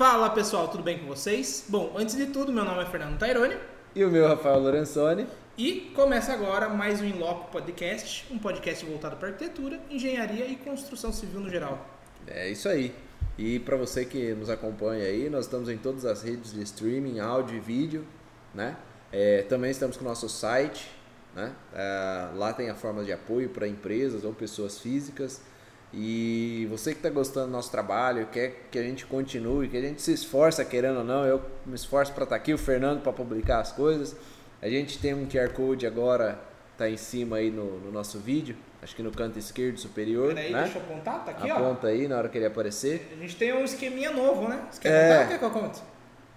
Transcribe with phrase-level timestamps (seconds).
[0.00, 1.66] Fala pessoal, tudo bem com vocês?
[1.68, 3.54] Bom, antes de tudo, meu nome é Fernando Taironi.
[3.94, 5.26] E o meu Rafael Lorenzoni.
[5.58, 11.12] E começa agora mais um Inloco Podcast, um podcast voltado para arquitetura, engenharia e construção
[11.12, 11.86] civil no geral.
[12.26, 12.94] É isso aí.
[13.36, 17.20] E para você que nos acompanha aí, nós estamos em todas as redes de streaming,
[17.20, 18.06] áudio e vídeo,
[18.54, 18.78] né?
[19.12, 20.90] É, também estamos com o nosso site,
[21.36, 21.52] né?
[21.74, 25.42] É, lá tem a forma de apoio para empresas ou pessoas físicas.
[25.92, 29.80] E você que está gostando do nosso trabalho, quer que a gente continue, que a
[29.80, 33.02] gente se esforça, querendo ou não, eu me esforço para estar tá aqui, o Fernando
[33.02, 34.14] para publicar as coisas.
[34.62, 36.38] A gente tem um QR Code agora,
[36.78, 40.32] tá em cima aí no, no nosso vídeo, acho que no canto esquerdo superior.
[40.34, 40.62] Peraí, né?
[40.62, 41.66] deixa eu apontar, tá aqui, Aponta ó.
[41.66, 43.10] Aponta aí na hora que ele aparecer.
[43.12, 44.62] A gente tem um esqueminha novo, né?
[44.70, 45.14] Você quer É.
[45.14, 45.28] contar?
[45.28, 45.80] Quer que eu conte?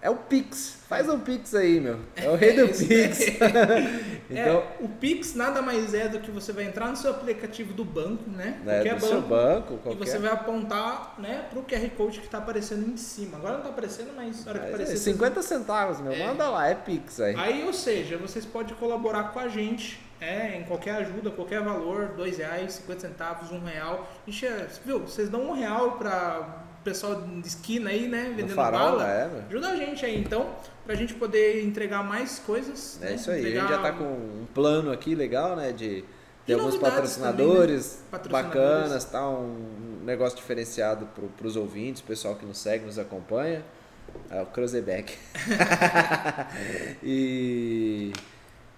[0.04, 0.76] É o Pix.
[0.86, 1.98] Faz um Pix aí, meu.
[2.14, 3.20] É o rei do Isso Pix.
[4.28, 7.72] então, É, o Pix nada mais é do que você vai entrar no seu aplicativo
[7.72, 8.60] do banco, né?
[8.62, 10.06] né, Qualquer do seu banco, E qualquer.
[10.06, 13.38] você vai apontar né, pro QR Code que está aparecendo em cima.
[13.38, 14.96] Agora não está aparecendo, mas na hora que é, aparecer.
[14.98, 16.12] 50 centavos, meu.
[16.12, 16.26] É.
[16.26, 17.34] Manda lá, é Pix aí.
[17.38, 22.08] Aí, ou seja, vocês podem colaborar com a gente é, em qualquer ajuda, qualquer valor,
[22.08, 24.06] dois reais, 50 centavos, um real.
[24.26, 25.00] Ixi, é, viu?
[25.00, 28.32] Vocês dão um real para pessoal de esquina aí, né?
[28.36, 29.08] Vendendo farol, bala.
[29.08, 29.30] é.
[29.48, 30.54] Ajuda a gente aí, então,
[30.84, 33.00] pra gente poder entregar mais coisas.
[33.02, 33.14] É né?
[33.14, 33.40] isso aí.
[33.40, 35.72] Entregar A gente já tá com um plano aqui legal, né?
[35.72, 36.04] De,
[36.46, 38.08] E alguns patrocinadores, também, né?
[38.10, 38.54] Patrocinadores.
[38.54, 39.28] bacanas, tá?
[39.28, 43.64] Um negócio diferenciado pro, pros ouvintes, pessoal que nos segue, nos acompanha.
[44.30, 45.16] É o Cruzeback.
[47.02, 48.12] e,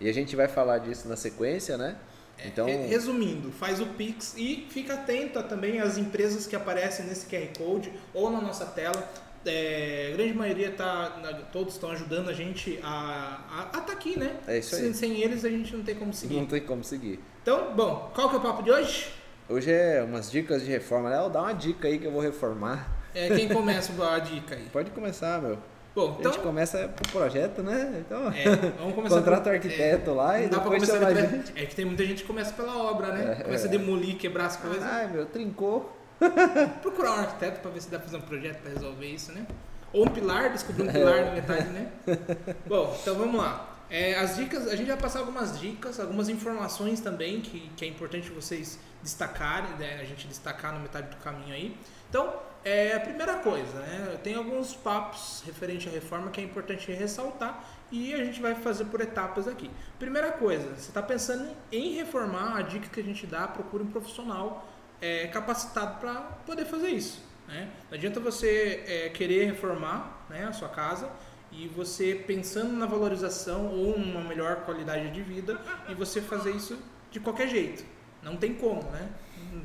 [0.01, 1.97] e a gente vai falar disso na sequência, né?
[2.45, 7.27] Então, Re- Resumindo, faz o Pix e fica atento também às empresas que aparecem nesse
[7.27, 9.09] QR Code ou na nossa tela.
[9.45, 14.37] É, a grande maioria tá, todos estão ajudando a gente a estar tá aqui, né?
[14.47, 14.83] É isso aí.
[14.83, 16.35] Sem, sem eles a gente não tem como seguir.
[16.35, 17.21] não tem como seguir.
[17.43, 19.09] Então, bom, qual que é o papo de hoje?
[19.49, 21.09] Hoje é umas dicas de reforma.
[21.09, 22.91] Léo, dá uma dica aí que eu vou reformar.
[23.15, 24.65] É, quem começa a dica aí?
[24.73, 25.57] Pode começar, meu.
[25.97, 28.05] Bom, A então, gente começa pro projeto, né?
[28.05, 28.45] Então, é,
[28.79, 29.17] vamos começar.
[29.17, 31.53] contrata o arquiteto lá é, e não dá depois começar chama a gente.
[31.57, 33.37] É que tem muita gente que começa pela obra, né?
[33.41, 33.71] É, começa a é.
[33.71, 34.83] demolir, quebrar as coisas.
[34.83, 35.91] Ai, meu, trincou.
[36.83, 39.47] procurar um arquiteto para ver se dá pra fazer um projeto para resolver isso, né?
[39.91, 41.91] Ou um pilar, descobrir um pilar na metade, né?
[42.69, 43.79] Bom, então vamos lá.
[43.89, 47.89] É, as dicas, a gente vai passar algumas dicas, algumas informações também que, que é
[47.89, 49.99] importante vocês destacarem, né?
[49.99, 51.75] a gente destacar na metade do caminho aí.
[52.11, 52.35] Então,
[52.67, 54.19] é, a primeira coisa, né?
[54.25, 58.87] Tem alguns papos referente à reforma que é importante ressaltar e a gente vai fazer
[58.87, 59.71] por etapas aqui.
[60.01, 63.87] Primeira coisa, você está pensando em reformar, a dica que a gente dá, procure um
[63.87, 64.69] profissional
[65.01, 67.23] é, capacitado para poder fazer isso.
[67.47, 67.71] Né?
[67.89, 71.09] Não adianta você é, querer reformar né, a sua casa
[71.53, 76.77] e você pensando na valorização ou uma melhor qualidade de vida e você fazer isso
[77.13, 77.85] de qualquer jeito.
[78.25, 79.09] Não tem como, né?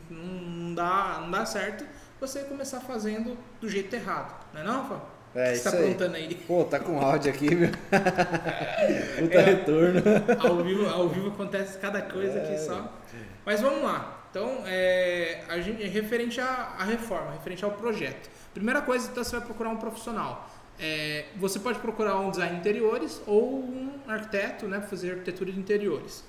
[0.07, 1.83] Não, dá, não dá certo
[2.21, 5.01] você começar fazendo do jeito errado, não é não, Rafa?
[5.33, 6.15] É que isso está aí.
[6.15, 6.35] aí?
[6.35, 7.69] Pô, tá com áudio aqui, meu.
[9.19, 9.41] Puta É.
[9.41, 10.01] retorno.
[10.39, 12.93] ao vivo, ao vivo acontece cada coisa aqui só.
[13.45, 14.19] Mas vamos lá.
[14.29, 18.29] Então, é, a gente, é referente à, à reforma, referente ao projeto.
[18.53, 20.49] Primeira coisa, então, você vai procurar um profissional.
[20.79, 25.51] É, você pode procurar um design de interiores ou um arquiteto, né, para fazer arquitetura
[25.51, 26.23] de interiores.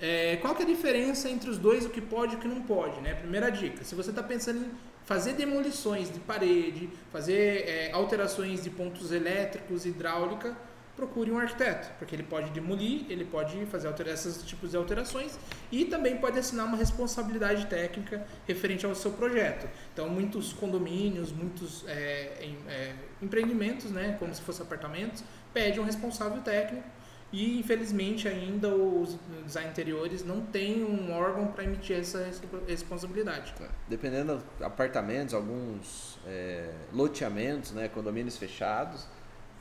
[0.00, 2.48] É, qual que é a diferença entre os dois, o que pode e o que
[2.48, 3.00] não pode?
[3.00, 3.14] Né?
[3.14, 4.70] Primeira dica, se você está pensando em
[5.04, 10.56] fazer demolições de parede, fazer é, alterações de pontos elétricos, hidráulica,
[10.96, 15.38] procure um arquiteto, porque ele pode demolir, ele pode fazer esses tipos de alterações
[15.72, 19.66] e também pode assinar uma responsabilidade técnica referente ao seu projeto.
[19.94, 25.24] Então, muitos condomínios, muitos é, em- é, empreendimentos, né, como se fossem apartamentos,
[25.54, 26.86] pedem um responsável técnico
[27.32, 33.54] e, infelizmente, ainda os design interiores não têm um órgão para emitir essa res- responsabilidade.
[33.88, 39.06] Dependendo de apartamentos, alguns é, loteamentos, né, condomínios fechados,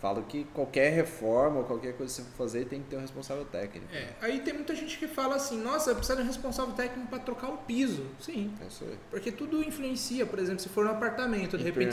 [0.01, 3.01] falo que qualquer reforma ou qualquer coisa que você for fazer tem que ter um
[3.01, 3.93] responsável técnico.
[3.93, 7.19] É, aí tem muita gente que fala assim, nossa, precisa de um responsável técnico para
[7.19, 8.05] trocar o piso.
[8.19, 10.25] Sim, É porque tudo influencia.
[10.25, 11.91] Por exemplo, se for um apartamento, de repente...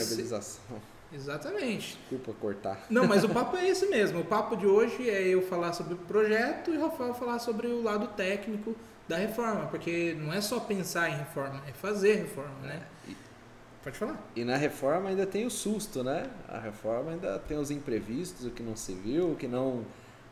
[1.17, 1.97] Exatamente.
[1.99, 2.87] Desculpa cortar.
[2.91, 4.21] Não, mas o papo é esse mesmo.
[4.21, 7.67] O papo de hoje é eu falar sobre o projeto e o Rafael falar sobre
[7.67, 8.77] o lado técnico
[9.09, 12.83] da reforma, porque não é só pensar em reforma, é fazer reforma, né?
[13.09, 13.17] E-
[13.83, 14.21] Pode falar.
[14.35, 16.29] E na reforma ainda tem o susto, né?
[16.49, 19.85] A reforma ainda tem os imprevistos, o que não se viu, o que não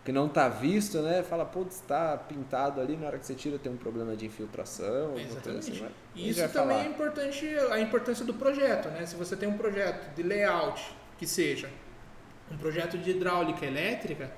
[0.04, 1.22] que não tá visto, né?
[1.22, 5.12] Fala, putz, tá pintado ali, na hora que você tira tem um problema de infiltração,
[5.12, 5.70] coisa Exatamente.
[5.70, 5.86] assim.
[6.14, 6.84] E isso também falar.
[6.84, 9.06] é importante, a importância do projeto, né?
[9.06, 11.70] Se você tem um projeto de layout, que seja
[12.50, 14.30] um projeto de hidráulica elétrica,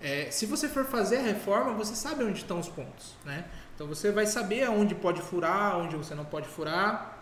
[0.00, 3.44] é, se você for fazer a reforma, você sabe onde estão os pontos, né?
[3.76, 7.20] Então você vai saber aonde pode furar, onde você não pode furar.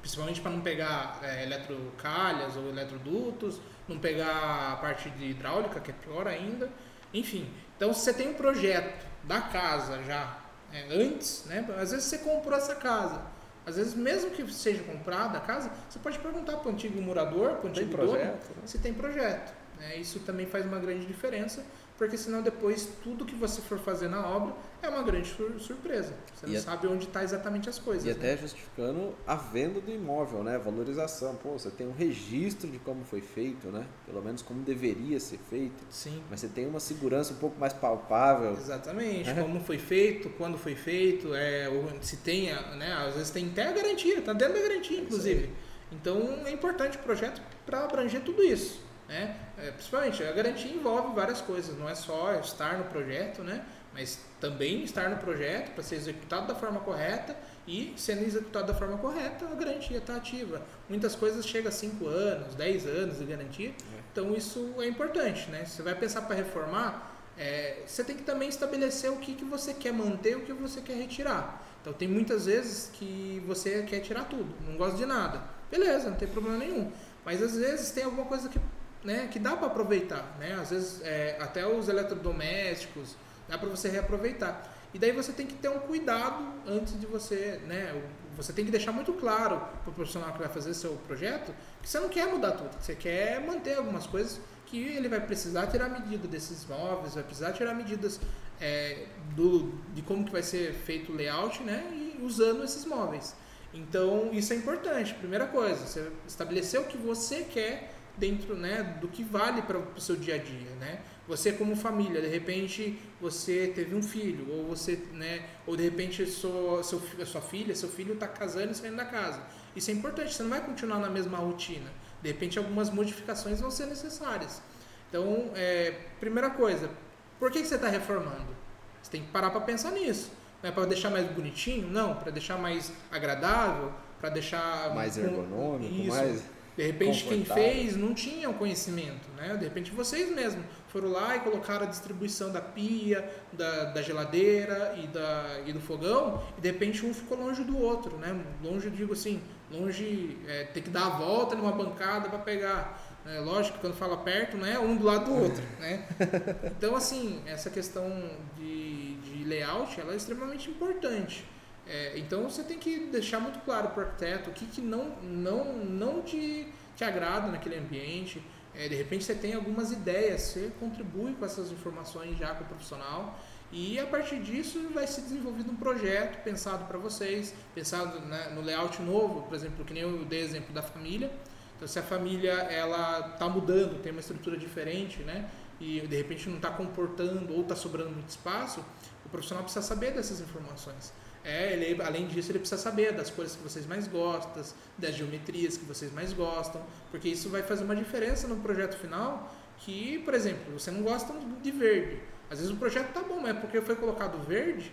[0.00, 5.90] principalmente para não pegar é, eletrocalhas ou eletrodutos, não pegar a parte de hidráulica, que
[5.90, 6.68] é pior ainda.
[7.12, 10.38] Enfim, então se você tem um projeto da casa já
[10.72, 11.66] é, antes, né?
[11.78, 13.20] Às vezes você comprou essa casa.
[13.64, 17.56] Às vezes, mesmo que seja comprada a casa, você pode perguntar para o antigo morador,
[17.56, 18.62] para o antigo dono, projeto, né?
[18.66, 19.54] se tem projeto.
[19.78, 19.96] Né?
[19.98, 21.64] Isso também faz uma grande diferença
[22.02, 24.52] porque senão depois tudo que você for fazer na obra
[24.82, 26.12] é uma grande sur surpresa.
[26.34, 28.04] Você não e sabe onde está exatamente as coisas.
[28.04, 28.12] E né?
[28.14, 30.58] até justificando a venda do imóvel, né?
[30.58, 31.36] Valorização.
[31.36, 33.86] Pô, você tem um registro de como foi feito, né?
[34.04, 35.84] Pelo menos como deveria ser feito.
[35.88, 36.20] Sim.
[36.28, 38.50] Mas você tem uma segurança um pouco mais palpável.
[38.50, 39.30] Exatamente.
[39.30, 39.34] É.
[39.34, 41.68] Como foi feito, quando foi feito, é,
[42.00, 42.46] se tem,
[42.78, 42.94] né?
[43.06, 45.50] Às vezes tem até a garantia, está dentro da garantia, inclusive.
[45.92, 48.90] Então é importante o projeto para abranger tudo isso.
[49.12, 49.36] Né?
[49.58, 53.62] É, principalmente, a garantia envolve várias coisas, não é só estar no projeto, né?
[53.92, 57.36] mas também estar no projeto para ser executado da forma correta
[57.68, 60.62] e sendo executado da forma correta, a garantia está ativa.
[60.88, 63.72] Muitas coisas chegam a 5 anos, 10 anos de garantia, é.
[64.10, 65.50] então isso é importante.
[65.50, 65.66] Né?
[65.66, 69.44] Se você vai pensar para reformar, é, você tem que também estabelecer o que, que
[69.44, 71.62] você quer manter e o que você quer retirar.
[71.82, 75.42] Então tem muitas vezes que você quer tirar tudo, não gosta de nada.
[75.70, 76.90] Beleza, não tem problema nenhum.
[77.24, 78.58] Mas às vezes tem alguma coisa que
[79.04, 80.54] né, que dá para aproveitar, né?
[80.60, 83.16] Às vezes é, até os eletrodomésticos
[83.48, 84.72] dá para você reaproveitar.
[84.94, 88.02] E daí você tem que ter um cuidado antes de você, né?
[88.36, 91.52] Você tem que deixar muito claro para o profissional que vai fazer seu projeto
[91.82, 95.66] que você não quer mudar tudo, você quer manter algumas coisas que ele vai precisar
[95.66, 98.18] tirar medida desses móveis, vai precisar tirar medidas
[98.60, 101.84] é, do, de como que vai ser feito o layout, né?
[101.92, 103.34] E usando esses móveis.
[103.74, 105.14] Então isso é importante.
[105.14, 110.00] Primeira coisa, você estabelecer o que você quer dentro né, do que vale para o
[110.00, 111.00] seu dia a dia, né?
[111.26, 116.26] Você como família, de repente você teve um filho, ou você, né, ou de repente
[116.26, 119.40] sua, seu, sua filha, seu filho está casando e saindo da casa.
[119.74, 121.90] Isso é importante, você não vai continuar na mesma rotina.
[122.20, 124.60] De repente algumas modificações vão ser necessárias.
[125.08, 126.90] Então, é, primeira coisa,
[127.38, 128.56] por que, que você está reformando?
[129.02, 130.30] Você tem que parar para pensar nisso.
[130.62, 131.88] Não é para deixar mais bonitinho?
[131.88, 136.42] Não, para deixar mais agradável, para deixar mais ergonômico, isso, mais
[136.76, 139.56] de repente quem fez não tinha o conhecimento, né?
[139.56, 144.94] De repente vocês mesmos foram lá e colocaram a distribuição da pia, da, da geladeira
[145.02, 148.38] e, da, e do fogão, e de repente um ficou longe do outro, né?
[148.62, 149.40] Longe, digo assim,
[149.70, 153.12] longe, é, ter que dar a volta numa bancada para pegar.
[153.24, 156.06] É, lógico, quando fala perto, não é um do lado do outro, né?
[156.76, 161.44] Então, assim, essa questão de, de layout, ela é extremamente importante.
[161.86, 165.16] É, então você tem que deixar muito claro para o arquiteto o que, que não,
[165.22, 168.42] não, não te, te agrada naquele ambiente.
[168.74, 172.66] É, de repente você tem algumas ideias, você contribui com essas informações já com o
[172.66, 173.38] profissional
[173.72, 178.60] e a partir disso vai ser desenvolvido um projeto pensado para vocês, pensado né, no
[178.60, 181.30] layout novo, por exemplo, que nem eu dei exemplo da família.
[181.76, 185.50] Então se a família ela está mudando, tem uma estrutura diferente, né?
[185.80, 188.84] E de repente não está comportando ou está sobrando muito espaço,
[189.24, 191.12] o profissional precisa saber dessas informações.
[191.44, 194.62] É, ele, além disso, ele precisa saber das cores que vocês mais gostam,
[194.96, 196.80] das geometrias que vocês mais gostam,
[197.10, 199.52] porque isso vai fazer uma diferença no projeto final.
[199.78, 202.20] Que, por exemplo, você não gosta de verde.
[202.48, 204.92] Às vezes o projeto tá bom, mas é porque foi colocado verde,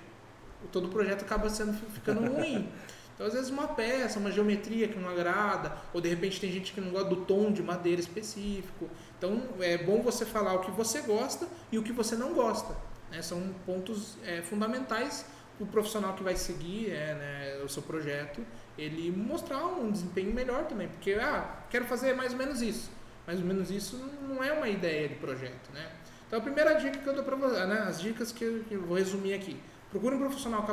[0.72, 2.70] todo o projeto acaba sendo ficando ruim.
[3.20, 6.72] Então, às vezes, uma peça, uma geometria que não agrada, ou de repente tem gente
[6.72, 8.88] que não gosta do tom de madeira específico.
[9.18, 12.74] Então, é bom você falar o que você gosta e o que você não gosta.
[13.12, 13.22] Né?
[13.22, 15.26] São pontos é, fundamentais
[15.60, 18.46] o profissional que vai seguir é, né, o seu projeto,
[18.78, 20.88] ele mostrar um desempenho melhor também.
[20.88, 22.90] Porque, ah, quero fazer mais ou menos isso.
[23.28, 23.98] Mais ou menos isso
[24.28, 25.92] não é uma ideia de projeto, né?
[26.26, 28.98] Então, a primeira dica que eu dou para você, né, as dicas que eu, vou
[28.98, 29.60] resumir aqui.
[29.90, 30.66] Procure um profissional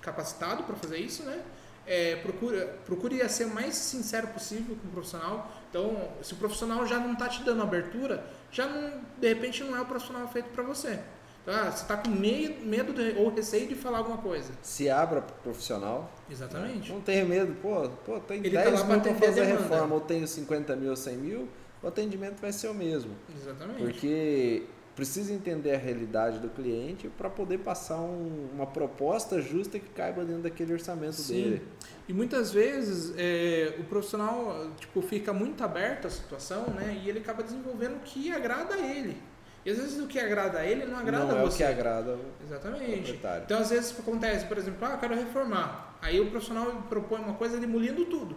[0.00, 1.42] capacitado para fazer isso, né?
[1.86, 5.50] É, procure, procure ser mais sincero possível com o profissional.
[5.68, 9.76] Então, se o profissional já não está te dando abertura, já não, de repente não
[9.76, 11.00] é o profissional feito para você.
[11.46, 14.52] Ah, você está com medo, medo de, ou receio de falar alguma coisa.
[14.62, 16.10] Se abra para profissional.
[16.30, 16.88] Exatamente.
[16.88, 16.94] Né?
[16.94, 17.54] Não tenha medo.
[17.60, 20.90] Pô, pô tem Ele 10 tá mil para fazer a reforma, ou tenho 50 mil
[20.90, 21.48] ou 100 mil,
[21.82, 23.12] o atendimento vai ser o mesmo.
[23.34, 23.82] Exatamente.
[23.82, 29.88] Porque precisa entender a realidade do cliente para poder passar um, uma proposta justa que
[29.88, 31.34] caiba dentro daquele orçamento Sim.
[31.34, 31.62] dele.
[32.06, 37.20] E muitas vezes é, o profissional tipo, fica muito aberto à situação né, e ele
[37.20, 39.16] acaba desenvolvendo o que agrada a ele.
[39.64, 41.62] E às vezes o que agrada a ele não agrada não a você.
[41.62, 43.20] Não é o que agrada Exatamente.
[43.44, 45.96] Então às vezes acontece, por exemplo, ah, eu quero reformar.
[46.00, 48.36] Aí o profissional propõe uma coisa demolindo tudo.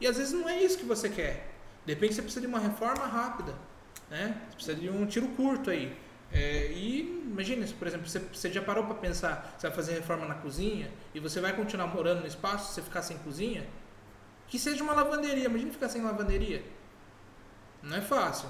[0.00, 1.48] E às vezes não é isso que você quer.
[1.84, 3.54] De repente você precisa de uma reforma rápida.
[4.10, 4.40] Né?
[4.48, 5.96] Você precisa de um tiro curto aí.
[6.32, 10.26] É, e imagine, por exemplo, você, você já parou para pensar, você vai fazer reforma
[10.26, 13.66] na cozinha e você vai continuar morando no espaço se você ficar sem cozinha?
[14.48, 15.44] Que seja uma lavanderia.
[15.44, 16.62] Imagina ficar sem lavanderia.
[17.82, 18.48] Não é fácil.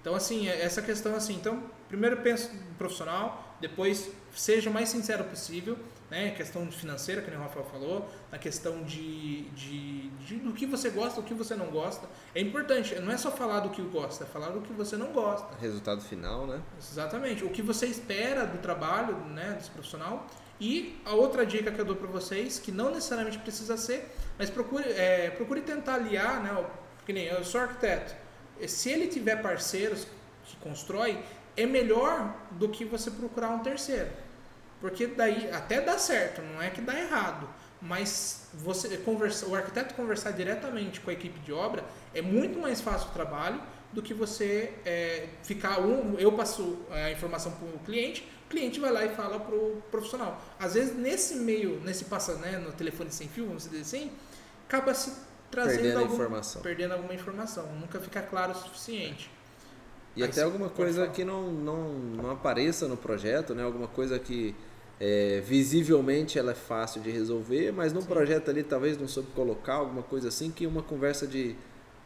[0.00, 1.34] Então, assim, é essa questão assim.
[1.34, 5.76] Então, primeiro pensa no profissional, depois seja o mais sincero possível,
[6.10, 6.30] né?
[6.30, 11.20] Questão financeira, que o Rafael falou, na questão de, de, de, do que você gosta,
[11.20, 12.08] do que você não gosta.
[12.34, 15.12] É importante, não é só falar do que gosta, é falar do que você não
[15.12, 15.54] gosta.
[15.60, 16.62] Resultado final, né?
[16.78, 17.44] Exatamente.
[17.44, 20.26] O que você espera do trabalho, né, desse profissional.
[20.60, 24.50] E a outra dica que eu dou para vocês, que não necessariamente precisa ser, mas
[24.50, 26.64] procure, é, procure tentar aliar, né?
[27.04, 28.14] Que nem eu sou arquiteto.
[28.66, 30.06] Se ele tiver parceiros
[30.44, 31.22] que constrói,
[31.56, 34.10] é melhor do que você procurar um terceiro.
[34.80, 37.48] Porque daí até dá certo, não é que dá errado.
[37.80, 42.80] Mas você conversa, o arquiteto conversar diretamente com a equipe de obra é muito mais
[42.80, 43.60] fácil o trabalho
[43.92, 48.78] do que você é, ficar um, eu passo a informação para o cliente, o cliente
[48.80, 50.42] vai lá e fala para o profissional.
[50.58, 54.12] Às vezes nesse meio, nesse passa, né, no telefone sem fio, vamos dizer assim,
[54.66, 55.12] acaba se
[55.50, 56.62] trazendo perdendo algum, informação.
[56.62, 59.30] perdendo alguma informação, nunca fica claro o suficiente.
[60.16, 63.62] E Aí até alguma coisa que não, não, não apareça no projeto, né?
[63.62, 64.54] Alguma coisa que
[65.00, 68.08] é, visivelmente ela é fácil de resolver, mas num Sim.
[68.08, 71.54] projeto ali talvez não soube colocar alguma coisa assim que uma conversa de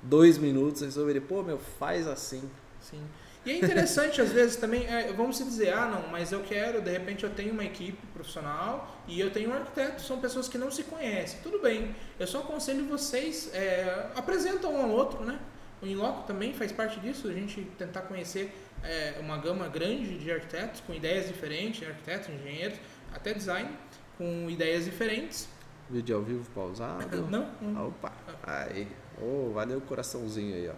[0.03, 2.43] dois minutos resolveria, pô, meu, faz assim.
[2.81, 3.03] Sim.
[3.45, 6.81] E é interessante, às vezes, também, é, vamos se dizer, ah, não, mas eu quero,
[6.81, 10.57] de repente eu tenho uma equipe profissional e eu tenho um arquiteto, são pessoas que
[10.57, 11.41] não se conhecem.
[11.43, 15.41] Tudo bem, eu só aconselho vocês, é, apresentam um ao outro, né?
[15.83, 20.31] O Inloco também faz parte disso, a gente tentar conhecer é, uma gama grande de
[20.31, 22.79] arquitetos com ideias diferentes, arquitetos, engenheiros,
[23.13, 23.69] até design,
[24.17, 25.49] com ideias diferentes.
[25.91, 27.23] Vídeo ao vivo pausado?
[27.29, 27.51] Não.
[27.61, 27.89] não.
[27.89, 28.13] Opa,
[28.45, 28.87] aí.
[29.23, 30.75] Oh, valeu o coraçãozinho aí, ó.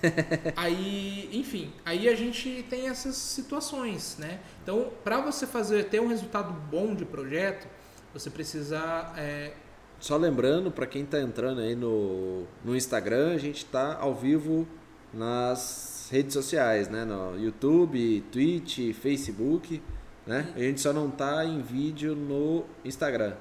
[0.54, 4.40] aí, enfim, aí a gente tem essas situações, né?
[4.62, 7.66] Então, para você fazer ter um resultado bom de projeto,
[8.12, 9.52] você precisa é,
[10.00, 14.66] só lembrando, para quem está entrando aí no, no Instagram, a gente está ao vivo
[15.12, 17.04] nas redes sociais, né?
[17.04, 19.82] No YouTube, Twitch, Facebook,
[20.26, 20.50] né?
[20.56, 23.34] A gente só não está em vídeo no Instagram.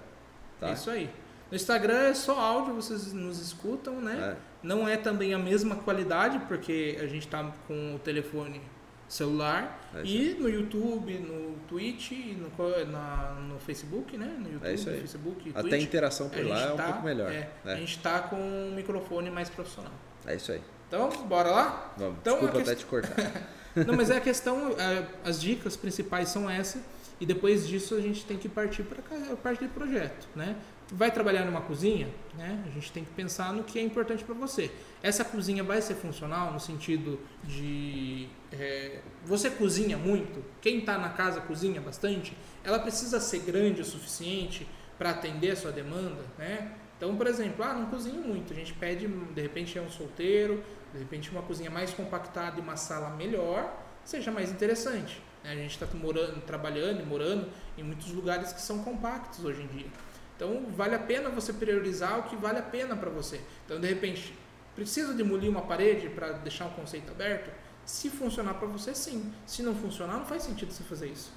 [0.59, 0.71] Tá?
[0.71, 1.09] É isso aí.
[1.49, 4.35] No Instagram é só áudio, vocês nos escutam, né?
[4.35, 4.49] É.
[4.61, 8.61] Não é também a mesma qualidade, porque a gente está com o telefone
[9.07, 12.51] celular é e no YouTube, no Twitch, no,
[12.91, 14.27] na, no Facebook, né?
[14.37, 14.95] No YouTube, é isso aí.
[14.95, 15.55] no Facebook, Twitch.
[15.55, 17.31] Até a interação por a lá é um tá, pouco melhor.
[17.31, 17.73] É, é.
[17.73, 19.93] A gente está com um microfone mais profissional.
[20.27, 20.61] É isso aí.
[20.87, 21.93] Então, bora lá?
[21.97, 22.17] Vamos.
[22.21, 23.49] Então, Desculpa até te cortar.
[23.87, 26.81] Não, mas é a questão, é, as dicas principais são essas
[27.19, 28.99] e depois disso a gente tem que partir para
[29.31, 30.55] a parte de projeto, né?
[30.91, 32.63] Vai trabalhar numa cozinha, né?
[32.65, 34.71] A gente tem que pensar no que é importante para você.
[35.03, 40.43] Essa cozinha vai ser funcional no sentido de é, você cozinha muito.
[40.61, 42.35] Quem está na casa cozinha bastante.
[42.63, 44.67] Ela precisa ser grande o suficiente
[44.97, 46.71] para atender a sua demanda, né?
[46.97, 48.51] Então, por exemplo, ah, não cozinho muito.
[48.51, 52.61] A gente pede, de repente, é um solteiro, de repente uma cozinha mais compactada e
[52.61, 55.21] uma sala melhor, seja mais interessante.
[55.43, 55.51] Né?
[55.51, 59.67] A gente está morando, trabalhando e morando em muitos lugares que são compactos hoje em
[59.67, 59.87] dia.
[60.39, 63.41] Então, vale a pena você priorizar o que vale a pena para você.
[63.65, 64.33] Então, de repente,
[64.73, 67.51] precisa demolir uma parede para deixar um conceito aberto?
[67.85, 69.33] Se funcionar para você, sim.
[69.45, 71.29] Se não funcionar, não faz sentido você fazer isso.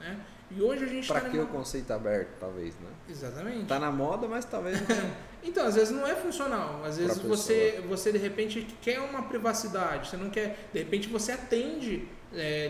[0.00, 0.18] Né?
[0.50, 1.46] E hoje a gente Para tá que numa...
[1.46, 2.88] o conceito aberto, talvez, né?
[3.06, 3.66] Exatamente.
[3.66, 5.10] Tá na moda, mas talvez não.
[5.44, 6.82] então, às vezes não é funcional.
[6.86, 10.08] Às vezes você, você de repente quer uma privacidade.
[10.08, 10.70] Você não quer.
[10.72, 12.68] De repente você atende é,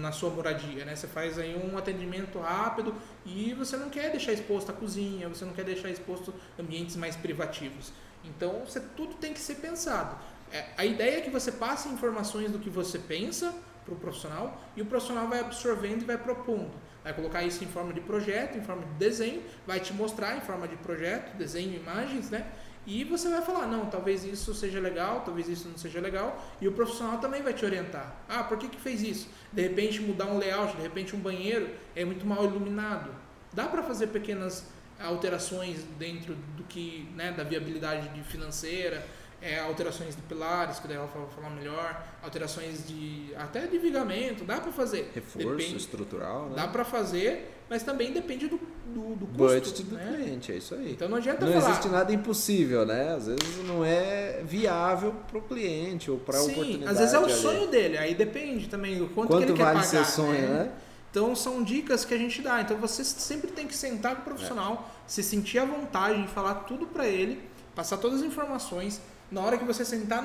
[0.00, 0.96] na sua moradia, né?
[0.96, 5.44] Você faz aí um atendimento rápido e você não quer deixar exposto a cozinha, você
[5.44, 7.92] não quer deixar exposto ambientes mais privativos.
[8.24, 10.16] Então, você, tudo tem que ser pensado.
[10.52, 13.54] É, a ideia é que você passe informações do que você pensa
[13.84, 16.72] para o profissional e o profissional vai absorvendo e vai propondo.
[17.04, 20.40] Vai colocar isso em forma de projeto, em forma de desenho, vai te mostrar em
[20.40, 22.46] forma de projeto, desenho, imagens, né?
[22.88, 26.66] E você vai falar, não, talvez isso seja legal, talvez isso não seja legal, e
[26.66, 28.16] o profissional também vai te orientar.
[28.26, 29.28] Ah, por que, que fez isso?
[29.52, 33.10] De repente mudar um layout, de repente um banheiro é muito mal iluminado.
[33.52, 34.64] Dá para fazer pequenas
[34.98, 39.06] alterações dentro do que, né, da viabilidade financeira,
[39.42, 44.44] é, alterações de pilares, que daí ela vai falar melhor, alterações de até de vigamento,
[44.44, 45.12] dá para fazer.
[45.14, 46.56] Reforço depende, estrutural, né?
[46.56, 49.82] Dá para fazer, mas também depende do, do, do custo.
[49.82, 50.14] Do né?
[50.16, 50.92] cliente, é isso aí.
[50.92, 51.64] Então não adianta não falar.
[51.64, 53.14] Não existe nada impossível, né?
[53.14, 56.90] Às vezes não é viável para o cliente ou para a oportunidade.
[56.90, 57.34] Às vezes é o ali.
[57.34, 60.04] sonho dele, aí depende também do quanto, quanto que ele vale quer pagar.
[60.04, 60.64] seu sonho, né?
[60.64, 60.72] né?
[61.10, 62.60] Então são dicas que a gente dá.
[62.60, 65.00] Então você sempre tem que sentar com o profissional, é.
[65.06, 67.40] se sentir à vontade em falar tudo para ele,
[67.74, 70.22] passar todas as informações na hora que você sentar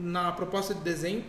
[0.00, 1.24] na proposta de desenho,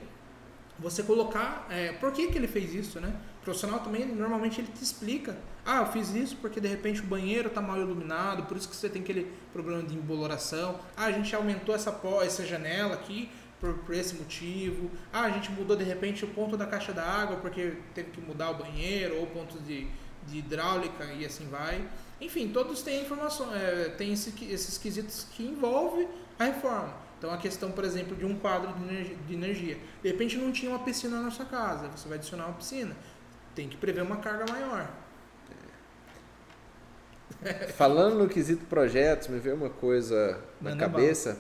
[0.80, 3.14] você colocar é, por que, que ele fez isso, né?
[3.44, 5.38] Profissional também, normalmente ele te explica.
[5.66, 8.76] Ah, eu fiz isso porque de repente o banheiro está mal iluminado, por isso que
[8.76, 10.80] você tem aquele problema de emboloração.
[10.96, 13.30] Ah, a gente aumentou essa, essa janela aqui
[13.60, 14.90] por, por esse motivo.
[15.14, 18.22] Ah, a gente mudou de repente o ponto da caixa da água porque teve que
[18.22, 19.88] mudar o banheiro ou pontos de,
[20.28, 21.88] de hidráulica e assim vai.
[22.20, 26.08] Enfim, todos têm informações, é, tem esse, esses quesitos que envolvem
[26.38, 26.94] a reforma.
[27.22, 28.74] Então a questão, por exemplo, de um quadro
[29.28, 29.78] de energia.
[30.02, 32.98] De repente não tinha uma piscina na sua casa, você vai adicionar uma piscina.
[33.56, 34.90] Tem que prever uma carga maior.
[37.76, 41.38] Falando no quesito projetos, me veio uma coisa na Manda cabeça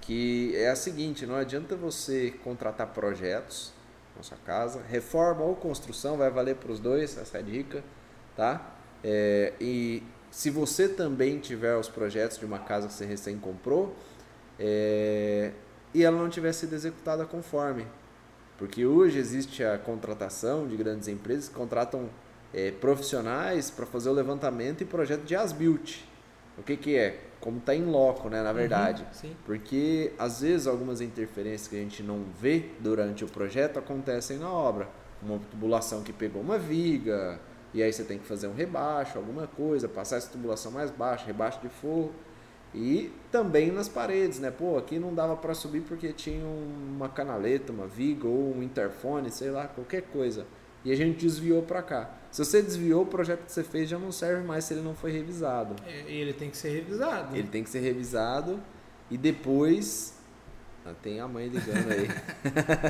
[0.00, 3.72] que é a seguinte, não adianta você contratar projetos
[4.16, 7.84] na sua casa, reforma ou construção, vai valer para os dois, essa é a dica,
[8.34, 8.74] tá?
[9.04, 13.94] É, e se você também tiver os projetos de uma casa que você recém comprou
[14.58, 15.52] é,
[15.94, 17.86] e ela não tiver sido executada conforme,
[18.60, 22.10] porque hoje existe a contratação de grandes empresas que contratam
[22.52, 26.00] é, profissionais para fazer o levantamento e projeto de as-built.
[26.58, 27.22] O que, que é?
[27.40, 29.02] Como está em loco, né, na uhum, verdade.
[29.24, 34.36] Uhum, Porque às vezes algumas interferências que a gente não vê durante o projeto acontecem
[34.36, 34.86] na obra.
[35.22, 37.40] Uma tubulação que pegou uma viga,
[37.72, 41.24] e aí você tem que fazer um rebaixo, alguma coisa, passar essa tubulação mais baixa,
[41.24, 42.12] rebaixo de forro.
[42.74, 44.50] E também nas paredes, né?
[44.50, 49.30] Pô, aqui não dava para subir porque tinha uma canaleta, uma viga ou um interfone,
[49.30, 50.46] sei lá, qualquer coisa.
[50.84, 52.10] E a gente desviou para cá.
[52.30, 54.94] Se você desviou, o projeto que você fez já não serve mais se ele não
[54.94, 55.74] foi revisado.
[55.84, 57.36] É, ele tem que ser revisado.
[57.36, 58.60] Ele tem que ser revisado
[59.10, 60.18] e depois.
[60.84, 62.08] Ah, tem a mãe ligando aí.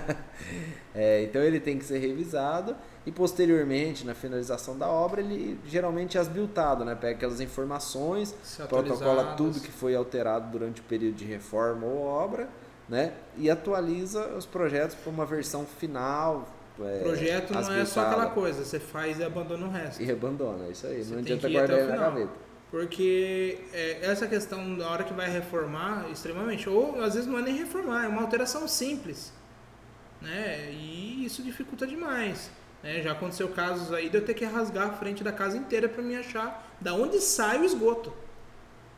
[0.95, 6.17] é, então ele tem que ser revisado e posteriormente, na finalização da obra, ele geralmente
[6.17, 6.95] é asbiltado, né?
[6.95, 8.35] Pega aquelas informações,
[8.69, 12.49] protocola tudo que foi alterado durante o período de reforma ou obra,
[12.89, 13.13] né?
[13.37, 16.47] E atualiza os projetos para uma versão final,
[16.83, 20.03] é, Projeto não é só aquela coisa, você faz e abandona o resto.
[20.03, 21.05] E abandona, isso aí.
[21.05, 22.50] Você não adianta guardar na gaveta.
[22.71, 27.43] Porque é, essa questão da hora que vai reformar, extremamente, ou às vezes não é
[27.43, 29.33] nem reformar, é uma alteração simples.
[30.21, 30.71] Né?
[30.71, 32.51] E isso dificulta demais.
[32.83, 33.03] Né?
[33.03, 36.03] Já aconteceu casos aí de eu ter que rasgar a frente da casa inteira para
[36.03, 38.13] me achar da onde sai o esgoto.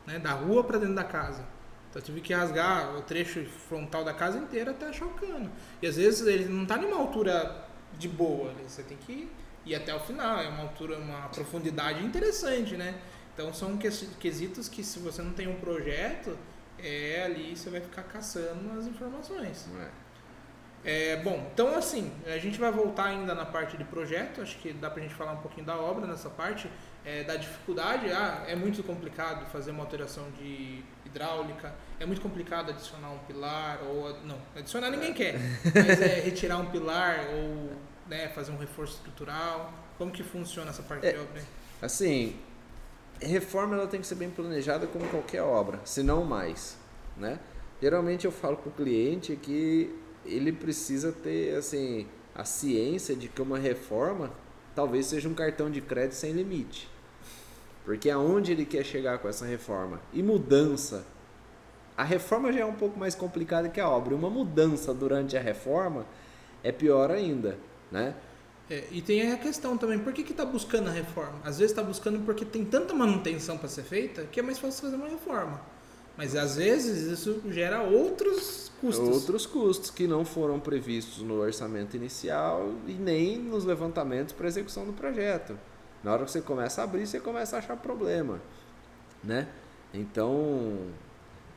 [0.05, 0.19] Né?
[0.19, 1.43] Da rua para dentro da casa.
[1.89, 5.51] Então eu tive que rasgar o trecho frontal da casa inteira até achar o cano.
[5.81, 8.51] E às vezes ele não está numa altura de boa.
[8.53, 8.63] Né?
[8.67, 9.29] Você tem que
[9.65, 10.39] ir até o final.
[10.39, 12.95] É uma altura, uma profundidade interessante, né?
[13.33, 16.37] Então são quesitos que se você não tem um projeto,
[16.77, 19.67] é ali você vai ficar caçando as informações.
[20.83, 21.13] É.
[21.13, 21.17] é.
[21.17, 24.89] bom, então assim, a gente vai voltar ainda na parte de projeto, acho que dá
[24.89, 26.69] pra gente falar um pouquinho da obra nessa parte,
[27.05, 32.69] é, da dificuldade, ah, é muito complicado fazer uma alteração de hidráulica, é muito complicado
[32.69, 35.13] adicionar um pilar, ou não, adicionar ninguém é.
[35.13, 35.39] quer,
[35.73, 37.71] mas é retirar um pilar ou
[38.07, 39.73] né, fazer um reforço estrutural.
[39.97, 41.41] Como que funciona essa parte é, de obra?
[41.81, 42.39] Assim,
[43.25, 46.77] reforma ela tem que ser bem planejada como qualquer obra, se não mais,
[47.17, 47.39] né?
[47.81, 49.93] Geralmente eu falo para o cliente que
[50.25, 54.31] ele precisa ter assim a ciência de que uma reforma
[54.73, 56.89] talvez seja um cartão de crédito sem limite.
[57.85, 59.99] Porque aonde ele quer chegar com essa reforma?
[60.13, 61.05] E mudança.
[61.95, 64.15] A reforma já é um pouco mais complicada que a obra.
[64.15, 66.05] Uma mudança durante a reforma
[66.63, 67.57] é pior ainda,
[67.91, 68.15] né?
[68.69, 71.39] É, e tem a questão também, por que está buscando a reforma?
[71.43, 74.83] Às vezes está buscando porque tem tanta manutenção para ser feita que é mais fácil
[74.83, 75.59] fazer uma reforma.
[76.15, 79.07] Mas às vezes isso gera outros custos.
[79.07, 84.85] Outros custos que não foram previstos no orçamento inicial e nem nos levantamentos para execução
[84.85, 85.57] do projeto.
[86.03, 88.41] Na hora que você começa a abrir, você começa a achar problema,
[89.23, 89.47] né?
[89.93, 90.77] Então,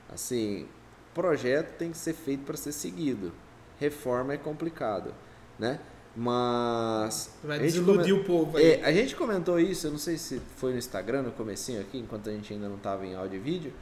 [0.09, 0.67] assim,
[1.13, 3.33] projeto tem que ser feito para ser seguido.
[3.79, 5.13] Reforma é complicado,
[5.59, 5.81] né?
[6.17, 7.31] Mas.
[7.45, 8.23] Vai desiludir come...
[8.23, 8.73] o povo aí.
[8.73, 11.99] É, a gente comentou isso, eu não sei se foi no Instagram, no comecinho aqui,
[11.99, 13.73] enquanto a gente ainda não estava em áudio e vídeo,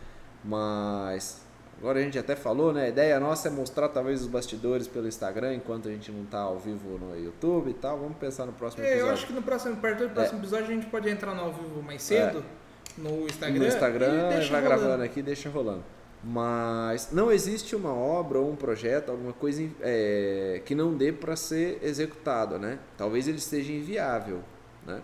[0.44, 1.44] mas
[1.79, 2.85] Agora a gente até falou, né?
[2.85, 6.38] A ideia nossa é mostrar talvez os bastidores pelo Instagram enquanto a gente não está
[6.38, 7.99] ao vivo no YouTube e tal.
[7.99, 9.09] Vamos pensar no próximo é, episódio.
[9.09, 10.40] Eu acho que no próximo, perto do próximo é.
[10.40, 13.01] episódio a gente pode entrar no ao vivo mais cedo é.
[13.01, 13.59] no Instagram.
[13.59, 14.62] No Instagram, e vai rolando.
[14.62, 15.85] gravando aqui deixa rolando.
[16.27, 21.37] Mas não existe uma obra ou um projeto, alguma coisa é, que não dê para
[21.37, 22.79] ser executado, né?
[22.97, 24.41] Talvez ele esteja inviável,
[24.87, 25.03] né?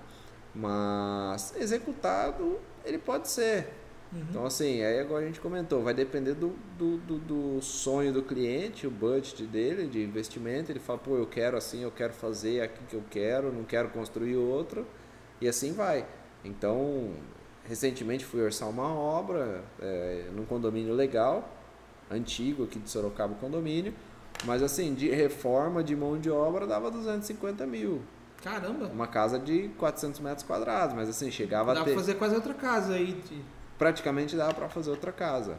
[0.54, 3.68] Mas executado ele pode ser.
[4.12, 4.22] Uhum.
[4.28, 8.22] Então, assim, aí agora a gente comentou, vai depender do, do, do, do, sonho do
[8.22, 10.72] cliente, o budget dele, de investimento.
[10.72, 13.90] Ele fala, pô, eu quero assim, eu quero fazer aqui que eu quero, não quero
[13.90, 14.86] construir outro,
[15.40, 16.06] e assim vai.
[16.44, 17.12] Então,
[17.70, 21.48] recentemente fui orçar uma obra é, num condomínio legal,
[22.10, 23.94] antigo aqui de Sorocaba, condomínio,
[24.44, 28.02] mas assim, de reforma de mão de obra dava 250 mil.
[28.42, 28.86] Caramba!
[28.86, 31.92] Uma casa de 400 metros quadrados, mas assim, chegava Dá a ter...
[31.92, 33.12] pra fazer quase outra casa aí.
[33.12, 33.40] De...
[33.78, 35.56] Praticamente dava para fazer outra casa.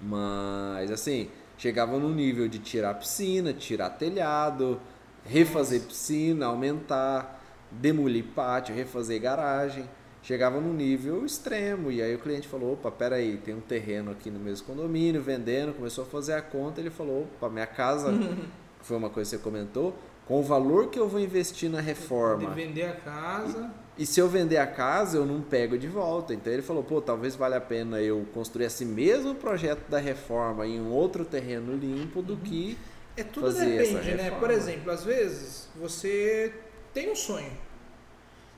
[0.00, 4.80] Mas assim, chegava no nível de tirar piscina, tirar telhado,
[5.24, 9.88] refazer piscina, aumentar, demolir pátio, refazer garagem.
[10.22, 11.90] Chegava num nível extremo.
[11.90, 15.74] E aí o cliente falou: opa, peraí, tem um terreno aqui no mesmo condomínio, vendendo,
[15.74, 16.80] começou a fazer a conta.
[16.80, 18.46] Ele falou: opa, minha casa, que
[18.86, 22.50] foi uma coisa que você comentou, com o valor que eu vou investir na reforma.
[22.50, 23.70] De vender a casa.
[23.98, 26.32] E se eu vender a casa, eu não pego de volta.
[26.32, 30.66] Então ele falou, pô, talvez valha a pena eu construir esse mesmo projeto da reforma
[30.66, 32.78] em um outro terreno limpo do que
[33.16, 34.30] É tudo fazer depende, né?
[34.30, 36.54] Por exemplo, às vezes você
[36.94, 37.52] tem um sonho.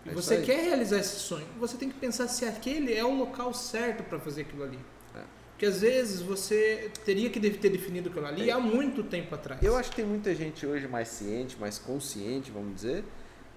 [0.05, 1.47] E É você quer realizar esse sonho.
[1.59, 4.79] Você tem que pensar se aquele é o local certo para fazer aquilo ali.
[5.15, 5.23] É.
[5.51, 9.63] Porque às vezes você teria que ter definido aquilo ali há muito tempo atrás.
[9.63, 13.05] Eu acho que tem muita gente hoje mais ciente, mais consciente, vamos dizer,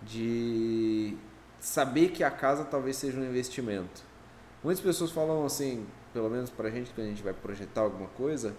[0.02, 1.18] de
[1.60, 4.04] saber que a casa talvez seja um investimento.
[4.64, 8.56] Muitas pessoas falam assim, pelo menos pra gente, quando a gente vai projetar alguma coisa,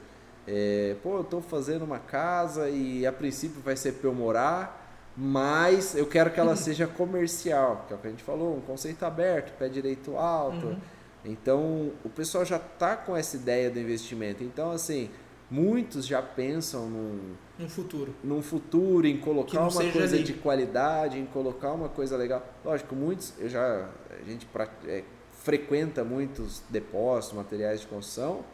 [0.47, 4.78] é, pô, eu tô fazendo uma casa e a princípio vai ser pra eu morar,
[5.21, 8.61] mas eu quero que ela seja comercial, que é o que a gente falou, um
[8.61, 10.67] conceito aberto, pé direito alto.
[10.67, 10.79] Uhum.
[11.25, 14.45] Então, o pessoal já tá com essa ideia do investimento.
[14.45, 15.11] Então, assim,
[15.51, 18.15] muitos já pensam num, No futuro.
[18.23, 20.23] num futuro, em colocar uma coisa ali.
[20.23, 22.47] de qualidade, em colocar uma coisa legal.
[22.65, 25.03] Lógico, muitos, eu já, a gente pra- é,
[25.33, 28.45] frequenta muitos depósitos, materiais de construção,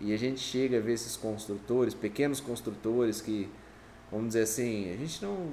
[0.00, 3.48] e a gente chega a ver esses construtores, pequenos construtores que,
[4.10, 5.50] vamos dizer assim, a gente não,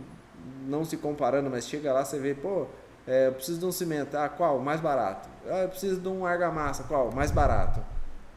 [0.68, 2.68] não se comparando, mas chega lá, você vê, pô,
[3.08, 4.58] é, eu preciso de um cimento, ah, qual?
[4.58, 5.28] O Mais barato.
[5.48, 7.10] Ah, eu preciso de um argamassa, qual?
[7.10, 7.84] O Mais barato.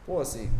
[0.05, 0.51] Pô, assim,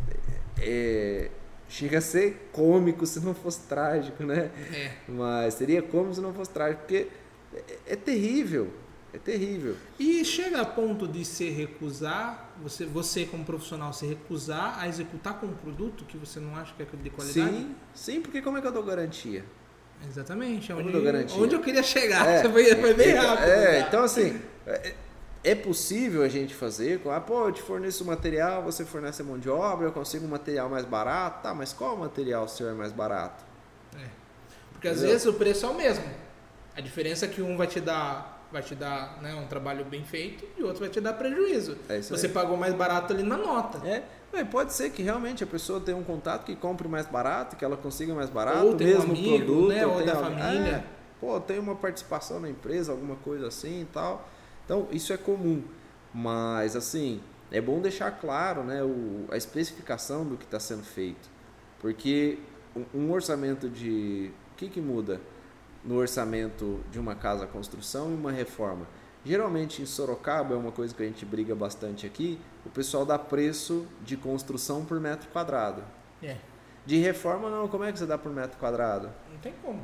[0.61, 1.29] é,
[1.67, 4.51] chega a ser cômico se não fosse trágico, né?
[4.73, 4.91] É.
[5.07, 7.07] Mas seria cômico se não fosse trágico, porque
[7.53, 8.71] é, é terrível,
[9.11, 9.75] é terrível.
[9.99, 15.39] E chega a ponto de se recusar, você, você como profissional, se recusar a executar
[15.39, 17.49] com um produto que você não acha que é de qualidade?
[17.51, 19.43] Sim, sim, porque como é que eu dou garantia?
[20.07, 20.71] Exatamente.
[20.71, 21.41] é Onde, eu dou garantia?
[21.41, 22.27] onde eu queria chegar.
[22.27, 23.47] É, foi, foi bem então- rápido.
[23.49, 23.87] É, tá?
[23.87, 24.93] então assim, é,
[25.43, 29.21] é possível a gente fazer, com, ah, pô, eu te forneço o material, você fornece
[29.21, 32.69] a mão de obra, eu consigo um material mais barato, tá, mas qual material seu
[32.69, 33.43] é mais barato?
[33.95, 34.05] É.
[34.71, 35.11] Porque às Entendeu?
[35.11, 36.03] vezes o preço é o mesmo.
[36.75, 40.03] A diferença é que um vai te dar, vai te dar né, um trabalho bem
[40.03, 41.77] feito e o outro vai te dar prejuízo.
[41.87, 42.31] É isso Você aí.
[42.33, 43.85] pagou mais barato ali na nota.
[43.87, 47.55] É, mas pode ser que realmente a pessoa tenha um contato que compre mais barato,
[47.55, 50.13] que ela consiga mais barato, Ou tem um mesmo amigo, produto, né, ou tem da
[50.15, 50.71] alguém- família.
[50.75, 50.83] É,
[51.21, 54.27] pô, tem uma participação na empresa, alguma coisa assim e tal.
[54.65, 55.63] Então, isso é comum.
[56.13, 61.29] Mas, assim, é bom deixar claro né, o, a especificação do que está sendo feito.
[61.79, 62.39] Porque
[62.75, 64.31] um, um orçamento de.
[64.53, 65.19] O que, que muda
[65.83, 68.87] no orçamento de uma casa construção e uma reforma?
[69.25, 72.39] Geralmente em Sorocaba é uma coisa que a gente briga bastante aqui.
[72.65, 75.83] O pessoal dá preço de construção por metro quadrado.
[76.21, 76.37] É.
[76.85, 79.09] De reforma não, como é que você dá por metro quadrado?
[79.31, 79.81] Não tem como.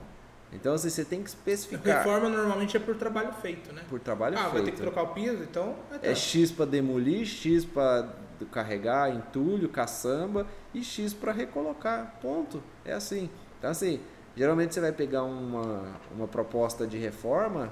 [0.51, 3.83] Então assim, você tem que especificar Reforma normalmente é por trabalho feito, né?
[3.89, 4.53] por trabalho ah, feito.
[4.53, 5.75] vai ter que trocar o piso, então.
[5.91, 6.15] É ter.
[6.15, 8.09] X para demolir, X para
[8.51, 12.17] carregar, entulho, caçamba e X para recolocar.
[12.21, 12.61] Ponto.
[12.83, 13.29] É assim.
[13.57, 14.01] Então assim,
[14.35, 17.71] geralmente você vai pegar uma, uma proposta de reforma,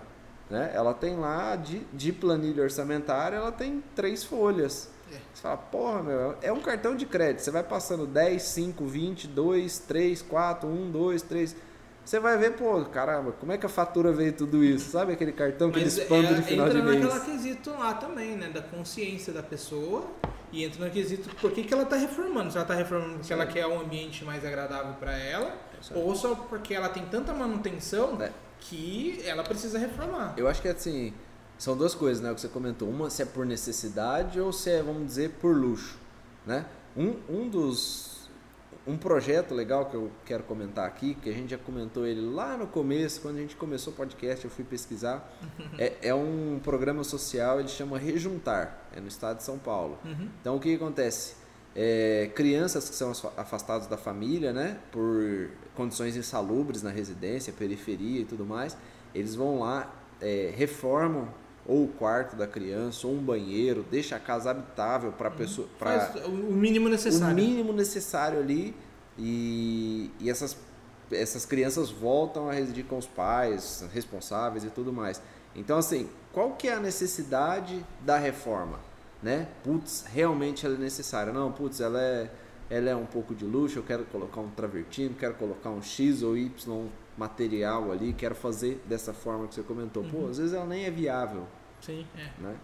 [0.50, 0.72] né?
[0.74, 4.90] Ela tem lá de, de planilha orçamentária, ela tem três folhas.
[5.12, 5.18] É.
[5.34, 7.42] Você fala, porra, meu, é um cartão de crédito.
[7.42, 11.56] Você vai passando 10, 5, 20, 2, 3, 4, 1, 2, 3.
[12.04, 14.92] Você vai ver, pô, caramba, como é que a fatura veio tudo isso?
[14.92, 17.02] Sabe aquele cartão que eles espanta é, no final entra de mês?
[17.04, 18.50] naquela quesito lá também, né?
[18.50, 20.06] Da consciência da pessoa.
[20.52, 22.50] E entra no quesito por que, que ela está reformando.
[22.50, 25.54] Se ela está reformando porque ela quer um ambiente mais agradável para ela,
[25.92, 26.02] aí.
[26.02, 28.32] ou só porque ela tem tanta manutenção É.
[28.60, 30.34] que ela precisa reformar.
[30.38, 31.13] Eu acho que assim,
[31.58, 32.32] são duas coisas, né?
[32.32, 32.88] O que você comentou.
[32.89, 35.98] Uma se é por necessidade ou se é, vamos dizer, por luxo,
[36.46, 36.65] né?
[36.96, 38.15] Um, um dos...
[38.86, 42.56] Um projeto legal que eu quero comentar aqui, que a gente já comentou ele lá
[42.56, 45.30] no começo, quando a gente começou o podcast, eu fui pesquisar.
[45.78, 50.00] é, é um programa social, ele chama Rejuntar, é no estado de São Paulo.
[50.06, 50.30] Uhum.
[50.39, 51.36] Então o que, que acontece?
[51.80, 58.22] É, crianças que são afa- afastadas da família, né, por condições insalubres na residência, periferia
[58.22, 58.76] e tudo mais,
[59.13, 61.30] eles vão lá, é, reformam
[61.68, 66.13] ou o quarto da criança, ou um banheiro, deixa a casa habitável para pessoa, para
[66.26, 67.34] o mínimo necessário.
[67.34, 68.74] o mínimo necessário ali
[69.20, 70.58] e, e essas,
[71.12, 75.22] essas crianças voltam a residir com os pais responsáveis e tudo mais.
[75.56, 78.80] Então, assim, qual que é a necessidade da reforma?
[79.21, 79.47] Né?
[79.63, 81.34] Putz, realmente ela é necessária.
[81.34, 82.30] Não, putz, ela é,
[82.69, 86.21] ela é um pouco de luxo, eu quero colocar um travertino, quero colocar um X
[86.21, 90.03] ou Y material ali, quero fazer dessa forma que você comentou.
[90.03, 90.30] Pô, Uhum.
[90.30, 91.47] às vezes ela nem é viável,
[91.82, 92.41] Sim, é.
[92.41, 92.56] né?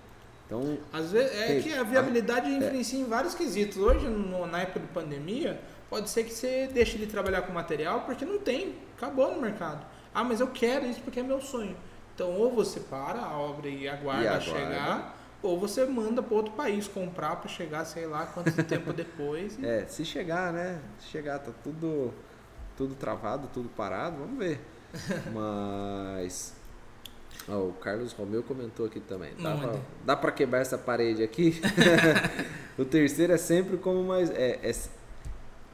[0.46, 3.78] Então, Às vezes é que a viabilidade influencia em vários quesitos.
[3.78, 8.02] Hoje, no- na época de pandemia, pode ser que você deixe de trabalhar com material
[8.02, 9.84] porque não tem, acabou no mercado.
[10.14, 11.76] Ah, mas eu quero isso porque é meu sonho.
[12.14, 14.42] Então, ou você para a obra e aguarda, E aguarda.
[14.42, 19.58] chegar, ou você manda para outro país comprar para chegar, sei lá, quanto tempo depois.
[19.60, 20.80] e- é, se chegar, né?
[21.00, 22.14] Se chegar, tá tudo,
[22.78, 24.60] tudo travado, tudo parado, vamos ver.
[25.34, 26.54] Mas.
[27.50, 29.34] Ó, o Carlos Romeu comentou aqui também.
[29.40, 29.76] Dá pra,
[30.06, 31.60] dá pra quebrar essa parede aqui?
[32.78, 34.30] o terceiro é sempre como mais.
[34.32, 35.03] É, é-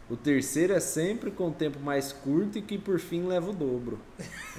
[0.10, 4.00] o terceiro é sempre com tempo mais curto e que por fim leva o dobro.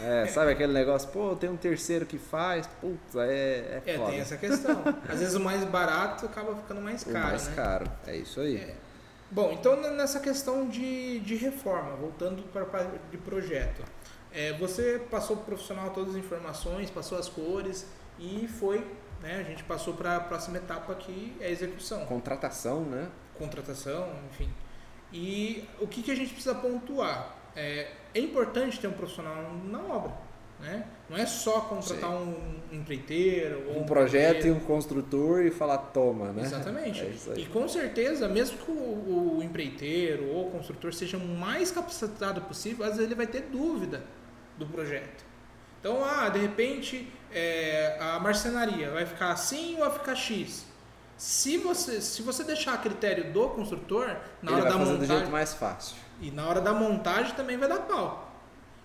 [0.01, 4.11] É, sabe aquele negócio, pô, tem um terceiro que faz, putz, é, é, É, foda.
[4.13, 4.83] tem essa questão.
[5.09, 7.55] Às vezes o mais barato acaba ficando mais o caro, mais né?
[7.57, 7.91] caro.
[8.07, 8.57] É isso aí.
[8.57, 8.75] É.
[9.31, 13.83] Bom, então nessa questão de, de reforma, voltando para a parte de projeto,
[14.33, 17.87] é, você passou para o profissional todas as informações, passou as cores
[18.19, 18.79] e foi,
[19.23, 23.09] né, a gente passou para a próxima etapa que é a execução, Contratação, né?
[23.39, 24.49] contratação, enfim.
[25.13, 27.37] E o que, que a gente precisa pontuar?
[27.57, 30.13] É, é importante ter um profissional na obra,
[30.61, 30.85] né?
[31.09, 32.37] Não é só contratar um
[32.71, 36.43] empreiteiro ou um projeto e um construtor e falar toma, né?
[36.43, 37.01] Exatamente.
[37.37, 37.41] É.
[37.41, 42.41] E com certeza, mesmo que o, o empreiteiro ou o construtor seja o mais capacitado
[42.43, 44.03] possível, às vezes ele vai ter dúvida
[44.57, 45.25] do projeto.
[45.81, 50.67] Então, ah, de repente, é, a marcenaria vai ficar assim ou vai ficar X?
[51.21, 54.07] Se você, se você deixar a critério do construtor,
[54.41, 55.97] na Ele hora da fazer do jeito montagem, mais fácil.
[56.19, 58.33] e na hora da montagem também vai dar pau.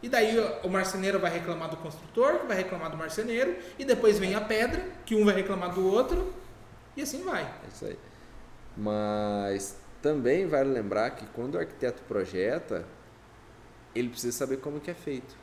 [0.03, 4.19] E daí o marceneiro vai reclamar do construtor, que vai reclamar do marceneiro, e depois
[4.19, 6.33] vem a pedra, que um vai reclamar do outro,
[6.97, 7.43] e assim vai.
[7.43, 7.97] É isso aí.
[8.75, 12.85] Mas também vale lembrar que quando o arquiteto projeta,
[13.95, 15.37] ele precisa saber como que é feito.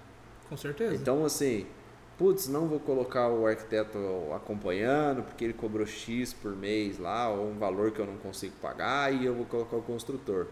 [0.46, 0.94] Com certeza.
[0.94, 1.66] Então, assim,
[2.18, 3.98] putz, não vou colocar o arquiteto
[4.35, 8.55] acompanhando porque ele cobrou X por mês lá, ou um valor que eu não consigo
[8.61, 10.46] pagar, e eu vou colocar o construtor.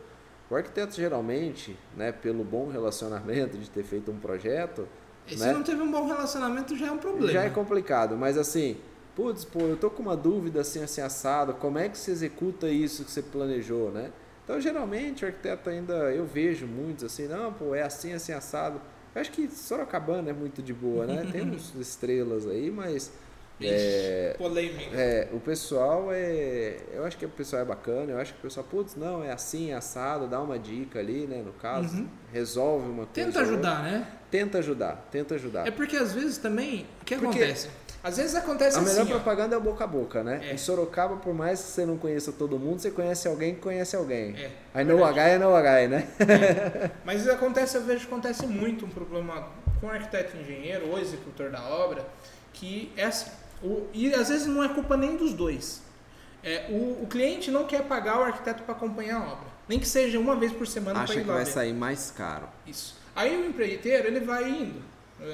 [0.50, 4.88] O arquiteto geralmente, né, pelo bom relacionamento de ter feito um projeto,
[5.28, 5.52] E se né?
[5.52, 7.30] não teve um bom relacionamento, já é um problema.
[7.30, 8.76] já é complicado, mas assim,
[9.14, 12.68] putz, pô, eu tô com uma dúvida assim, assim, assado, como é que se executa
[12.68, 14.10] isso que você planejou, né?
[14.44, 18.80] Então, geralmente, o arquiteto ainda, eu vejo muitos assim, não, pô, é assim, assim, assado.
[19.14, 21.28] Eu acho que Sorocabana é muito de boa, né?
[21.30, 23.12] Tem uns estrelas aí, mas
[23.58, 24.96] Vixe, é, polêmica.
[24.96, 26.76] é, o pessoal é.
[26.94, 29.32] Eu acho que o pessoal é bacana, eu acho que o pessoal, putz, não, é
[29.32, 31.42] assim, é assado, dá uma dica ali, né?
[31.44, 32.08] No caso, Uhum.
[32.32, 33.12] resolve uma coisa.
[33.12, 34.06] Tenta ajudar, né?
[34.30, 35.66] Tenta ajudar, tenta ajudar.
[35.66, 37.68] É porque às vezes também, o que Porque acontece?
[38.02, 40.40] Às vezes acontece A melhor assim, ó, propaganda é o boca a boca, né?
[40.42, 40.52] É.
[40.54, 43.94] Em Sorocaba, por mais que você não conheça todo mundo, você conhece alguém que conhece
[43.94, 44.34] alguém.
[44.36, 46.08] É, Aí no H é no H, né?
[47.04, 49.48] Mas acontece, eu vejo que acontece muito um problema
[49.80, 52.06] com o arquiteto engenheiro ou executor da obra,
[52.54, 53.30] que é assim,
[53.62, 55.82] o- e às vezes não é culpa nem dos dois.
[56.42, 59.86] É, o, o cliente não quer pagar o arquiteto para acompanhar a obra, nem que
[59.86, 61.50] seja uma vez por semana para Acha ir que lá vai ver.
[61.50, 62.48] sair mais caro.
[62.66, 62.96] Isso.
[63.14, 64.80] Aí o empreiteiro, ele vai indo.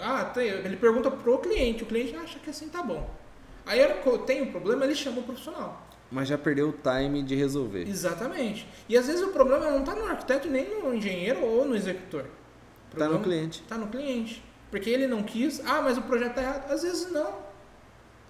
[0.02, 3.08] Ah, tem, ele pergunta pro cliente, o cliente acha que assim tá bom.
[3.64, 3.80] Aí
[4.26, 5.86] tem um problema, ele chama o profissional.
[6.10, 7.88] Mas já perdeu o time de resolver.
[7.88, 8.66] Exatamente.
[8.88, 12.26] E às vezes o problema não tá no arquiteto, nem no engenheiro ou no executor.
[12.94, 13.62] O Tá no cliente.
[13.68, 14.42] Tá no cliente.
[14.70, 16.72] Porque ele não quis, ah, mas o projeto tá errado.
[16.72, 17.46] Às vezes não.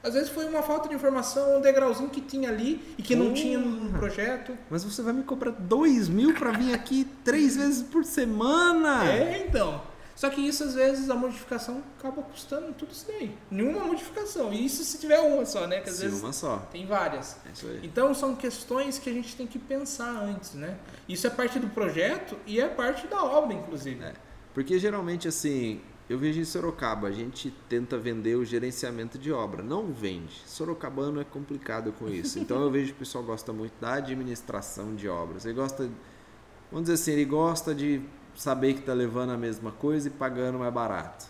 [0.03, 3.35] Às vezes foi uma falta de informação, um degrauzinho que tinha ali e que não
[3.35, 4.57] tinha no projeto.
[4.71, 9.05] Mas você vai me cobrar dois mil pra vir aqui três vezes por semana?
[9.11, 9.83] É, então.
[10.16, 13.37] Só que isso, às vezes, a modificação acaba custando tudo isso daí.
[13.50, 14.50] Nenhuma modificação.
[14.50, 15.81] E isso se tiver uma só, né?
[15.83, 16.57] Que às Sim, vezes uma só.
[16.72, 17.37] tem várias.
[17.46, 17.81] É isso aí.
[17.85, 20.79] Então são questões que a gente tem que pensar antes, né?
[21.07, 24.02] Isso é parte do projeto e é parte da obra, inclusive.
[24.02, 24.14] É.
[24.55, 29.62] Porque geralmente, assim, eu vejo em Sorocaba, a gente tenta vender o gerenciamento de obra.
[29.62, 30.40] Não vende.
[30.46, 32.38] Sorocabano é complicado com isso.
[32.38, 35.44] Então eu vejo que o pessoal gosta muito da administração de obras.
[35.44, 35.90] Ele gosta,
[36.70, 38.00] vamos dizer assim, ele gosta de
[38.37, 41.27] saber que está levando a mesma coisa e pagando mais barato.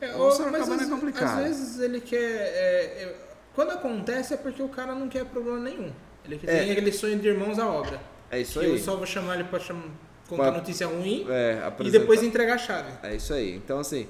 [0.00, 1.38] É, O ou- mas é às, complicado.
[1.40, 2.18] às vezes ele quer.
[2.18, 3.16] é, é,
[3.54, 5.92] quando acontece é porque o cara não quer problema nenhum.
[6.24, 6.58] Ele quer- É.
[6.60, 8.00] tem aquele sonho de irmãos à obra.
[8.30, 8.70] É isso aí.
[8.70, 9.82] eu só vou chamar ele pra cham-
[10.28, 12.92] contar Pra- notícia ruim É, e depois entregar a chave.
[13.02, 13.56] É isso aí.
[13.56, 14.06] Então, assim,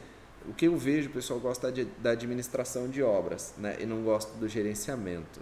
[0.46, 3.76] o que eu vejo, o pessoal gosta de- da administração de obras, né?
[3.80, 5.40] E não gosta do gerenciamento.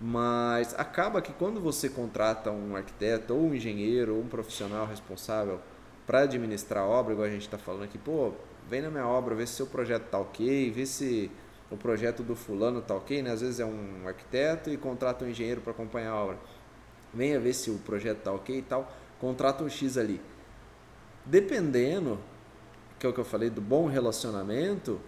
[0.00, 5.60] Mas acaba que quando você contrata um arquiteto, ou um engenheiro, ou um profissional responsável
[6.06, 8.32] para administrar a obra, igual a gente está falando aqui, pô,
[8.68, 11.30] vem na minha obra, vê se seu projeto tá ok, vê se
[11.70, 13.30] o projeto do fulano tá ok, né?
[13.30, 16.38] Às vezes é um arquiteto e contrata um engenheiro para acompanhar a obra.
[17.14, 20.20] Venha ver se o projeto tá ok e tal, contrata um X ali.
[21.24, 22.18] Dependendo,
[22.98, 25.00] que é o que eu falei do bom relacionamento,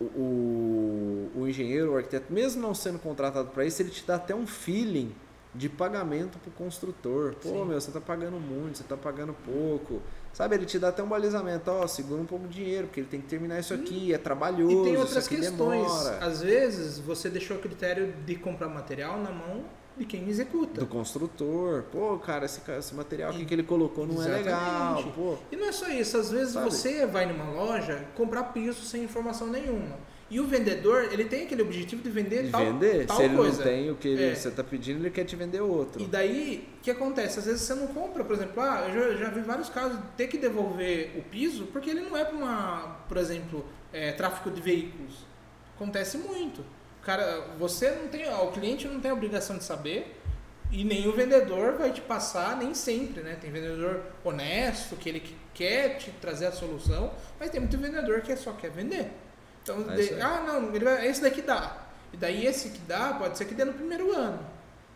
[0.00, 4.16] o, o, o engenheiro, o arquiteto, mesmo não sendo contratado para isso, ele te dá
[4.16, 5.14] até um feeling
[5.54, 7.34] de pagamento para o construtor.
[7.34, 7.64] Pô, Sim.
[7.64, 10.00] meu, você está pagando muito, você está pagando pouco.
[10.32, 13.08] Sabe, ele te dá até um balizamento, ó, segura um pouco de dinheiro, porque ele
[13.08, 14.80] tem que terminar isso aqui, é trabalhoso.
[14.80, 15.86] E tem outras questões.
[15.86, 16.24] Demora.
[16.24, 19.64] Às vezes você deixou o critério de comprar material na mão
[19.96, 20.80] de quem executa.
[20.80, 21.82] Do construtor.
[21.92, 24.40] Pô, cara, esse, esse material aqui que ele colocou não Exatamente.
[24.40, 25.12] é legal.
[25.14, 25.36] Pô.
[25.50, 26.70] E não é só isso, às vezes Sabe?
[26.70, 29.96] você vai numa loja comprar piso sem informação nenhuma.
[30.32, 33.04] E o vendedor, ele tem aquele objetivo de vender de tal, vender.
[33.04, 33.58] tal Se ele coisa.
[33.58, 34.34] não tem o que ele, é.
[34.34, 36.00] você está pedindo, ele quer te vender outro.
[36.00, 37.38] E daí, o que acontece?
[37.38, 40.06] Às vezes você não compra, por exemplo, ah, eu já, já vi vários casos de
[40.16, 44.50] ter que devolver o piso porque ele não é para uma, por exemplo, é, tráfico
[44.50, 45.26] de veículos.
[45.76, 46.64] Acontece muito.
[47.02, 50.18] Cara, você não tem, o cliente não tem a obrigação de saber
[50.70, 53.36] e nem o vendedor vai te passar, nem sempre, né?
[53.38, 58.34] Tem vendedor honesto, que ele quer te trazer a solução, mas tem muito vendedor que
[58.34, 59.10] só quer vender.
[59.62, 61.76] Então, é de, ah, não, vai, esse daqui dá.
[62.12, 64.44] E daí esse que dá, pode ser que dê no primeiro ano.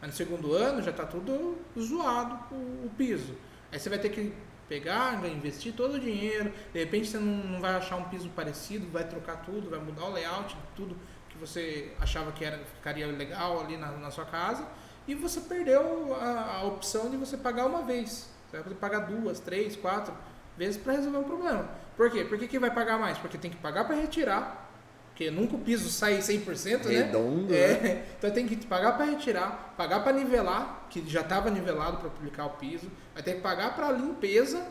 [0.00, 3.34] Mas no segundo ano já está tudo zoado o, o, piso.
[3.72, 4.32] Aí você vai ter que
[4.68, 6.52] pegar, investir todo o dinheiro.
[6.72, 10.04] De repente você não, não vai achar um piso parecido, vai trocar tudo, vai mudar
[10.04, 10.96] o layout, tudo
[11.30, 14.66] que você achava que era, ficaria legal ali na, na sua casa
[15.06, 18.28] e você perdeu a, a, opção de você pagar uma vez.
[18.48, 20.12] Você vai poder pagar duas, três, quatro
[20.56, 21.68] vezes para resolver um problema.
[21.96, 22.24] Por quê?
[22.24, 23.16] Por que, que vai pagar mais?
[23.18, 24.64] Porque tem que pagar para retirar.
[25.08, 26.90] Porque nunca o piso sai 100%, né?
[26.90, 28.04] Redondo, é, né?
[28.18, 32.44] Então tem que pagar para retirar, pagar para nivelar, que já estava nivelado para publicar
[32.44, 32.86] o piso.
[33.14, 34.62] Vai ter que pagar para limpeza,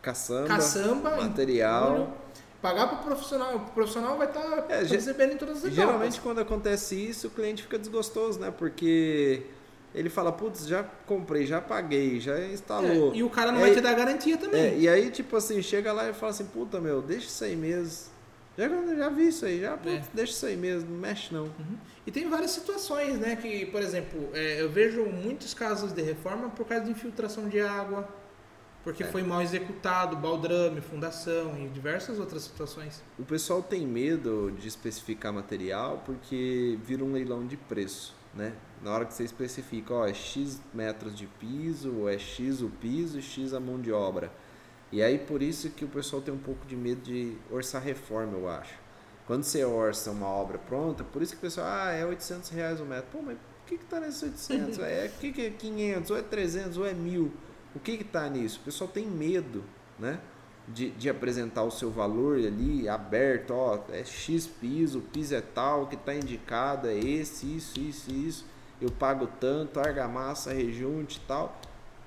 [0.00, 1.92] caçamba, caçamba material.
[1.94, 2.14] Entulho,
[2.62, 3.56] pagar para o profissional.
[3.56, 5.76] O profissional vai estar tá é, recebendo em todas as etapas.
[5.76, 8.52] Geralmente quando acontece isso, o cliente fica desgostoso, né?
[8.56, 9.46] Porque
[9.94, 13.12] ele fala, putz, já comprei, já paguei, já instalou.
[13.12, 14.60] É, e o cara não é, vai te dar garantia também.
[14.60, 17.56] É, e aí, tipo assim, chega lá e fala assim, puta meu, deixa isso aí
[17.56, 18.18] mesmo.
[18.56, 20.10] Já, já vi isso aí, já, putz, é.
[20.12, 21.44] deixa isso aí mesmo, não mexe não.
[21.44, 21.78] Uhum.
[22.04, 26.50] E tem várias situações, né, que, por exemplo, é, eu vejo muitos casos de reforma
[26.50, 28.08] por causa de infiltração de água,
[28.82, 29.06] porque é.
[29.06, 33.02] foi mal executado, baldrame, fundação e diversas outras situações.
[33.18, 38.54] O pessoal tem medo de especificar material porque vira um leilão de preço, né?
[38.80, 43.20] Na hora que você especifica, ó, é X metros de piso, é X o piso,
[43.20, 44.32] X a mão de obra.
[44.92, 48.38] E aí por isso que o pessoal tem um pouco de medo de orçar reforma,
[48.38, 48.74] eu acho.
[49.26, 52.80] Quando você orça uma obra pronta, por isso que o pessoal, ah, é 800 reais
[52.80, 53.10] o metro.
[53.10, 54.78] Pô, mas o que que tá nesses 800?
[54.78, 57.32] é, o que que é 500, ou é 300, ou é 1000?
[57.74, 58.60] O que que tá nisso?
[58.60, 59.64] O pessoal tem medo,
[59.98, 60.20] né?
[60.68, 65.40] De, de apresentar o seu valor ali aberto, ó, é X piso, o piso é
[65.40, 68.44] tal, que está indicado, é esse, isso, isso, isso
[68.80, 71.56] eu pago tanto, argamassa, rejunte e tal.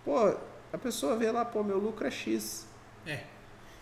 [0.06, 0.36] Pô,
[0.72, 2.66] a pessoa vê lá, pô, meu lucro é X.
[3.06, 3.24] É.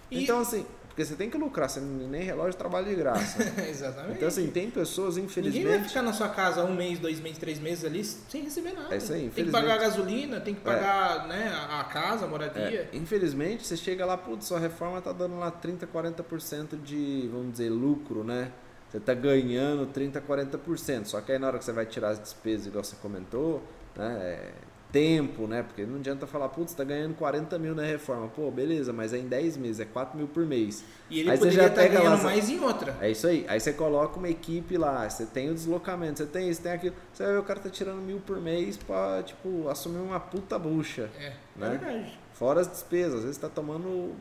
[0.10, 0.24] E...
[0.24, 3.41] Então, assim, porque você tem que lucrar, você nem relógio trabalha de graça.
[3.67, 4.17] Exatamente.
[4.17, 5.63] Então, assim, tem pessoas, infelizmente.
[5.63, 8.73] Ninguém vai ficar na sua casa um mês, dois meses, três meses ali sem receber
[8.73, 8.93] nada.
[8.93, 11.28] É isso aí, Tem que pagar a gasolina, tem que pagar é.
[11.30, 12.89] né, a casa, a moradia.
[12.91, 12.97] É.
[12.97, 17.69] Infelizmente, você chega lá, putz, sua reforma tá dando lá 30%, 40% de, vamos dizer,
[17.69, 18.52] lucro, né?
[18.89, 21.06] você está ganhando 30%, 40%.
[21.06, 23.62] Só que aí na hora que você vai tirar as despesas, igual você comentou,
[23.95, 24.54] né, é
[24.91, 25.63] tempo, né?
[25.63, 28.28] Porque não adianta falar, putz, está ganhando 40 mil na reforma.
[28.28, 30.84] Pô, beleza, mas é em 10 meses, é 4 mil por mês.
[31.10, 32.97] E ele aí você já estar tá ganhando lá, mais em outra.
[33.02, 33.45] É isso aí.
[33.47, 36.95] Aí você coloca uma equipe lá, você tem o deslocamento, você tem isso, tem aquilo.
[37.13, 40.58] Você vai ver o cara tá tirando mil por mês para tipo, assumir uma puta
[40.58, 41.10] bucha.
[41.19, 41.67] É, é né?
[41.67, 42.19] é verdade.
[42.34, 44.15] Fora as despesas, às vezes está tomando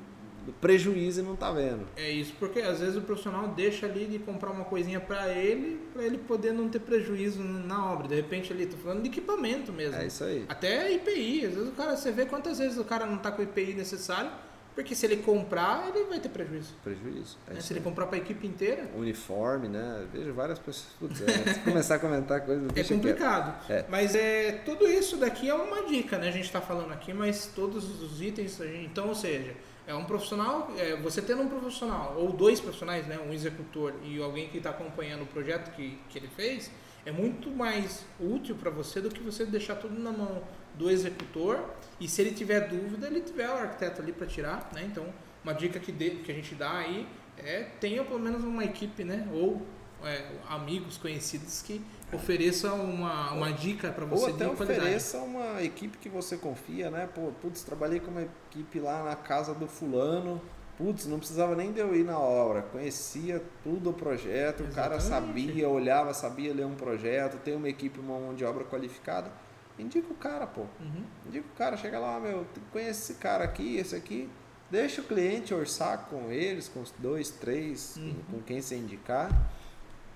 [0.60, 1.86] prejuízo e não tá vendo.
[1.96, 5.80] É isso, porque às vezes o profissional deixa ali de comprar uma coisinha para ele,
[5.92, 8.08] para ele poder não ter prejuízo na obra.
[8.08, 9.96] De repente ali, tô falando de equipamento mesmo.
[9.96, 10.44] É isso aí.
[10.48, 13.42] Até IPI, às vezes o cara, você vê quantas vezes o cara não tá com
[13.42, 14.30] o IPI necessário,
[14.78, 16.72] porque se ele comprar, ele vai ter prejuízo.
[16.84, 17.36] Prejuízo.
[17.48, 17.60] É né?
[17.60, 18.88] Se ele comprar para a equipe inteira.
[18.94, 20.06] Uniforme, né?
[20.12, 20.86] Vejo várias pessoas.
[21.00, 22.70] Putz, é, se começar a comentar coisas.
[22.76, 23.68] É complicado.
[23.68, 23.84] É.
[23.88, 26.28] Mas é, tudo isso daqui é uma dica, né?
[26.28, 28.56] A gente está falando aqui, mas todos os itens.
[28.56, 29.52] Gente, então, ou seja,
[29.88, 34.22] é um profissional, é, você tendo um profissional, ou dois profissionais, né, um executor e
[34.22, 36.70] alguém que está acompanhando o projeto que, que ele fez,
[37.06, 40.42] é muito mais útil para você do que você deixar tudo na mão
[40.74, 41.64] do executor
[41.98, 44.84] e se ele tiver dúvida, ele tiver o arquiteto ali para tirar, né?
[44.84, 45.06] Então,
[45.42, 47.08] uma dica que, de, que a gente dá aí
[47.38, 49.26] é tenha pelo menos uma equipe, né?
[49.32, 49.66] Ou
[50.04, 51.80] é, amigos, conhecidos que
[52.12, 57.08] ofereça uma, uma dica para você Ou até ofereça uma equipe que você confia, né?
[57.14, 60.40] Pô, putz, trabalhei com uma equipe lá na casa do fulano,
[60.76, 64.72] putz, não precisava nem de eu ir na obra, conhecia tudo o projeto, Exatamente.
[64.72, 68.64] o cara sabia, olhava, sabia ler um projeto, tem uma equipe, uma mão de obra
[68.64, 69.30] qualificada.
[69.78, 70.62] Indica o cara, pô.
[70.80, 71.04] Uhum.
[71.26, 74.28] Indica o cara, chega lá, meu, conhece esse cara aqui, esse aqui,
[74.70, 78.14] Deixa o cliente orçar com eles, com os dois, três, uhum.
[78.30, 79.30] com quem você indicar.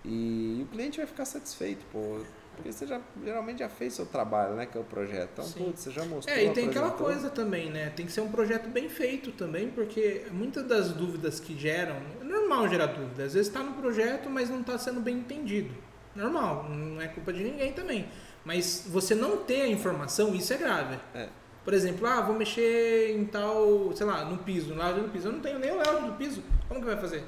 [0.04, 2.18] E o cliente vai ficar satisfeito, pô.
[2.56, 4.66] Porque você já, geralmente já fez seu trabalho, né?
[4.66, 5.30] Que é o projeto.
[5.40, 6.36] Então, putz, você já mostrou.
[6.36, 7.90] É, e tem aquela coisa também, né?
[7.90, 11.96] Tem que ser um projeto bem feito também, porque muitas das dúvidas que geram.
[12.20, 13.26] É normal gerar dúvidas.
[13.26, 15.74] Às vezes está no projeto, mas não está sendo bem entendido.
[16.14, 18.06] Normal, não é culpa de ninguém também.
[18.44, 20.98] Mas você não ter a informação, isso é grave.
[21.14, 21.28] É.
[21.64, 25.28] Por exemplo, ah, vou mexer em tal, sei lá, no piso, no layout do piso.
[25.28, 26.42] Eu não tenho nem o layout do piso.
[26.68, 27.24] Como que vai fazer?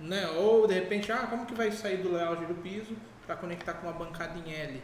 [0.00, 0.28] Né?
[0.30, 3.86] Ou de repente, ah, como que vai sair do layout do piso para conectar com
[3.86, 4.82] uma bancada em L?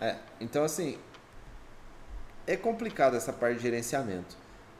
[0.00, 0.98] É, então assim,
[2.46, 4.36] é complicado essa parte de gerenciamento.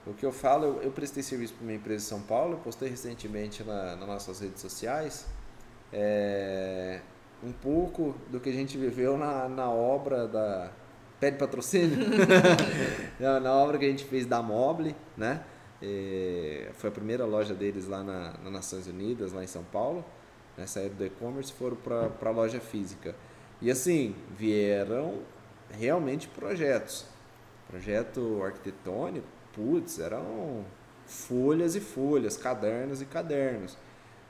[0.07, 2.89] O que eu falo, eu, eu prestei serviço para uma empresa em São Paulo, postei
[2.89, 5.26] recentemente na, nas nossas redes sociais.
[5.93, 7.01] É,
[7.43, 10.70] um pouco do que a gente viveu na, na obra da.
[11.20, 11.97] Pede patrocínio?
[13.18, 15.43] na obra que a gente fez da Mobile, né?
[15.85, 20.05] E foi a primeira loja deles lá na, nas Nações Unidas, lá em São Paulo.
[20.57, 20.66] Né?
[20.66, 23.14] Saíram do e-commerce foram para a loja física.
[23.61, 25.20] E assim, vieram
[25.70, 27.05] realmente projetos.
[27.68, 30.64] Projeto arquitetônico, putz, eram
[31.07, 33.76] folhas e folhas, cadernos e cadernos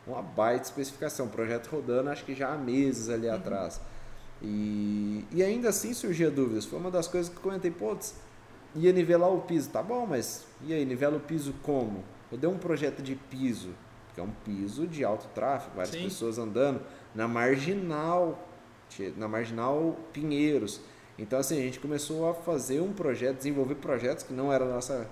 [0.06, 1.28] uma baita especificação.
[1.28, 3.34] Projeto rodando, acho que já há meses ali uhum.
[3.34, 3.80] atrás.
[4.42, 6.64] E, e ainda assim surgia dúvidas.
[6.64, 7.96] Foi uma das coisas que eu comentei, pô,
[8.74, 9.70] ia nivelar o piso.
[9.70, 12.04] Tá bom, mas e aí, nivela o piso como?
[12.30, 13.70] Eu dei um projeto de piso,
[14.14, 16.04] que é um piso de alto tráfego, várias Sim.
[16.04, 16.80] pessoas andando,
[17.14, 18.48] na marginal,
[19.16, 20.80] na marginal Pinheiros.
[21.18, 25.08] Então assim, a gente começou a fazer um projeto, desenvolver projetos que não era nossa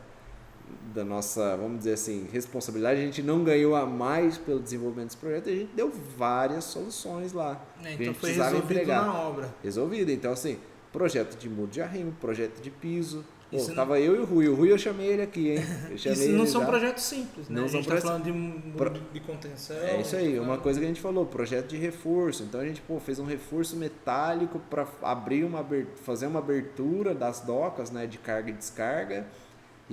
[0.95, 5.17] da nossa, vamos dizer assim, responsabilidade, a gente não ganhou a mais pelo desenvolvimento desse
[5.19, 7.63] projeto, a gente deu várias soluções lá.
[7.85, 9.07] É, então foi resolvido entregar.
[9.07, 9.55] na obra.
[9.63, 10.11] Resolvido.
[10.11, 10.59] Então, assim,
[10.93, 13.25] projeto de mudo de arrimo, projeto de piso.
[13.53, 13.75] Pô, não...
[13.75, 14.49] tava eu e o Rui.
[14.49, 15.59] O Rui eu chamei ele aqui, hein?
[15.95, 16.67] isso não são já.
[16.67, 17.61] projetos simples, né?
[17.61, 19.77] Não a gente está falando de de contenção.
[19.77, 22.43] É isso aí, uma coisa que a gente falou, projeto de reforço.
[22.43, 25.65] Então a gente pô, fez um reforço metálico para abrir uma
[26.03, 29.27] fazer uma abertura das docas, né, de carga e descarga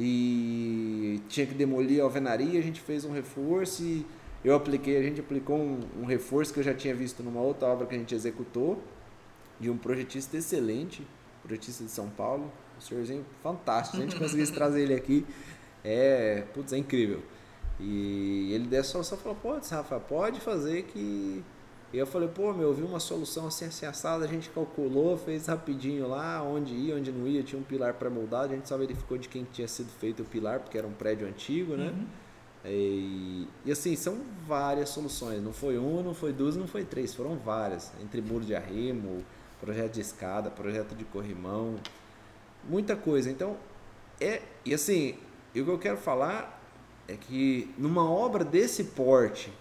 [0.01, 4.05] e tinha que demolir a alvenaria, a gente fez um reforço e
[4.43, 7.67] eu apliquei, a gente aplicou um, um, reforço que eu já tinha visto numa outra
[7.67, 8.81] obra que a gente executou,
[9.59, 11.05] de um projetista excelente,
[11.43, 12.49] projetista de São Paulo,
[12.79, 15.25] um senhorzinho fantástico, se a gente conseguisse trazer ele aqui,
[15.83, 17.21] é, putz, é incrível.
[17.79, 21.43] E ele deu a solução falou, pode, Rafa, pode fazer que
[21.91, 25.17] e eu falei, pô, meu, eu vi uma solução assim, assim assada, a gente calculou,
[25.17, 28.77] fez rapidinho lá, onde ia, onde não ia, tinha um pilar pré-moldado, a gente só
[28.77, 31.87] verificou de quem tinha sido feito o pilar, porque era um prédio antigo, né?
[31.87, 32.05] Uhum.
[32.65, 37.15] E, e, assim, são várias soluções, não foi uma, não foi duas, não foi três,
[37.15, 39.23] foram várias, entre muro de arrimo,
[39.59, 41.75] projeto de escada, projeto de corrimão,
[42.69, 43.29] muita coisa.
[43.29, 43.57] Então,
[44.21, 45.15] é, e assim,
[45.49, 46.61] o que eu quero falar
[47.07, 49.51] é que numa obra desse porte,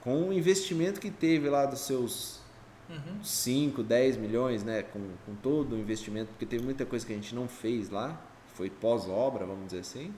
[0.00, 2.40] com o investimento que teve lá dos seus
[2.88, 3.22] uhum.
[3.22, 4.82] 5, 10 milhões, né?
[4.82, 8.20] Com, com todo o investimento, porque teve muita coisa que a gente não fez lá,
[8.54, 10.14] foi pós-obra, vamos dizer assim.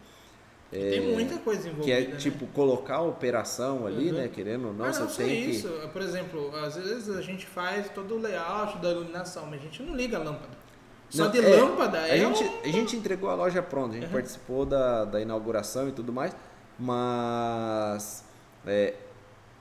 [0.73, 1.85] É, tem muita coisa envolvida.
[1.85, 2.17] Que é né?
[2.17, 4.17] tipo colocar a operação ali, uhum.
[4.17, 4.29] né?
[4.29, 5.69] Querendo ou não, ah, não você tem isso.
[5.69, 5.89] que.
[5.89, 9.83] Por exemplo, às vezes a gente faz todo o layout da iluminação, mas a gente
[9.83, 10.66] não liga a lâmpada.
[11.09, 12.19] Só não, de é, lâmpada a é.
[12.19, 14.13] Gente, A gente entregou a loja pronta, a gente uhum.
[14.13, 16.35] participou da, da inauguração e tudo mais,
[16.79, 18.25] mas
[18.67, 18.95] é,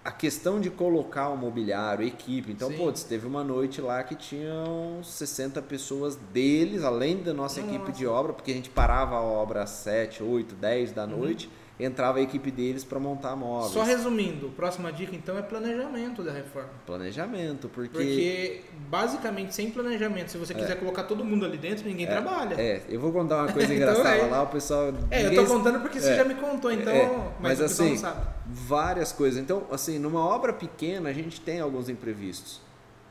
[0.05, 2.51] a questão de colocar o mobiliário, equipe.
[2.51, 7.75] Então, pô, teve uma noite lá que tinham 60 pessoas deles, além da nossa, nossa.
[7.75, 11.21] equipe de obra, porque a gente parava a obra às 7, 8, 10 da uhum.
[11.79, 13.73] Entrava a equipe deles para montar móveis.
[13.73, 16.69] Só resumindo, próxima dica então é planejamento da reforma.
[16.85, 20.55] Planejamento, porque porque basicamente sem planejamento, se você é.
[20.55, 22.55] quiser colocar todo mundo ali dentro, ninguém é, trabalha.
[22.55, 24.25] É, eu vou contar uma coisa então engraçada é.
[24.27, 26.15] lá, o pessoal É, eu tô contando porque você é.
[26.15, 27.07] já me contou, então, é,
[27.39, 28.01] mas, mas assim,
[28.45, 29.39] várias coisas.
[29.41, 32.61] Então, assim, numa obra pequena a gente tem alguns imprevistos,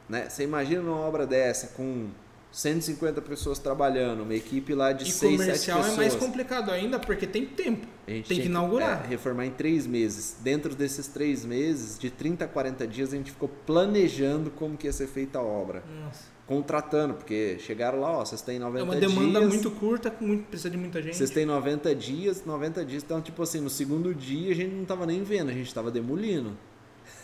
[0.08, 0.28] né?
[0.28, 2.08] Você imagina numa obra dessa com
[2.54, 5.46] 150 pessoas trabalhando, uma equipe lá de e 6, 7 pessoas.
[5.46, 7.84] comercial é mais complicado ainda porque tem tempo.
[8.06, 9.00] tem que inaugurar.
[9.00, 10.36] Que, é, reformar em três meses.
[10.40, 14.86] Dentro desses três meses, de 30 a 40 dias, a gente ficou planejando como que
[14.86, 15.82] ia ser feita a obra.
[16.04, 16.32] Nossa.
[16.46, 19.02] Contratando, porque chegaram lá, ó, vocês têm 90 dias.
[19.02, 21.16] É uma demanda dias, muito curta, muito, precisa de muita gente.
[21.16, 23.02] Vocês têm 90 dias, 90 dias.
[23.02, 25.90] Então, tipo assim, no segundo dia a gente não estava nem vendo, a gente estava
[25.90, 26.56] demolindo.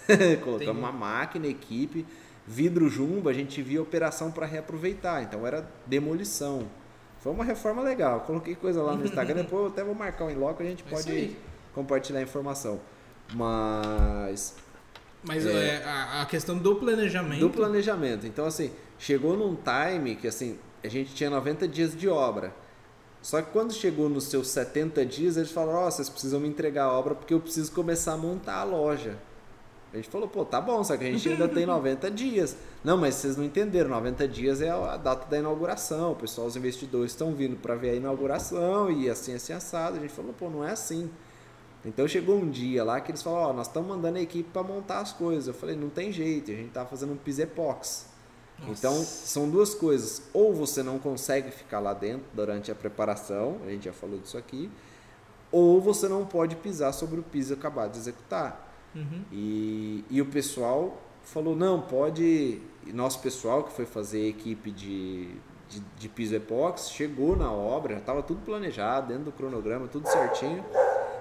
[0.42, 2.04] Colocamos uma máquina, equipe
[2.46, 6.66] vidro jumbo, a gente via operação para reaproveitar, então era demolição.
[7.20, 8.20] Foi uma reforma legal.
[8.20, 10.90] Coloquei coisa lá no Instagram, depois eu até vou marcar um loco, a gente é
[10.90, 11.36] pode
[11.74, 12.80] compartilhar a informação.
[13.34, 14.54] Mas
[15.22, 17.40] mas é, é, a, a, questão do planejamento.
[17.40, 18.26] Do planejamento.
[18.26, 22.54] Então, assim, chegou num time que assim, a gente tinha 90 dias de obra.
[23.20, 26.48] Só que quando chegou nos seus 70 dias, eles falaram: Ó, oh, vocês precisam me
[26.48, 29.18] entregar a obra porque eu preciso começar a montar a loja.
[29.92, 32.56] A gente falou: pô, tá bom, só que a gente ainda tem 90 dias.
[32.84, 36.12] Não, mas vocês não entenderam: 90 dias é a data da inauguração.
[36.12, 39.96] O pessoal, os investidores estão vindo para ver a inauguração e assim, assim, assado.
[39.96, 41.10] A gente falou: pô, não é assim.
[41.84, 44.48] Então chegou um dia lá que eles falaram: Ó, oh, nós estamos mandando a equipe
[44.52, 45.48] para montar as coisas.
[45.48, 48.06] Eu falei: não tem jeito, a gente tá fazendo um piso epox.
[48.60, 48.72] Nossa.
[48.72, 50.22] Então, são duas coisas.
[50.32, 54.36] Ou você não consegue ficar lá dentro durante a preparação, a gente já falou disso
[54.36, 54.70] aqui,
[55.50, 58.69] ou você não pode pisar sobre o piso acabado de executar.
[58.94, 59.22] Uhum.
[59.32, 62.60] E, e o pessoal falou: não, pode.
[62.92, 65.28] Nosso pessoal que foi fazer a equipe de,
[65.68, 70.64] de, de piso epóxi chegou na obra, estava tudo planejado, dentro do cronograma, tudo certinho.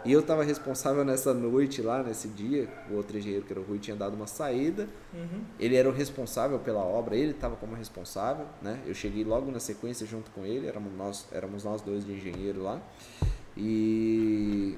[0.05, 2.70] E eu estava responsável nessa noite lá, nesse dia.
[2.89, 4.88] O outro engenheiro, que era o Rui, tinha dado uma saída.
[5.13, 5.41] Uhum.
[5.59, 8.45] Ele era o responsável pela obra, ele estava como responsável.
[8.61, 8.80] Né?
[8.86, 12.63] Eu cheguei logo na sequência junto com ele, éramos nós, éramos nós dois de engenheiro
[12.63, 12.82] lá.
[13.57, 14.78] E,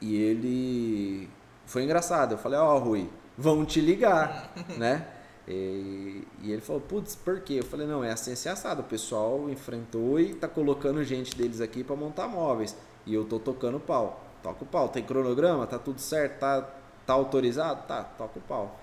[0.00, 1.28] e ele.
[1.66, 2.32] Foi engraçado.
[2.32, 5.06] Eu falei: Ó, oh, Rui, vão te ligar, né?
[5.46, 7.60] E, e, ele falou, putz, por quê?
[7.60, 8.80] Eu falei, não, é assim, assim assado.
[8.80, 12.76] O pessoal enfrentou e tá colocando gente deles aqui para montar móveis.
[13.06, 14.88] E eu tô tocando pau toca o pau.
[14.88, 16.62] Tem cronograma, tá tudo certo, tá,
[17.04, 17.86] tá autorizado?
[17.86, 18.78] Tá, toca o pau.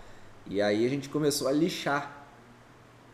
[0.45, 2.22] E aí a gente começou a lixar.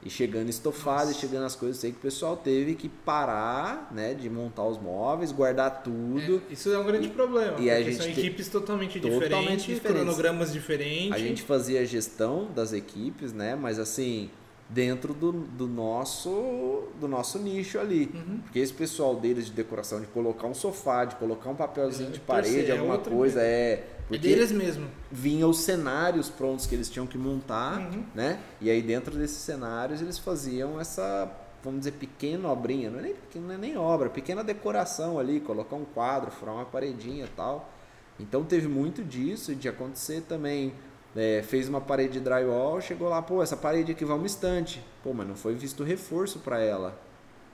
[0.01, 4.13] E chegando estofado, e chegando as coisas, sei que o pessoal teve que parar, né,
[4.13, 6.41] de montar os móveis, guardar tudo.
[6.49, 7.59] É, isso é um grande problema.
[7.59, 11.11] E a gente são equipes totalmente, totalmente diferentes, diferentes, cronogramas diferentes.
[11.11, 14.29] A gente fazia a gestão das equipes, né, mas assim,
[14.69, 18.09] dentro do, do, nosso do nosso nicho ali.
[18.13, 18.39] Uhum.
[18.43, 22.13] Porque esse pessoal deles de decoração, de colocar um sofá, de colocar um papelzinho é,
[22.13, 23.98] de parede, é alguma coisa, é.
[24.11, 24.87] É deles mesmo.
[25.11, 28.03] Vinha os cenários prontos que eles tinham que montar, uhum.
[28.13, 28.39] né?
[28.59, 31.31] E aí dentro desses cenários eles faziam essa,
[31.63, 35.75] vamos dizer, pequena obrinha, não é nem, não é nem obra, pequena decoração ali, colocar
[35.75, 37.71] um quadro, furar uma paredinha e tal.
[38.19, 40.73] Então teve muito disso de acontecer também
[41.15, 44.83] é, fez uma parede de drywall, chegou lá, pô, essa parede aqui vai uma estante.
[45.03, 46.97] Pô, mas não foi visto reforço para ela.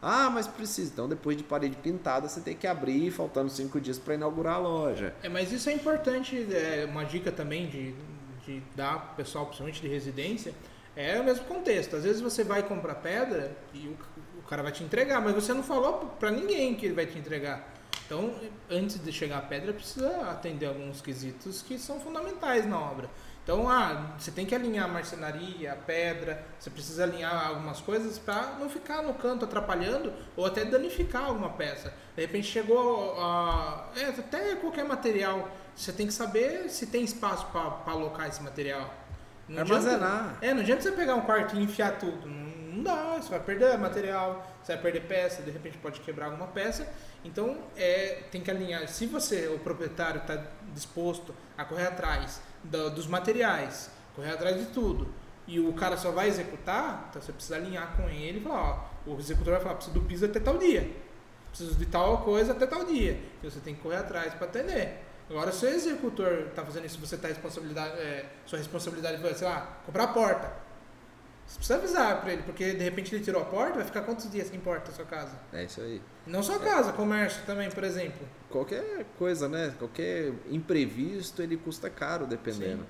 [0.08, 0.92] Ah, mas precisa.
[0.94, 4.60] Então, depois de parede pintada, você tem que abrir, faltando cinco dias para inaugurar a
[4.60, 5.16] loja.
[5.24, 7.96] É, mas isso é importante, é uma dica também de,
[8.46, 10.54] de dar pro pessoal, principalmente de residência,
[10.96, 11.96] é o mesmo contexto.
[11.96, 13.98] Às vezes você vai comprar pedra e o,
[14.38, 17.18] o cara vai te entregar, mas você não falou para ninguém que ele vai te
[17.18, 17.68] entregar.
[18.06, 18.32] Então,
[18.70, 23.10] antes de chegar a pedra, precisa atender alguns quesitos que são fundamentais na obra.
[23.46, 28.18] Então, ah, você tem que alinhar a marcenaria, a pedra, você precisa alinhar algumas coisas
[28.18, 31.94] para não ficar no canto atrapalhando ou até danificar alguma peça.
[32.16, 33.92] De repente chegou a.
[33.96, 38.92] É, até qualquer material, você tem que saber se tem espaço para alocar esse material.
[39.48, 40.22] Não Armazenar.
[40.22, 42.28] Adianta, é, não adianta você pegar um quarto e enfiar tudo.
[42.28, 46.26] Não, não dá, você vai perder material, você vai perder peça, de repente pode quebrar
[46.26, 46.92] alguma peça.
[47.24, 48.88] Então, é, tem que alinhar.
[48.88, 50.42] Se você, o proprietário, está
[50.74, 55.08] disposto a correr atrás do, dos materiais, correr atrás de tudo.
[55.48, 59.12] E o cara só vai executar, então você precisa alinhar com ele e falar, ó,
[59.12, 60.92] o executor vai falar, preciso do piso até tal dia.
[61.50, 63.20] Preciso de tal coisa até tal dia.
[63.42, 65.04] E você tem que correr atrás para atender.
[65.30, 69.48] Agora, se o executor está fazendo isso, você está responsabilidade, é, sua responsabilidade vai, sei
[69.48, 70.65] lá, comprar a porta.
[71.46, 74.30] Você precisa avisar para ele, porque de repente ele tirou a porta, vai ficar quantos
[74.32, 75.40] dias sem porta na sua casa?
[75.54, 76.02] É isso aí.
[76.26, 78.28] Não só casa, comércio também, por exemplo.
[78.50, 79.74] Qualquer coisa, né?
[79.78, 82.86] Qualquer imprevisto, ele custa caro, dependendo.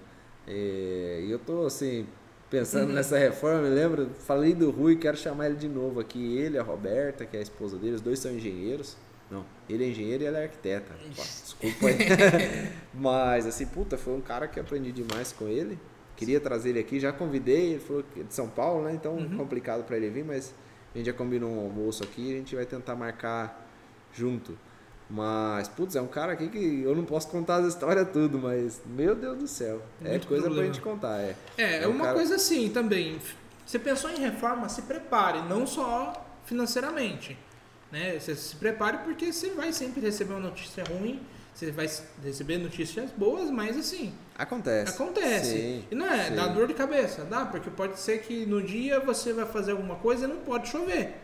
[0.48, 2.08] E eu tô, assim,
[2.50, 2.96] pensando uhum.
[2.96, 6.38] nessa reforma, me lembro, falei do Rui, quero chamar ele de novo aqui.
[6.38, 8.96] Ele, a Roberta, que é a esposa dele, os dois são engenheiros.
[9.30, 10.94] Não, ele é engenheiro e ela é arquiteta.
[11.16, 11.98] Pô, desculpa aí.
[12.94, 15.80] Mas, assim, puta, foi um cara que aprendi demais com ele.
[16.16, 18.94] Queria trazer ele aqui, já convidei, ele falou que é de São Paulo, né?
[18.94, 19.38] Então, uhum.
[19.38, 20.54] complicado para ele vir, mas
[20.94, 23.68] a gente já combinou um almoço aqui, a gente vai tentar marcar
[24.14, 24.58] junto.
[25.10, 28.82] Mas, putz, é um cara aqui que eu não posso contar as histórias tudo, mas,
[28.86, 30.56] meu Deus do céu, é é coisa problema.
[30.56, 31.36] pra gente contar, é.
[31.58, 32.16] É, é, um uma cara...
[32.16, 33.20] coisa assim também,
[33.66, 37.38] você pensou em reforma, se prepare, não só financeiramente,
[37.92, 38.18] né?
[38.20, 41.22] Você se prepare porque você vai sempre receber uma notícia ruim,
[41.56, 41.90] você vai
[42.22, 44.14] receber notícias boas, mas assim.
[44.38, 44.94] Acontece.
[44.94, 45.52] Acontece.
[45.52, 46.36] Sim, e não é, sim.
[46.36, 49.96] dá dor de cabeça, dá, porque pode ser que no dia você vai fazer alguma
[49.96, 51.16] coisa e não pode chover.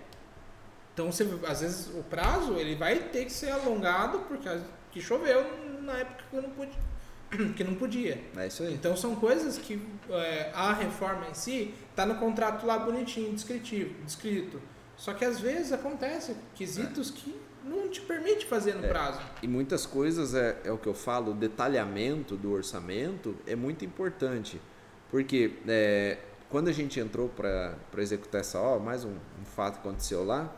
[0.93, 4.47] Então, você, às vezes, o prazo ele vai ter que ser alongado porque
[4.91, 5.45] que choveu
[5.81, 6.91] na época que não podia.
[7.55, 8.21] Que não podia.
[8.35, 8.73] É isso aí.
[8.73, 13.93] Então, são coisas que é, a reforma em si está no contrato lá bonitinho, descritivo,
[14.03, 14.61] descrito.
[14.97, 17.13] Só que às vezes acontece quesitos é.
[17.13, 19.19] que não te permite fazer no é, prazo.
[19.41, 23.85] E muitas coisas, é, é o que eu falo, o detalhamento do orçamento é muito
[23.85, 24.59] importante.
[25.09, 26.17] Porque é,
[26.49, 30.53] quando a gente entrou para executar essa obra, mais um, um, fato aconteceu lá,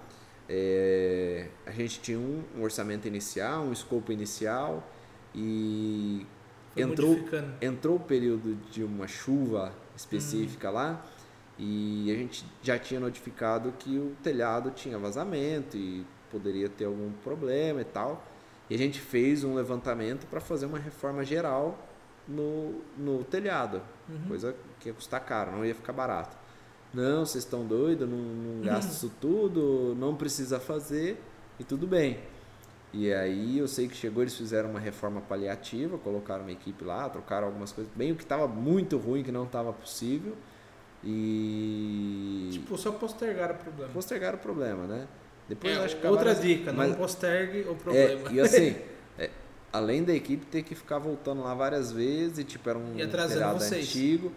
[0.48, 4.88] é, a gente tinha um, um, orçamento inicial, um escopo inicial
[5.34, 6.26] e
[6.74, 7.18] Foi entrou,
[7.62, 10.74] entrou o período de uma chuva específica hum.
[10.74, 11.06] lá
[11.58, 17.12] e a gente já tinha notificado que o telhado tinha vazamento e poderia ter algum
[17.24, 18.26] problema e tal.
[18.70, 21.78] E a gente fez um levantamento para fazer uma reforma geral
[22.28, 24.28] no, no telhado, uhum.
[24.28, 26.36] coisa que ia custar caro, não ia ficar barato.
[26.94, 28.96] Não, vocês estão doidos, não, não gasta uhum.
[28.96, 31.22] isso tudo, não precisa fazer
[31.60, 32.20] e tudo bem.
[32.94, 37.10] E aí eu sei que chegou, eles fizeram uma reforma paliativa, colocaram uma equipe lá,
[37.10, 40.36] trocaram algumas coisas, bem o que estava muito ruim, que não estava possível.
[41.04, 42.50] E.
[42.54, 43.92] Tipo, só postergaram o problema.
[43.92, 45.08] Postergaram o problema, né?
[45.48, 46.90] Depois é, acho que outra dica, mas...
[46.90, 48.30] não postergue o problema.
[48.30, 48.76] É, e assim,
[49.18, 49.30] é,
[49.72, 53.64] além da equipe ter que ficar voltando lá várias vezes, e tipo, era um telhado
[53.64, 54.32] antigo.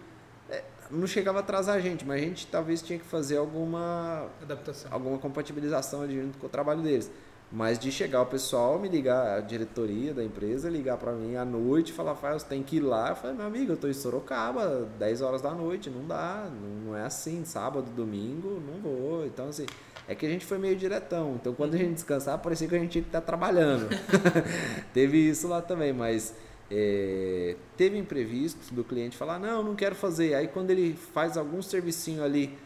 [0.50, 4.28] É, não chegava a atrasar a gente, mas a gente talvez tinha que fazer alguma
[4.42, 7.10] adaptação, alguma compatibilização junto com o trabalho deles.
[7.50, 11.44] Mas de chegar o pessoal, me ligar, a diretoria da empresa, ligar para mim à
[11.44, 13.10] noite e falar, você tem que ir lá.
[13.10, 16.90] Eu falei, meu amigo, eu tô em Sorocaba, 10 horas da noite, não dá, não,
[16.90, 19.24] não é assim, sábado, domingo, não vou.
[19.24, 19.64] Então, assim,
[20.08, 21.36] é que a gente foi meio diretão.
[21.40, 23.88] Então, quando a gente descansava, parecia que a gente tinha que estar trabalhando.
[24.92, 26.34] Teve isso lá também, mas
[26.68, 30.34] é, teve imprevistos do cliente falar, não, não quero fazer.
[30.34, 32.58] Aí, quando ele faz algum servicinho ali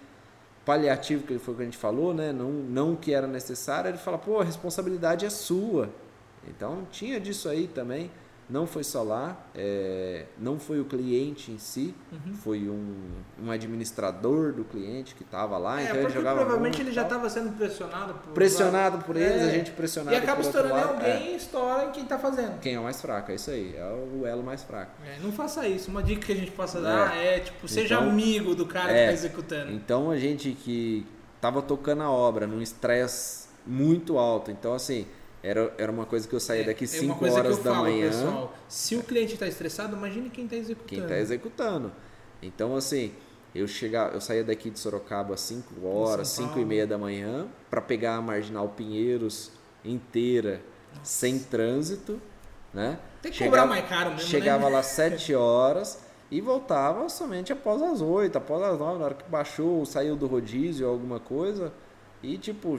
[0.71, 2.33] paliativo, que foi o que a gente falou, né?
[2.33, 5.91] não, não que era necessário, ele fala, pô, a responsabilidade é sua.
[6.47, 8.09] Então tinha disso aí também.
[8.51, 12.35] Não foi só lá, é, não foi o cliente em si, uhum.
[12.35, 12.97] foi um,
[13.41, 17.31] um administrador do cliente que estava lá, é, então ele jogava provavelmente ele já estava
[17.31, 21.37] sendo pressionado por pressionado por eles, é, a gente pressionado e acaba estourando alguém e
[21.37, 22.59] estoura em quem está fazendo.
[22.59, 24.93] Quem é o mais fraco, é isso aí, é o elo mais fraco.
[25.07, 25.89] É, não faça isso.
[25.89, 28.93] Uma dica que a gente possa dar é, é tipo seja então, amigo do cara
[28.93, 29.73] que está executando.
[29.73, 35.07] Então a gente que estava tocando a obra num estresse muito alto, então assim
[35.43, 38.11] era, era uma coisa que eu saía é, daqui 5 é horas da falo, manhã.
[38.11, 40.89] Pessoal, se o cliente está estressado, imagine quem está executando.
[40.89, 41.93] Quem está executando.
[42.43, 43.13] Então, assim,
[43.55, 47.47] eu chegava, eu saía daqui de Sorocaba às 5 horas, 5 e meia da manhã,
[47.71, 49.51] para pegar a Marginal Pinheiros
[49.85, 50.61] inteira,
[50.93, 51.05] Nossa.
[51.05, 52.21] sem trânsito,
[52.73, 52.99] né?
[53.23, 54.71] Tem que chegava, cobrar mais caro mesmo, Chegava né?
[54.71, 59.15] lá às 7 horas e voltava somente após as 8, após as 9, na hora
[59.15, 61.73] que baixou, saiu do rodízio ou alguma coisa.
[62.23, 62.79] E, tipo,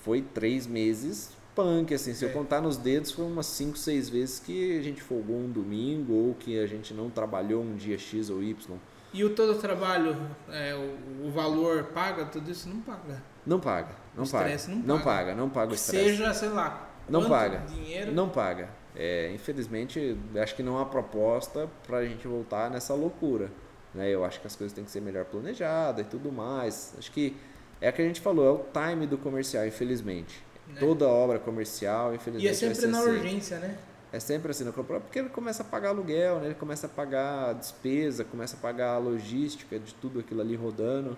[0.00, 2.14] foi três meses punk, assim.
[2.14, 2.28] Se é.
[2.28, 6.12] eu contar nos dedos, foi umas 5, 6 vezes que a gente folgou um domingo
[6.12, 8.76] ou que a gente não trabalhou um dia X ou Y.
[9.12, 10.16] E o todo trabalho,
[10.48, 12.68] é, o, o, valor paga tudo isso?
[12.68, 13.22] Não paga.
[13.44, 14.48] Não paga, não o paga.
[14.48, 14.86] Não paga.
[14.86, 16.10] Não paga, não paga o estresse.
[16.10, 17.58] Seja, sei lá, não paga.
[17.66, 18.12] dinheiro.
[18.12, 18.68] Não paga.
[18.94, 23.50] É, infelizmente, acho que não há proposta para a gente voltar nessa loucura.
[23.94, 24.10] Né?
[24.10, 26.94] Eu acho que as coisas têm que ser melhor planejadas e tudo mais.
[26.98, 27.34] Acho que
[27.80, 30.44] é o que a gente falou, é o time do comercial, infelizmente.
[30.68, 30.80] Né?
[30.80, 32.46] Toda obra comercial, infelizmente.
[32.46, 33.10] E é sempre na assim.
[33.10, 33.78] urgência, né?
[34.10, 36.46] É sempre assim no próprio porque ele começa a pagar aluguel, né?
[36.46, 40.56] ele começa a pagar a despesa, começa a pagar a logística de tudo aquilo ali
[40.56, 41.16] rodando.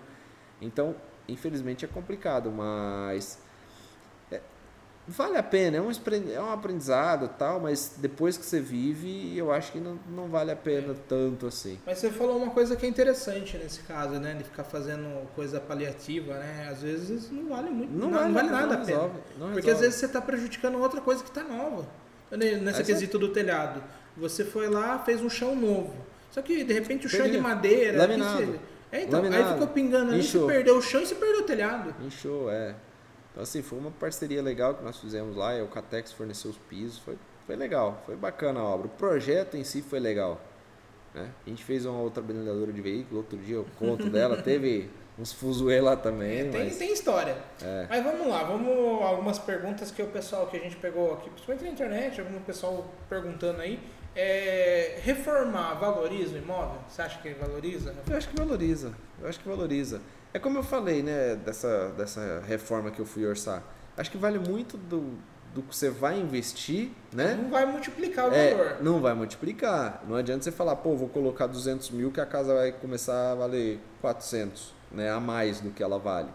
[0.61, 0.93] Então,
[1.27, 3.40] infelizmente é complicado, mas
[5.07, 9.51] vale a pena, é um, é um aprendizado tal, mas depois que você vive, eu
[9.51, 11.79] acho que não, não vale a pena tanto assim.
[11.85, 14.33] Mas você falou uma coisa que é interessante nesse caso, né?
[14.35, 16.69] De ficar fazendo coisa paliativa, né?
[16.71, 18.99] Às vezes não vale muito, não, não vale, não vale nada não a pena.
[18.99, 21.85] Resolve, porque às vezes você está prejudicando outra coisa que está nova.
[22.31, 23.83] Nesse quesito do telhado.
[24.15, 25.93] Você foi lá, fez um chão novo.
[26.31, 27.97] Só que de repente o chão é de madeira.
[27.97, 28.59] Laminado.
[28.91, 29.43] É, então, Laminado.
[29.43, 31.95] aí ficou pingando ali, você perdeu o chão e você perdeu o telhado.
[32.05, 32.75] Inchou, é.
[33.31, 35.57] Então, assim, foi uma parceria legal que nós fizemos lá.
[35.57, 36.99] E o Catex forneceu os pisos.
[36.99, 38.87] Foi, foi legal, foi bacana a obra.
[38.87, 40.39] O projeto em si foi legal.
[41.13, 41.29] Né?
[41.45, 43.17] A gente fez uma outra blindadora de veículo.
[43.17, 44.41] Outro dia eu conto dela.
[44.41, 46.39] Teve uns fuzuê lá também.
[46.39, 46.77] É, tem, mas...
[46.77, 47.37] tem história.
[47.61, 47.85] É.
[47.89, 51.63] Mas vamos lá, vamos algumas perguntas que o pessoal que a gente pegou aqui, principalmente
[51.63, 53.79] na internet, algum pessoal perguntando aí.
[54.13, 56.81] É, reformar valoriza o imóvel?
[56.89, 57.95] Você acha que valoriza?
[58.09, 58.93] Eu acho que valoriza.
[59.21, 60.01] Eu acho que valoriza.
[60.33, 63.63] É como eu falei, né, dessa, dessa reforma que eu fui orçar.
[63.97, 65.17] Acho que vale muito do,
[65.53, 67.37] do que você vai investir, né?
[67.41, 68.77] Não vai multiplicar o é, valor.
[68.81, 70.03] Não vai multiplicar.
[70.07, 73.35] Não adianta você falar, pô, vou colocar 200 mil que a casa vai começar a
[73.35, 75.11] valer 400, né?
[75.11, 76.29] A mais do que ela vale.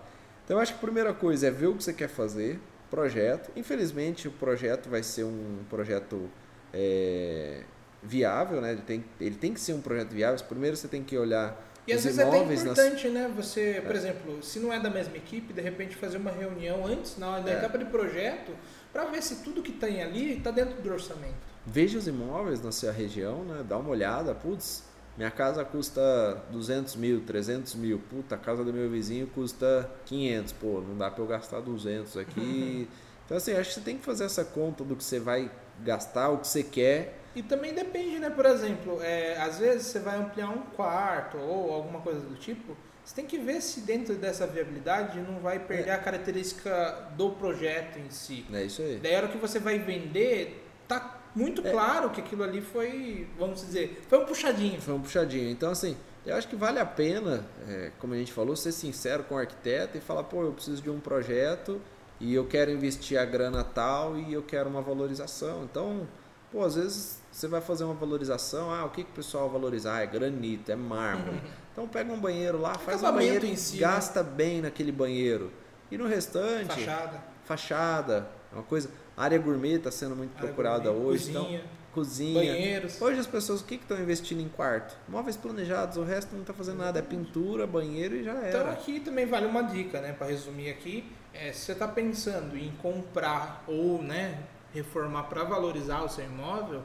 [0.45, 3.51] Então, eu acho que a primeira coisa é ver o que você quer fazer, projeto.
[3.57, 6.31] Infelizmente, o projeto vai ser um projeto
[6.73, 7.63] é,
[8.03, 8.73] viável, né?
[8.73, 10.39] Ele tem, ele tem que ser um projeto viável.
[10.47, 13.15] Primeiro, você tem que olhar e às vezes é até importante, nas...
[13.15, 13.33] né?
[13.37, 13.99] Você, por é.
[13.99, 17.51] exemplo, se não é da mesma equipe, de repente fazer uma reunião antes, na, na
[17.51, 17.55] é.
[17.55, 18.53] etapa de projeto,
[18.93, 21.35] para ver se tudo que tem ali está dentro do orçamento.
[21.65, 23.65] Veja os imóveis na sua região, né?
[23.69, 24.85] Dá uma olhada, putz,
[25.17, 27.99] minha casa custa 200 mil, 300 mil.
[27.99, 30.53] Puta, a casa do meu vizinho custa 500.
[30.53, 32.87] Pô, não dá para eu gastar 200 aqui.
[33.25, 35.51] então, assim, acho que você tem que fazer essa conta do que você vai
[35.83, 37.23] gastar, o que você quer.
[37.37, 38.31] E também depende, né?
[38.31, 42.75] Por exemplo, é, às vezes você vai ampliar um quarto ou alguma coisa do tipo.
[43.05, 45.95] Você tem que ver se dentro dessa viabilidade não vai perder é.
[45.95, 48.47] a característica do projeto em si.
[48.51, 48.99] É isso aí.
[49.01, 51.71] Daí a hora que você vai vender, tá muito é.
[51.71, 54.81] claro que aquilo ali foi, vamos dizer, foi um puxadinho.
[54.81, 55.51] Foi um puxadinho.
[55.51, 59.25] Então, assim, eu acho que vale a pena, é, como a gente falou, ser sincero
[59.25, 61.83] com o arquiteto e falar, pô, eu preciso de um projeto
[62.19, 65.65] e eu quero investir a grana tal e eu quero uma valorização.
[65.65, 66.09] Então,
[66.51, 69.97] pô, às vezes você vai fazer uma valorização, ah, o que, que o pessoal valorizar?
[69.97, 71.37] Ah, é granito, é mármore.
[71.37, 71.51] Uhum.
[71.71, 73.81] Então pega um banheiro lá, faz um banheiro, si, né?
[73.81, 74.31] gasta né?
[74.35, 75.53] bem naquele banheiro.
[75.91, 80.91] E no restante, fachada, fachada, é uma coisa área gourmet está sendo muito área procurada
[80.91, 81.33] gourmet, hoje.
[81.33, 82.41] Cozinha, então, cozinha.
[82.41, 83.03] Banheiros.
[83.03, 84.97] Hoje as pessoas o que estão investindo em quarto?
[85.07, 87.01] Móveis planejados, o resto não está fazendo nada.
[87.01, 88.49] É pintura, banheiro e já era.
[88.49, 90.15] Então aqui também vale uma dica, né?
[90.15, 94.39] Para resumir aqui, é, se você está pensando em comprar ou né,
[94.73, 96.83] reformar para valorizar o seu imóvel,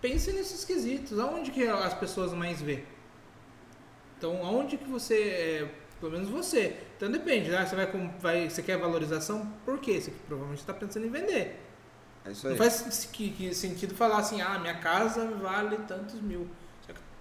[0.00, 1.18] pense nesses quesitos.
[1.18, 2.84] Aonde que as pessoas mais vê?
[4.16, 5.70] Então, aonde que você, é,
[6.00, 6.76] pelo menos você.
[6.96, 7.64] Então depende, né?
[7.64, 7.86] Você vai,
[8.20, 9.52] vai, você quer valorização?
[9.64, 10.00] Por quê?
[10.00, 11.60] Você provavelmente está pensando em vender.
[12.24, 12.52] É isso aí.
[12.54, 16.48] Não faz que, que sentido falar assim, ah, minha casa vale tantos mil.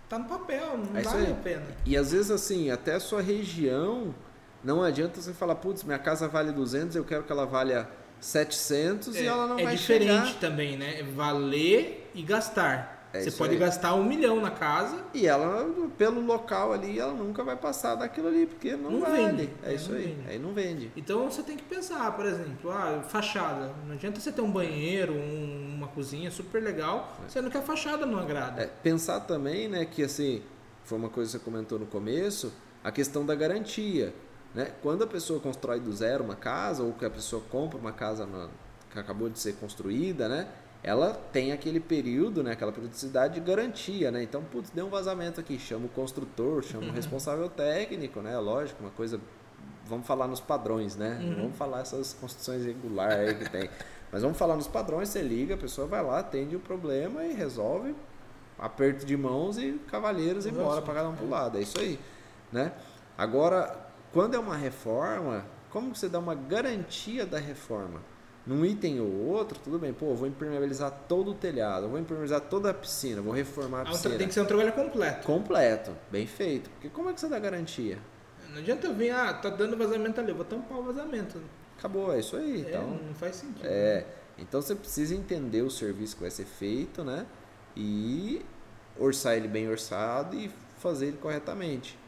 [0.10, 1.66] Tá no papel, não é vale a pena.
[1.86, 4.16] E às vezes assim, até a sua região,
[4.64, 9.16] não adianta você falar, putz, minha casa vale 200, eu quero que ela valha 700
[9.16, 10.40] é, e ela não é vai diferente chegar.
[10.40, 11.04] também, né?
[11.16, 12.98] Valer e gastar.
[13.14, 13.60] É você pode aí.
[13.60, 14.98] gastar um milhão na casa.
[15.14, 15.66] E ela,
[15.98, 19.16] pelo local ali, ela nunca vai passar daquilo ali, porque não, não vale.
[19.16, 19.50] Vende.
[19.64, 20.08] É, é isso aí.
[20.08, 20.30] Vende.
[20.30, 20.92] Aí não vende.
[20.96, 23.74] Então você tem que pensar, por exemplo, ah, fachada.
[23.86, 27.30] Não adianta você ter um banheiro, um, uma cozinha super legal, é.
[27.30, 28.62] sendo que a fachada não agrada.
[28.62, 30.42] É, pensar também, né, que assim,
[30.84, 32.54] foi uma coisa que você comentou no começo,
[32.84, 34.14] a questão da garantia.
[34.58, 34.72] Né?
[34.82, 38.26] Quando a pessoa constrói do zero uma casa, ou que a pessoa compra uma casa
[38.26, 38.50] na,
[38.92, 40.48] que acabou de ser construída, né?
[40.82, 44.24] ela tem aquele período, né, aquela periodicidade de garantia, né?
[44.24, 46.94] Então, putz, deu um vazamento aqui, chama o construtor, chama o uhum.
[46.94, 48.38] responsável técnico, né?
[48.40, 49.20] Lógico, uma coisa
[49.86, 51.20] vamos falar nos padrões, né?
[51.22, 51.30] Uhum.
[51.30, 53.70] Não vamos falar essas construções regulares que tem.
[54.12, 57.34] Mas vamos falar nos padrões, você liga, a pessoa vai lá, atende o problema e
[57.34, 57.94] resolve,
[58.58, 61.58] aperto de mãos e cavalheiros e embora para cada um pro lado.
[61.58, 62.00] É isso aí,
[62.52, 62.72] né?
[63.18, 63.87] Agora,
[64.18, 68.02] quando é uma reforma, como você dá uma garantia da reforma?
[68.48, 72.70] num item ou outro, tudo bem, pô, vou impermeabilizar todo o telhado, vou impermeabilizar toda
[72.70, 74.18] a piscina, vou reformar a ah, piscina.
[74.18, 75.28] Tem que ser um trabalho completo.
[75.28, 76.70] Completo, bem feito.
[76.70, 78.00] Porque como é que você dá garantia?
[78.50, 81.42] Não adianta eu vir, ah, tá dando vazamento ali, eu vou tampar o vazamento.
[81.78, 82.66] Acabou, é isso aí.
[82.66, 83.68] É, então, não faz sentido.
[83.68, 84.06] É, né?
[84.40, 87.26] então você precisa entender o serviço que vai ser feito, né?
[87.76, 88.42] E
[88.98, 90.50] orçar ele bem orçado e
[90.80, 92.00] fazer ele corretamente.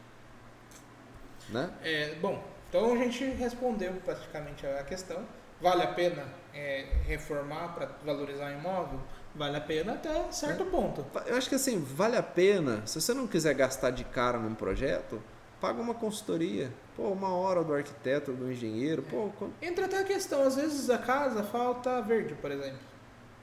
[1.50, 1.70] Né?
[1.82, 5.24] É, bom, então a gente respondeu praticamente a questão.
[5.60, 6.24] Vale a pena
[6.54, 9.00] é, reformar para valorizar o imóvel?
[9.34, 10.66] Vale a pena até certo é.
[10.66, 11.04] ponto.
[11.26, 12.82] Eu acho que assim, vale a pena.
[12.86, 15.22] Se você não quiser gastar de cara num projeto,
[15.60, 16.72] paga uma consultoria.
[16.96, 19.02] Pô, uma hora do arquiteto, do engenheiro.
[19.02, 19.52] Pô, quando...
[19.60, 22.89] Entra até a questão, às vezes a casa falta verde, por exemplo.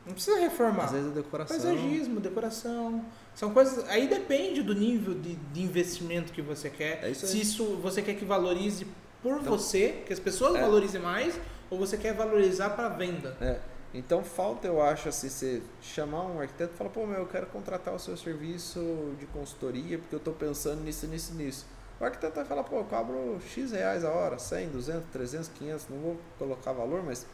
[0.07, 0.85] Não precisa reformar.
[0.85, 1.57] Às vezes a decoração.
[1.57, 3.05] Paisagismo, decoração.
[3.35, 3.87] São coisas.
[3.89, 7.03] Aí depende do nível de, de investimento que você quer.
[7.03, 8.87] É isso Se isso você quer que valorize
[9.21, 10.61] por então, você, que as pessoas é.
[10.61, 11.39] valorizem mais,
[11.69, 13.35] ou você quer valorizar para venda.
[13.41, 13.59] É.
[13.93, 17.47] Então falta, eu acho, assim, você chamar um arquiteto e falar, pô, meu, eu quero
[17.47, 18.79] contratar o seu serviço
[19.19, 21.65] de consultoria porque eu estou pensando nisso, nisso, nisso.
[21.99, 25.87] O arquiteto vai falar, pô, eu cobro X reais a hora, 100, 200, 300, 500,
[25.89, 27.25] não vou colocar valor, mas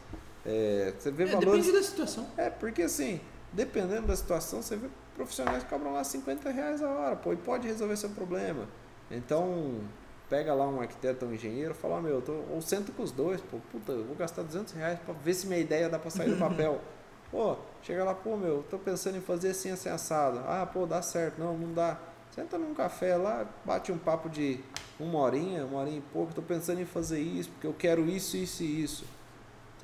[0.44, 1.66] é, você vê é, valores...
[1.66, 2.26] Depende da situação.
[2.36, 3.20] É, porque assim,
[3.52, 7.36] dependendo da situação, você vê profissionais que cobram lá 50 reais a hora, pô, e
[7.36, 8.68] pode resolver seu problema.
[9.10, 9.80] Então,
[10.28, 13.12] pega lá um arquiteto ou um engenheiro, fala, oh, meu, tô, ou senta com os
[13.12, 16.10] dois, pô, puta, eu vou gastar 200 reais para ver se minha ideia dá para
[16.10, 16.80] sair do papel.
[17.30, 20.40] pô, chega lá, pô, meu, tô pensando em fazer assim, assim, assado.
[20.46, 21.38] Ah, pô, dá certo.
[21.38, 21.98] Não, não dá.
[22.30, 24.58] Senta num café lá, bate um papo de
[24.98, 28.36] uma horinha, uma horinha e pouco, tô pensando em fazer isso, porque eu quero isso,
[28.36, 29.04] isso e isso.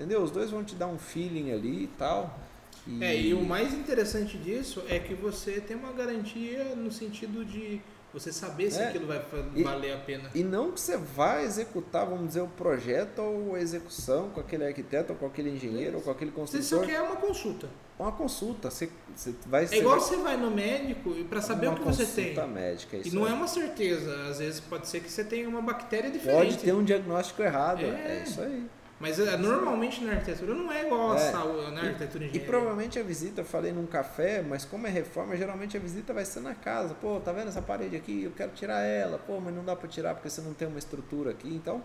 [0.00, 0.22] Entendeu?
[0.22, 2.38] Os dois vão te dar um feeling ali e tal.
[2.86, 3.04] E...
[3.04, 7.82] É, e o mais interessante disso é que você tem uma garantia no sentido de
[8.10, 8.88] você saber se é.
[8.88, 9.22] aquilo vai
[9.62, 10.30] valer e, a pena.
[10.34, 14.64] E não que você vai executar, vamos dizer, o projeto ou a execução com aquele
[14.64, 15.96] arquiteto, ou com aquele engenheiro, é.
[15.96, 16.66] ou com aquele construtor.
[16.66, 17.68] Você só quer uma consulta.
[17.98, 18.70] Uma consulta.
[18.70, 22.48] Você, você vai, é igual você vai no médico para saber o que você tem.
[22.48, 23.32] médica, isso E não é.
[23.32, 24.30] é uma certeza.
[24.30, 26.54] Às vezes pode ser que você tenha uma bactéria diferente.
[26.54, 27.84] Pode ter um diagnóstico errado.
[27.84, 28.66] É, é isso aí.
[29.00, 31.16] Mas é, normalmente na arquitetura não é igual É.
[31.16, 32.46] a saúde, na arquitetura E engenharia.
[32.50, 36.24] provavelmente a visita, eu falei num café, mas como é reforma, geralmente a visita vai
[36.26, 36.92] ser na casa.
[36.94, 38.24] Pô, tá vendo essa parede aqui?
[38.24, 39.18] Eu quero tirar ela.
[39.18, 41.48] Pô, mas não dá pra tirar porque você não tem uma estrutura aqui.
[41.48, 41.82] Então,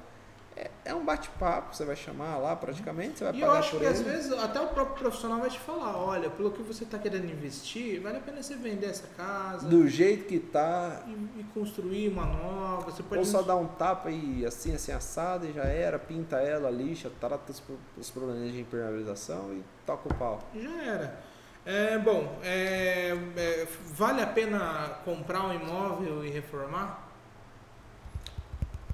[0.56, 3.72] é, é um bate-papo, você vai chamar lá praticamente, você vai E eu pagar acho
[3.72, 3.94] por que ele.
[3.94, 7.26] às vezes até o próprio profissional vai te falar, olha, pelo que você está querendo
[7.30, 12.08] investir, vale a pena você vender essa casa Do jeito que tá, e, e construir
[12.08, 12.90] uma nova.
[12.90, 16.38] Você pode ou só dar um tapa e assim, assim, assado e já era, pinta
[16.38, 17.62] ela, lixa, trata os,
[17.98, 20.40] os problemas de impermeabilização e toca o pau.
[20.56, 21.20] Já era.
[21.66, 27.10] É, bom, é, é, vale a pena comprar um imóvel e reformar?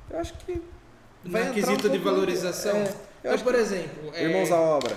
[0.10, 0.62] Eu acho que
[1.24, 2.76] No vai um quesito de pouco- valorização?
[2.78, 2.94] é,
[3.24, 4.96] eu então, por exemplo, é, Irmãos à obra.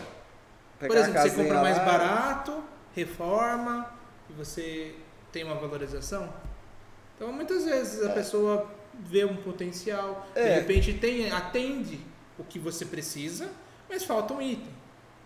[0.78, 2.64] por exemplo, você compra mais lá, barato,
[2.94, 3.90] reforma
[4.30, 4.94] e você
[5.32, 6.32] tem uma valorização.
[7.16, 8.66] Então, muitas vezes a pessoa
[9.00, 10.54] vê um potencial, de É.
[10.56, 12.00] repente tem, atende
[12.38, 13.48] o que você precisa,
[13.88, 14.72] mas falta um item.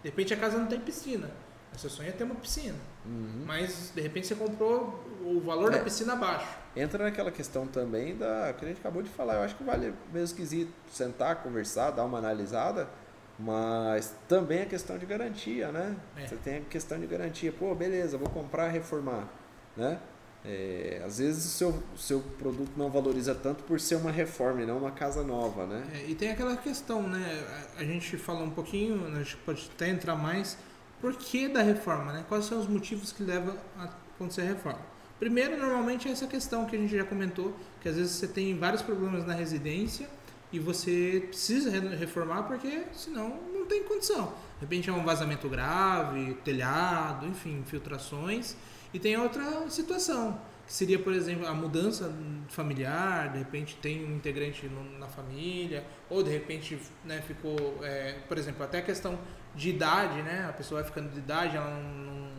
[0.03, 1.31] De repente a casa não tem piscina.
[1.75, 2.77] O seu sonho é ter uma piscina.
[3.05, 3.45] Uhum.
[3.47, 5.79] Mas de repente você comprou o valor É.
[5.79, 6.49] da piscina abaixo.
[6.79, 9.35] Entra naquela questão também da que a gente acabou de falar.
[9.35, 12.89] Eu acho que vale mesmo esquisito sentar, conversar, dar uma analisada,
[13.37, 15.97] mas também a questão de garantia, né?
[16.17, 16.27] É.
[16.27, 17.53] Você tem a questão de garantia.
[17.53, 19.29] Pô, beleza, vou comprar, reformar,
[19.77, 19.99] né?
[20.45, 24.63] É, às vezes o seu, o seu produto não valoriza tanto por ser uma reforma
[24.63, 25.85] e não uma casa nova, né?
[25.93, 27.45] É, e tem aquela questão, né?
[27.77, 30.57] A, a gente falou um pouquinho, né, a gente pode até entrar mais.
[31.01, 32.25] Por que da reforma, né?
[32.29, 34.98] Quais são os motivos que levam a acontecer a reforma?
[35.19, 38.57] Primeiro, normalmente é essa questão que a gente já comentou, que às vezes você tem
[38.57, 40.09] vários problemas na residência
[40.53, 44.27] e você precisa re- reformar porque senão não tem condição.
[44.59, 48.57] De repente é um vazamento grave, telhado, enfim, infiltrações.
[48.95, 52.11] E tem outra situação, que seria, por exemplo, a mudança
[52.49, 58.15] familiar, de repente tem um integrante no- na família, ou de repente né, ficou, é,
[58.29, 59.19] por exemplo, até a questão
[59.55, 60.47] de idade, né?
[60.49, 62.31] A pessoa vai ficando de idade, ela não,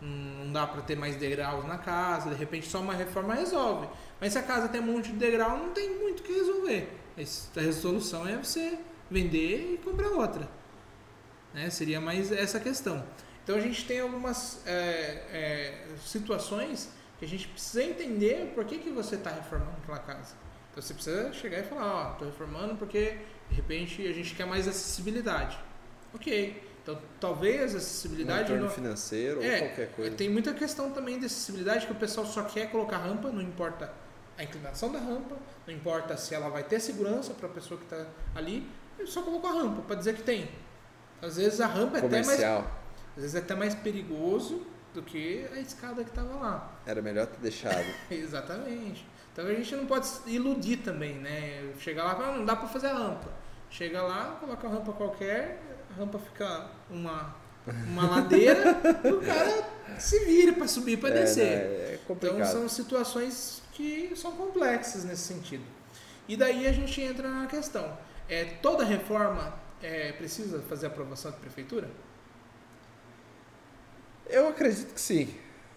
[0.00, 3.88] não, não dá para ter mais degraus na casa, de repente só uma reforma resolve.
[4.20, 6.92] Mas se a casa tem um monte de degrau, não tem muito o que resolver.
[7.16, 8.78] A resolução é você
[9.10, 10.48] vender e comprar outra.
[11.52, 11.70] Né?
[11.70, 13.04] Seria mais essa questão.
[13.42, 18.78] Então a gente tem algumas é, é, situações que a gente precisa entender por que,
[18.78, 20.34] que você está reformando aquela casa.
[20.70, 23.18] Então você precisa chegar e falar, ó, estou reformando porque
[23.48, 25.58] de repente a gente quer mais acessibilidade.
[26.14, 26.67] Ok.
[26.88, 30.16] Então talvez a Um acessibilidade retorno não, financeiro ou é, qualquer coisa.
[30.16, 33.92] tem muita questão também de acessibilidade que o pessoal só quer colocar rampa, não importa
[34.38, 35.36] a inclinação da rampa,
[35.66, 38.66] não importa se ela vai ter segurança para a pessoa que está ali,
[38.98, 40.48] ele só colocou a rampa para dizer que tem.
[41.20, 42.70] Às vezes a rampa é até mais, Comercial.
[43.16, 44.64] às vezes é até mais perigoso
[44.94, 46.80] do que a escada que estava lá.
[46.86, 47.86] Era melhor ter deixado.
[48.10, 49.04] Exatamente.
[49.32, 51.70] Então a gente não pode iludir também, né?
[51.78, 53.28] Chegar lá, ah, não dá para fazer a rampa.
[53.70, 55.60] Chega lá, coloca a rampa qualquer,
[55.98, 57.36] rampa fica uma
[57.86, 59.68] uma ladeira, e o cara
[59.98, 61.46] se vira para subir, para é, descer.
[61.46, 61.98] é.
[62.08, 65.62] Então são situações que são complexas nesse sentido.
[66.26, 67.96] E daí a gente entra na questão:
[68.28, 71.88] é, toda reforma é, precisa fazer aprovação de prefeitura?
[74.28, 75.34] Eu acredito que sim.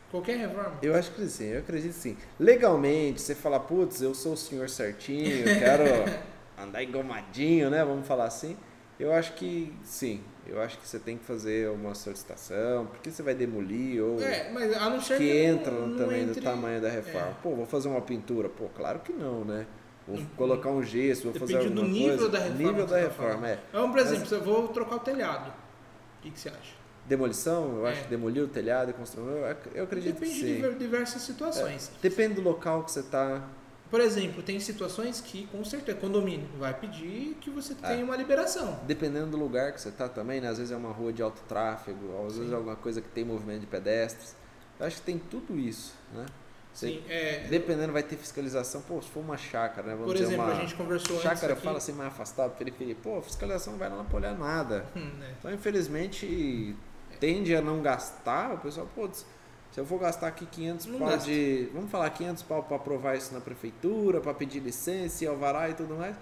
[0.09, 0.77] Qualquer reforma?
[0.81, 2.17] Eu acho que sim, eu acredito que sim.
[2.37, 5.83] Legalmente, você fala, putz, eu sou o senhor certinho, eu quero
[6.61, 7.83] andar engomadinho, né?
[7.83, 8.57] Vamos falar assim.
[9.01, 10.21] Eu acho que sim.
[10.45, 14.51] Eu acho que você tem que fazer uma solicitação, porque você vai demolir ou É,
[14.51, 17.27] mas a não ser que não- entra não também entre- do tamanho da reforma.
[17.29, 17.33] é.
[17.41, 18.47] Pô, vou fazer uma pintura.
[18.49, 19.65] Pô, claro que não, né?
[20.07, 20.25] Vou Uhum.
[20.35, 22.29] colocar um gesso, vou fazer Depende do alguma nível coisa.
[22.31, 22.57] da reforma.
[22.57, 23.45] Nível que da tá reforma, falando.
[23.45, 23.59] é.
[23.69, 26.81] Então, por exemplo, se eu vou trocar o telhado, o que, que você acha?
[27.07, 28.03] Demolição, eu acho É.
[28.03, 30.55] que demolir o telhado e construir, eu ac- eu acredito Depende que de sim.
[30.55, 31.91] diver- diversas situações.
[32.01, 33.43] Depende do local que você tá.
[33.91, 37.87] Por exemplo, tem situações que, com certeza, condomínio vai pedir que você É.
[37.89, 38.79] tenha uma liberação.
[38.87, 40.47] Dependendo do lugar que você tá também, né?
[40.47, 42.53] Às vezes é uma rua de alto tráfego, às vezes Sim.
[42.53, 44.33] é alguma coisa que tem movimento de pedestres.
[44.79, 46.25] Eu acho que tem tudo isso, né?
[46.73, 48.81] Você- Sim, é, Dependendo, vai ter fiscalização.
[48.81, 49.93] Pô, se for uma chácara, né?
[49.93, 52.55] Vamos por dizer, exemplo, uma a gente conversou antes chácara, aqui, fala assim, mais afastado,
[52.57, 52.95] periferia.
[52.95, 54.85] Pô, fiscalização não vai lá pra olhar nada.
[54.95, 55.35] Hum, né?
[55.37, 56.73] Então, infelizmente,
[57.19, 58.53] tende a não gastar.
[58.53, 59.09] O pessoal, pô,
[59.71, 61.29] se eu vou gastar aqui 500 Não pau gasta.
[61.29, 61.69] de.
[61.73, 65.73] Vamos falar 500 pau para aprovar isso na prefeitura, para pedir licença, e alvará e
[65.73, 66.15] tudo mais.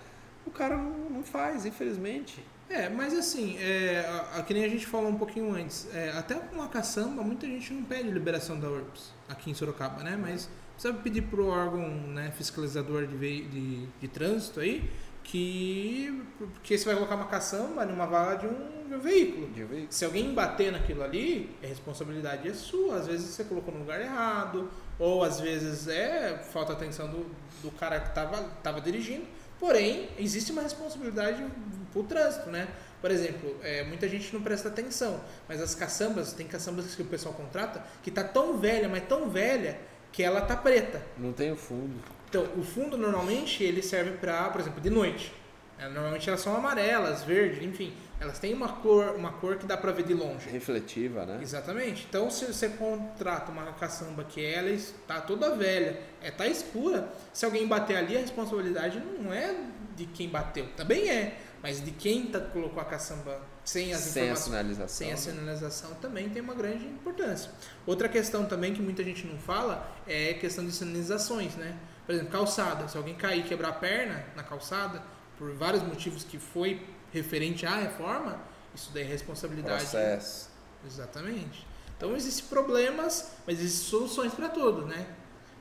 [0.46, 2.44] O cara não, não faz, infelizmente.
[2.70, 6.12] É, mas assim, é, a, a- que nem a gente falou um pouquinho antes, é,
[6.12, 10.16] até com a caçamba, muita gente não pede liberação da URBS aqui em Sorocaba, né?
[10.16, 14.90] Mas precisa pedir pro órgão né, fiscalizador de, de, de trânsito aí
[15.30, 19.48] que porque você vai colocar uma caçamba numa vaga de um, de um veículo.
[19.52, 22.96] De ver Se alguém bater naquilo ali, a responsabilidade é sua.
[22.96, 27.30] Às vezes você colocou no lugar errado, ou às vezes é falta atenção do,
[27.62, 29.26] do cara que estava tava dirigindo.
[29.60, 31.46] Porém, existe uma responsabilidade
[31.92, 32.68] para o trânsito, né?
[33.00, 37.06] Por exemplo, é, muita gente não presta atenção, mas as caçambas, tem caçambas que o
[37.06, 39.80] pessoal contrata, que tá tão velha, mas tão velha,
[40.12, 41.02] que ela tá preta.
[41.18, 42.02] Não tem o fundo.
[42.30, 45.34] Então, o fundo normalmente ele serve para, por exemplo, de noite.
[45.80, 47.94] É, normalmente elas são amarelas, verdes, enfim.
[48.20, 50.50] Elas têm uma cor, uma cor que dá para ver de longe.
[50.50, 51.40] Refletiva, né?
[51.42, 52.06] Exatamente.
[52.08, 57.46] Então, se você contrata uma caçamba que ela está toda velha, é tá escura, se
[57.46, 59.56] alguém bater ali, a responsabilidade não é
[59.96, 60.68] de quem bateu.
[60.76, 64.88] Também é, mas de quem tá, colocou a caçamba sem as sem a sinalização.
[64.88, 65.18] Sem a né?
[65.18, 67.52] sinalização também tem uma grande importância.
[67.86, 71.78] Outra questão também que muita gente não fala é a questão de sinalizações, né?
[72.10, 72.88] Por exemplo, calçada.
[72.88, 75.00] Se alguém cair e quebrar a perna na calçada,
[75.38, 76.84] por vários motivos que foi
[77.14, 78.40] referente à reforma,
[78.74, 79.84] isso daí é responsabilidade.
[79.84, 80.50] Processo.
[80.84, 81.68] Exatamente.
[81.96, 85.06] Então existem problemas, mas existem soluções para tudo, né?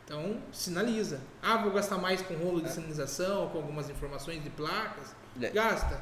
[0.03, 1.21] Então sinaliza.
[1.43, 5.15] Ah, vou gastar mais com rolo de sinalização, com algumas informações de placas.
[5.39, 5.51] É.
[5.51, 6.01] Gasta.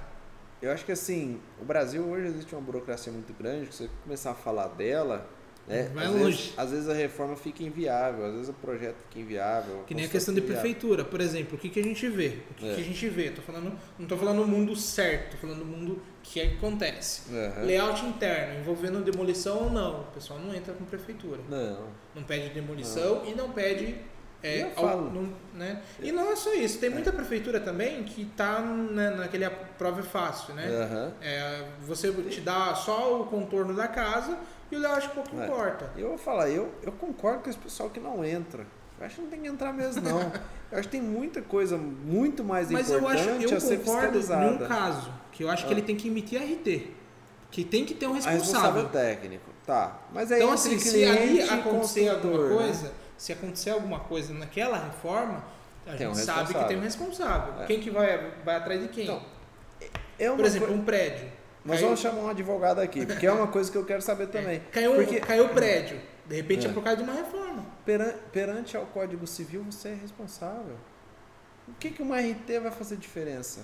[0.63, 4.31] Eu acho que assim, o Brasil hoje existe uma burocracia muito grande, que você começar
[4.31, 5.29] a falar dela,
[5.67, 5.91] né?
[5.95, 6.25] Vai às longe.
[6.37, 9.83] Vezes, às vezes a reforma fica inviável, às vezes o projeto fica inviável.
[9.87, 10.61] Que nem a questão de inviável.
[10.63, 12.39] prefeitura, por exemplo, o que, que a gente vê?
[12.51, 12.75] O que, É.
[12.75, 13.31] que a gente vê?
[13.31, 17.23] Tô falando, não estou falando no mundo certo, tô falando no mundo que acontece.
[17.33, 17.65] Aham.
[17.65, 21.41] Layout interno, envolvendo demolição ou não, o pessoal não entra com prefeitura.
[21.49, 21.89] Não.
[22.15, 23.97] Não pede demolição e não pede.
[24.43, 25.11] É, Eu falo.
[25.11, 25.83] não- né?
[26.01, 30.03] E não é só isso, tem muita prefeitura também que está naquele a prova é
[30.05, 30.67] fácil, né?
[30.69, 31.13] Aham.
[31.23, 34.39] É, você te dá só o contorno da casa
[34.71, 35.45] e o layout pouco É.
[35.45, 35.91] importa.
[35.97, 38.67] Eu vou falar, eu, eu concordo com esse pessoal que não entra.
[38.99, 40.21] Eu acho que não tem que entrar mesmo, não.
[40.73, 43.79] eu acho que tem muita coisa muito mais Mas eu importante acho, eu a ser
[43.79, 44.67] fiscalizada.
[44.67, 45.77] caso, que eu acho que Ah.
[45.77, 46.91] ele tem que emitir RT.
[47.51, 48.41] Que tem que ter um responsável.
[48.43, 49.51] responsável técnico.
[49.65, 49.99] Tá.
[50.13, 52.55] Mas aí Então, assim, se ali acontecer alguma né?
[52.57, 55.45] coisa, se acontecer alguma coisa naquela reforma,
[55.87, 57.63] a Tem gente um sabe que tem um responsável.
[57.63, 57.67] É.
[57.67, 59.05] Quem que vai, vai atrás de quem?
[59.05, 59.23] Então,
[60.19, 61.29] É uma Por exemplo, coi- um prédio.
[61.67, 64.29] Nós Caiu- vamos chamar um advogado aqui, porque é uma coisa que eu quero saber
[64.29, 64.61] também.
[64.73, 66.01] Caiu, um- Porque caiu o prédio.
[66.27, 66.71] De repente é.
[66.71, 66.73] É.
[66.73, 67.65] por causa de uma reforma.
[67.85, 70.77] peran- perante ao Código Civil você é responsável.
[71.69, 73.61] O que, que uma RT vai fazer diferença?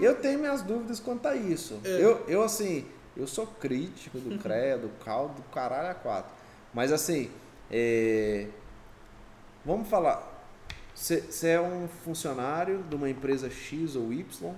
[0.00, 1.80] Eu tenho minhas dúvidas quanto a isso.
[1.84, 1.88] É.
[2.02, 6.30] Eu, eu, assim, eu sou crítico do CREA, do CAL, do caralho a quatro.
[6.74, 7.30] Mas, assim,
[7.70, 8.46] é,
[9.64, 10.36] vamos falar.
[10.94, 14.54] Você é um funcionário de uma empresa X ou Y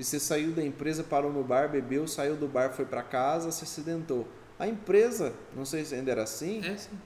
[0.00, 3.52] e você saiu da empresa, parou no bar, bebeu, saiu do bar, foi para casa,
[3.52, 4.26] se acidentou.
[4.58, 6.98] A empresa, não sei se ainda era assim, É sim.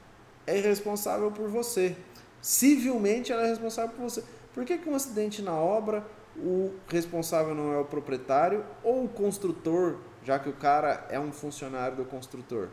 [0.46, 1.96] é responsável por você.
[2.40, 4.22] Civilmente ela é responsável por você.
[4.52, 9.08] Por que, que um acidente na obra, o responsável não é o proprietário ou o
[9.08, 12.68] construtor, já que o cara é um funcionário do construtor?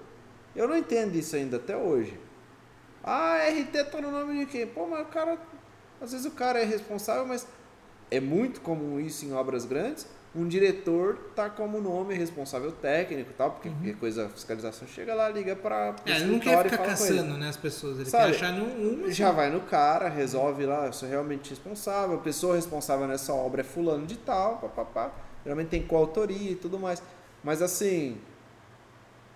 [0.55, 2.19] Eu não entendo isso ainda até hoje.
[3.03, 4.67] Ah, RT tá no nome de quem?
[4.67, 5.39] Pô, mas o cara.
[5.99, 7.47] Às vezes o cara é responsável, mas
[8.11, 10.05] é muito comum isso em obras grandes.
[10.33, 15.13] Um diretor tá como nome responsável técnico e tal, porque qualquer coisa, a fiscalização chega
[15.13, 18.45] lá, liga para É, ele não quer ficar caçando né, as pessoas, ele Sabe, quer
[18.45, 19.05] achar um.
[19.07, 23.33] um já vai no cara, resolve lá, eu sou realmente responsável, a pessoa responsável nessa
[23.33, 25.11] obra é fulano de tal, papapá.
[25.43, 27.03] Geralmente tem coautoria e tudo mais.
[27.43, 28.17] Mas assim,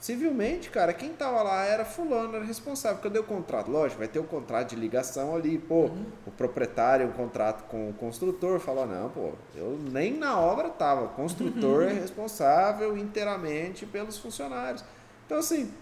[0.06, 3.02] civilmente, cara, quem tava lá era fulano, era responsável.
[3.02, 3.72] Cadê o contrato?
[3.72, 5.90] Lógico, vai ter o contrato de ligação ali, pô,
[6.28, 11.06] o proprietário, o contrato com o construtor, fala, não, pô, eu nem na obra tava.
[11.06, 14.86] O construtor é responsável inteiramente pelos funcionários.
[15.26, 15.74] Então, assim,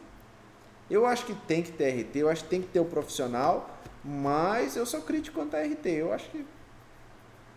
[0.89, 3.78] eu acho que tem que ter RT, eu acho que tem que ter o profissional,
[4.01, 5.86] mas eu sou crítico quanto a RT.
[5.88, 6.45] Eu acho que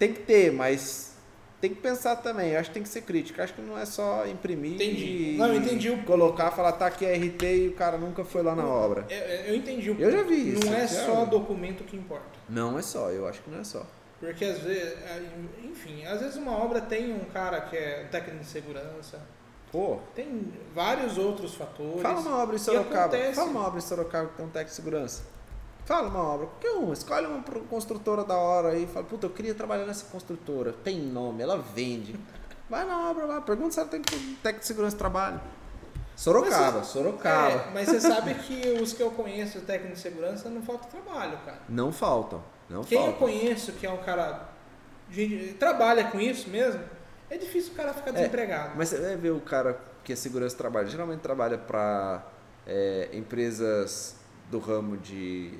[0.01, 1.16] tem que ter, mas
[1.61, 2.51] tem que pensar também.
[2.53, 3.41] Eu acho que tem que ser crítico.
[3.41, 5.35] Eu acho que não é só imprimir Entendi.
[5.35, 8.25] e Não, eu entendi o- colocar, falar tá aqui a RT e o cara nunca
[8.25, 9.07] foi lá na obra.
[9.09, 12.25] Eu, eu entendi o Eu já vi isso, Não é só documento que importa.
[12.49, 13.85] Não é só, eu acho que não é só.
[14.21, 14.95] Porque às vezes,
[15.63, 19.21] enfim, às vezes uma obra tem um cara que é um técnico de segurança,
[19.71, 22.01] Pô, tem vários outros fatores.
[22.01, 23.15] fala uma obra em Sorocaba.
[23.15, 23.35] acontece.
[23.35, 25.23] Fala uma obra em Sorocaba que tem um técnico de segurança.
[25.87, 29.55] Fala uma obra, qualquer uma, escolhe uma construtora da hora aí, fala, puta, eu queria
[29.55, 32.17] trabalhar nessa construtora, tem nome, ela vende.
[32.69, 35.41] Vai na obra lá, pergunta se ela tem técnico de segurança de trabalho.
[36.17, 37.51] Sorocaba, Mas- Sorocaba.
[37.53, 41.39] É, mas você sabe que os que eu conheço, técnico de segurança, não falta trabalho,
[41.45, 41.59] cara.
[41.69, 43.21] Não faltam, não Quem eu faltam.
[43.21, 44.49] conheço que é um cara.
[45.09, 46.81] gente, trabalha com isso mesmo,
[47.31, 48.73] é difícil o cara ficar desempregado.
[48.77, 52.25] Mas você vai ver o cara que é segurança de trabalho, geralmente trabalha para
[53.13, 54.17] empresas
[54.51, 55.59] do ramo de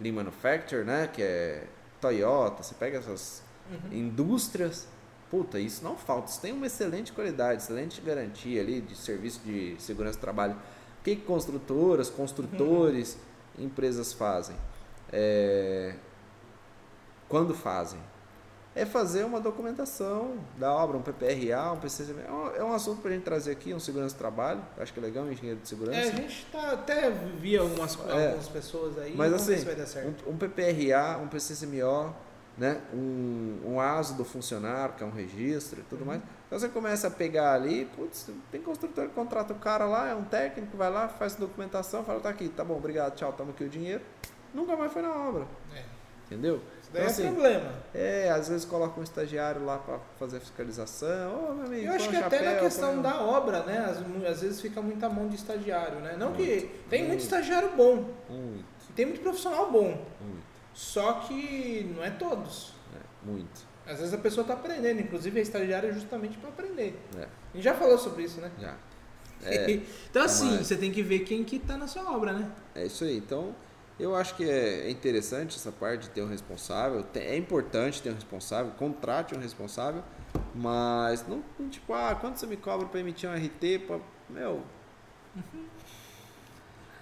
[0.00, 1.08] Lean Manufacture, né?
[1.12, 1.64] Que é
[2.00, 3.92] Toyota, você pega essas Uhum.
[3.96, 4.88] indústrias,
[5.30, 9.76] puta, isso não falta, isso tem uma excelente qualidade, excelente garantia ali de serviço de
[9.78, 10.54] segurança do trabalho.
[10.54, 13.16] O que, construtoras, construtores,
[13.56, 14.56] empresas fazem?
[15.12, 15.94] É,
[17.28, 18.00] Quando fazem?
[18.74, 22.14] É fazer uma documentação da obra, um PPRA, um PCC.
[22.26, 24.62] É um, é um assunto para a gente trazer aqui, um segurança de trabalho.
[24.78, 25.98] Acho que é legal, um engenheiro de segurança.
[25.98, 29.14] É, a gente tá, até via algumas, é, algumas pessoas aí.
[29.16, 29.56] Mas assim,
[30.26, 32.14] um, um, PPRA, um PCCMO,
[32.56, 32.80] né?
[32.94, 36.06] um, um ASO do funcionário, que é um registro e tudo uhum.
[36.06, 36.22] mais.
[36.46, 40.14] Então você começa a pegar ali, putz, tem construtor que contrata o cara lá, é
[40.14, 43.64] um técnico, vai lá, faz documentação, fala, tá aqui, tá bom, obrigado, tchau, toma aqui
[43.64, 44.02] o dinheiro.
[44.54, 45.46] Nunca mais foi na obra.
[45.74, 45.82] É.
[46.26, 46.60] Entendeu?
[46.92, 47.72] Daí então, é assim, problema.
[47.94, 51.48] É, às vezes coloca um estagiário lá para fazer a fiscalização.
[51.50, 53.78] Oh, meu amigo, Eu acho que até na questão da obra, né?
[53.78, 56.16] Às, às, vezes fica muita mão de estagiário, né?
[56.18, 56.68] Não muito, que.
[56.88, 58.10] Tem muito, muito estagiário bom.
[58.28, 58.64] Muito.
[58.96, 60.04] Tem muito profissional bom.
[60.20, 60.50] Muito.
[60.74, 62.74] Só que não é todos.
[62.94, 63.70] É, muito.
[63.86, 66.98] Às vezes a pessoa está aprendendo, inclusive a estagiária é justamente para aprender.
[67.16, 67.22] É.
[67.22, 68.50] A gente já falou sobre isso, né?
[68.60, 68.76] Já.
[69.42, 69.80] É,
[70.10, 70.66] então assim, mas...
[70.66, 72.46] você tem que ver quem que tá na sua obra, né?
[72.74, 73.16] É isso aí.
[73.16, 73.54] Então,
[74.00, 77.04] eu acho que é interessante essa parte de ter um responsável.
[77.14, 80.02] É importante ter um responsável, contrate um responsável,
[80.54, 83.86] mas não, tipo, ah, quanto você me cobra para emitir um RT?
[83.86, 83.98] Pra...
[84.28, 84.62] Meu.
[85.36, 85.66] Uhum.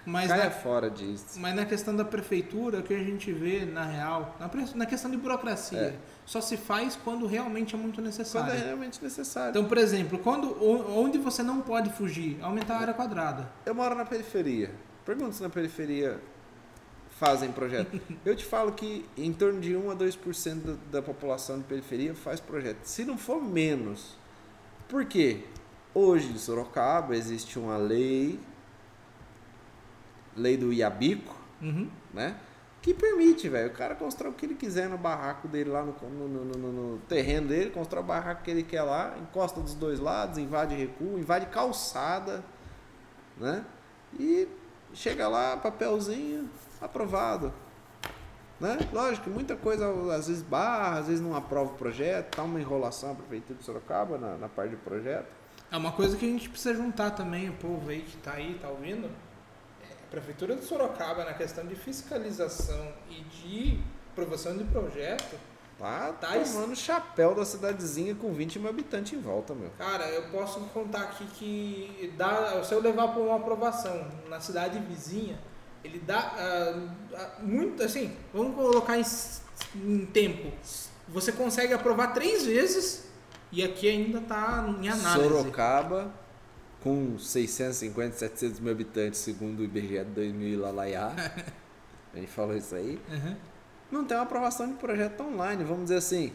[0.05, 1.39] Mas na, fora disso.
[1.39, 5.11] Mas na questão da prefeitura, o que a gente vê, na real, na, na questão
[5.11, 5.95] de burocracia, é.
[6.25, 8.49] só se faz quando realmente é muito necessário.
[8.49, 9.51] Quando é realmente necessário.
[9.51, 10.57] Então, por exemplo, quando,
[10.97, 13.49] onde você não pode fugir, aumentar a área quadrada.
[13.65, 14.71] Eu moro na periferia.
[15.05, 16.19] Pergunta se na periferia
[17.19, 17.99] fazem projeto.
[18.25, 22.15] Eu te falo que em torno de 1 a 2% da, da população de periferia
[22.15, 22.85] faz projeto.
[22.85, 24.17] Se não for menos.
[24.87, 25.43] Por quê?
[25.93, 28.39] Hoje em Sorocaba existe uma lei,
[30.35, 31.89] lei do Iabico, uhum.
[32.13, 32.37] né?
[32.81, 35.93] Que permite, velho, o cara constrói o que ele quiser no barraco dele lá no,
[36.09, 39.99] no, no, no, terreno dele, constrói o barraco que ele quer lá, encosta dos dois
[39.99, 42.41] lados, invade recuo, invade calçada,
[43.37, 43.65] né?
[44.17, 44.47] E
[44.93, 46.49] chega lá, papelzinho,
[46.81, 47.53] aprovado.
[48.59, 48.77] Né?
[48.91, 53.11] Lógico, muita coisa às vezes barra, às vezes não aprova o projeto, tá uma enrolação
[53.11, 55.27] a prefeitura de Sorocaba na, na parte de projeto.
[55.71, 58.55] É uma coisa que a gente precisa juntar também, o povo aí que está aí,
[58.55, 59.07] está ouvindo.
[59.81, 63.79] É, a prefeitura de Sorocaba na questão de fiscalização e de
[64.11, 65.37] aprovação de projeto
[65.79, 66.79] Tá, tá tomando es...
[66.79, 69.69] chapéu da cidadezinha com 20 mil habitantes em volta, meu.
[69.77, 74.77] Cara, eu posso contar aqui que dá, se eu levar para uma aprovação na cidade
[74.79, 75.39] vizinha,
[75.81, 79.05] ele dá uh, muito, assim, vamos colocar em,
[79.75, 80.51] em, tempo.
[81.07, 83.07] Você consegue aprovar três vezes
[83.49, 85.29] e aqui ainda está em análise.
[85.29, 86.13] Sorocaba,
[86.83, 90.83] com 650, 700 mil habitantes, segundo o IBGE de 2000 lá, lá,
[92.13, 92.99] a gente falou isso aí.
[93.09, 93.35] Uhum.
[93.91, 96.31] Não tem uma aprovação de projeto online, vamos dizer assim.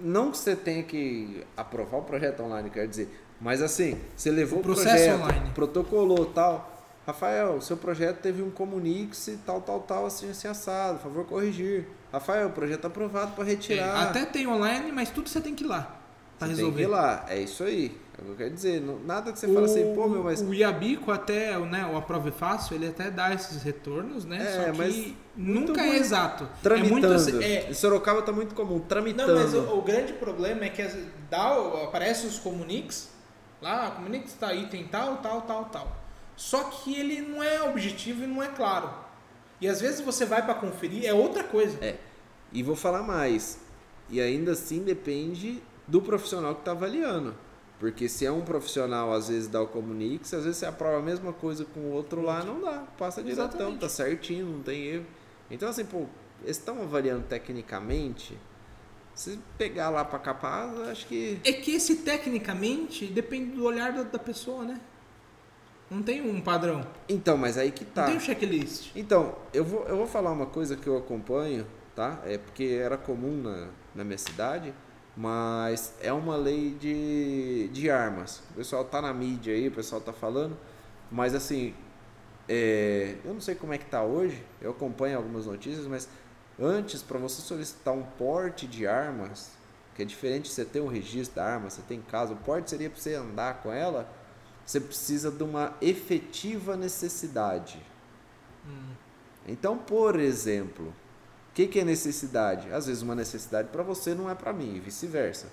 [0.00, 3.08] Não que você tenha que aprovar o projeto online, quer dizer,
[3.40, 5.50] mas assim, você levou o, processo projeto, online.
[5.54, 6.72] protocolou tal
[7.04, 11.88] Rafael, seu projeto teve um comunique tal, tal, tal, assim, assim, assado, por favor corrigir.
[12.12, 14.06] Rafael, o projeto aprovado para retirar.
[14.06, 16.01] É, até tem online, mas tudo você tem que ir lá
[16.44, 16.76] para resolver.
[16.76, 18.02] Tem que ir lá, é isso aí.
[18.18, 18.82] É o que eu quero dizer.
[19.04, 20.42] nada que você o, fala assim, pô, meu, mas.
[20.42, 24.42] O Iabico até, né, o Aprove Fácil, ele até dá esses retornos, né?
[24.42, 26.48] É, Só que nunca é exato.
[26.62, 26.88] Tramitando.
[26.88, 27.70] É muito, assim, é...
[27.70, 29.34] Em Sorocaba está muito comum, tramitando.
[29.34, 30.82] Não, mas o, o, grande problema é que
[31.30, 33.08] dá, aparece os comuniques,
[33.60, 36.02] lá, comuniques está item tal, tal, tal, tal.
[36.36, 38.90] Só que ele não é objetivo e não é claro.
[39.60, 41.78] E às vezes você vai para conferir, é outra coisa.
[41.80, 41.96] É.
[42.52, 43.58] E vou falar mais.
[44.10, 47.34] E ainda assim depende do profissional que está avaliando.
[47.78, 51.02] Porque se é um profissional, às vezes dá o comunique, às vezes você aprova a
[51.02, 52.84] mesma coisa com o outro lá, não dá.
[52.96, 53.80] Passa diretão, Exatamente.
[53.80, 55.06] tá certinho, não tem erro.
[55.50, 56.06] Então, assim, pô,
[56.42, 58.38] eles estão avaliando tecnicamente.
[59.14, 61.40] Se pegar lá para capaz, acho que.
[61.44, 64.80] É que esse tecnicamente depende do olhar da, da pessoa, né?
[65.90, 66.86] Não tem um padrão.
[67.08, 68.02] Então, mas aí que tá.
[68.02, 68.92] Não tem um checklist.
[68.96, 72.22] Então, eu vou, eu vou falar uma coisa que eu acompanho, tá?
[72.24, 74.72] É porque era comum na, na minha cidade,
[75.16, 78.42] mas é uma lei de, de armas.
[78.50, 80.56] O pessoal tá na mídia aí, o pessoal tá falando,
[81.10, 81.74] mas assim,
[82.48, 86.08] é, eu não sei como é que tá hoje, eu acompanho algumas notícias, mas
[86.60, 89.52] antes, para você solicitar um porte de armas,
[89.94, 92.70] que é diferente de você ter um registro da arma, você tem casa, o porte
[92.70, 94.08] seria para você andar com ela
[94.64, 97.84] você precisa de uma efetiva necessidade.
[98.66, 98.94] Hum.
[99.46, 100.94] Então, por exemplo,
[101.52, 102.72] o que, que é necessidade?
[102.72, 105.48] Às vezes uma necessidade para você não é para mim, e vice-versa.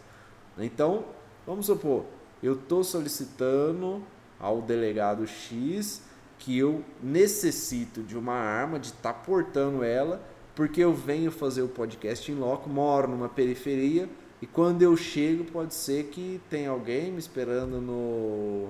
[0.57, 1.03] Então,
[1.45, 2.05] vamos supor,
[2.41, 4.01] eu estou solicitando
[4.39, 6.01] ao delegado X
[6.38, 10.23] que eu necessito de uma arma, de estar tá portando ela,
[10.55, 14.07] porque eu venho fazer o podcast em loco, moro numa periferia,
[14.41, 18.69] e quando eu chego pode ser que tenha alguém me esperando no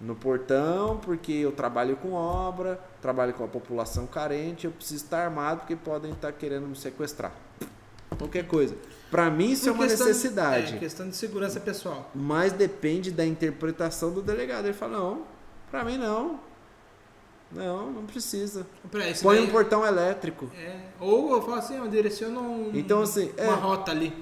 [0.00, 5.24] no portão, porque eu trabalho com obra, trabalho com a população carente, eu preciso estar
[5.24, 7.32] armado porque podem estar querendo me sequestrar.
[8.16, 8.74] qualquer coisa.
[9.10, 12.10] Para mim isso Por é uma necessidade, É, questão de segurança pessoal.
[12.14, 14.64] mas depende da interpretação do delegado.
[14.64, 15.22] Ele fala: "Não,
[15.70, 16.40] para mim não.
[17.50, 18.66] Não, não precisa.
[19.22, 20.50] Põe daí- um portão elétrico.
[20.58, 23.56] É, ou eu falo assim, eu direciono um- Então, assim, uma é.
[23.56, 24.12] rota ali.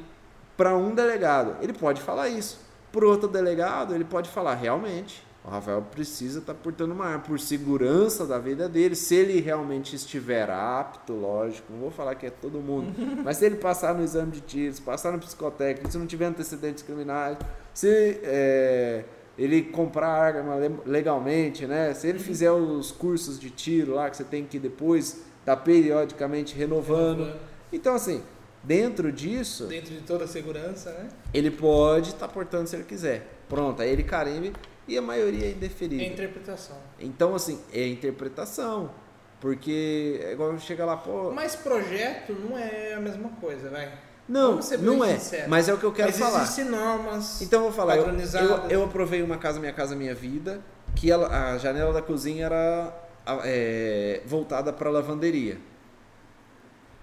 [0.57, 2.61] Para um delegado, ele pode falar isso.
[2.93, 5.27] Para outro delegado, ele pode falar realmente.
[5.47, 9.95] O Rafael precisa estar portando uma arma por segurança da vida dele, se ele realmente
[9.95, 11.73] estiver apto, lógico.
[11.73, 12.93] Não vou falar que é todo mundo,
[13.23, 16.25] mas se ele passar no exame de tiro, se passar no psicotécnico, se não tiver
[16.27, 17.39] antecedentes criminais,
[17.73, 19.05] se é,
[19.39, 21.95] ele comprar arma le- legalmente, né?
[21.95, 26.57] Se ele fizer os cursos de tiro lá que você tem que depois estar periodicamente
[26.57, 27.33] renovando.
[27.73, 28.21] Então assim,
[28.65, 31.09] dentro disso, Dentro de toda a segurança, né?
[31.33, 33.33] ele pode estar portando se ele quiser.
[33.49, 34.53] Pronto, aí ele carimbe
[34.89, 36.07] e a maioria é É indeferível.
[36.07, 36.77] interpretação.
[37.01, 38.91] Então, assim, é interpretação.
[39.41, 41.31] Porque é igual chega lá, pô.
[41.31, 43.93] Mas projeto não é a mesma coisa, vai.
[44.27, 45.19] não, não é.
[45.19, 45.49] sinceros.
[45.49, 46.43] Mas é o que eu quero Mas falar.
[46.43, 47.43] existem normas.
[47.43, 50.61] Então eu vou falar, eu, eu, eu aprovei uma casa Minha Casa Minha Vida,
[50.97, 52.93] que ela- a janela da cozinha era
[53.45, 55.59] é, voltada para lavanderia.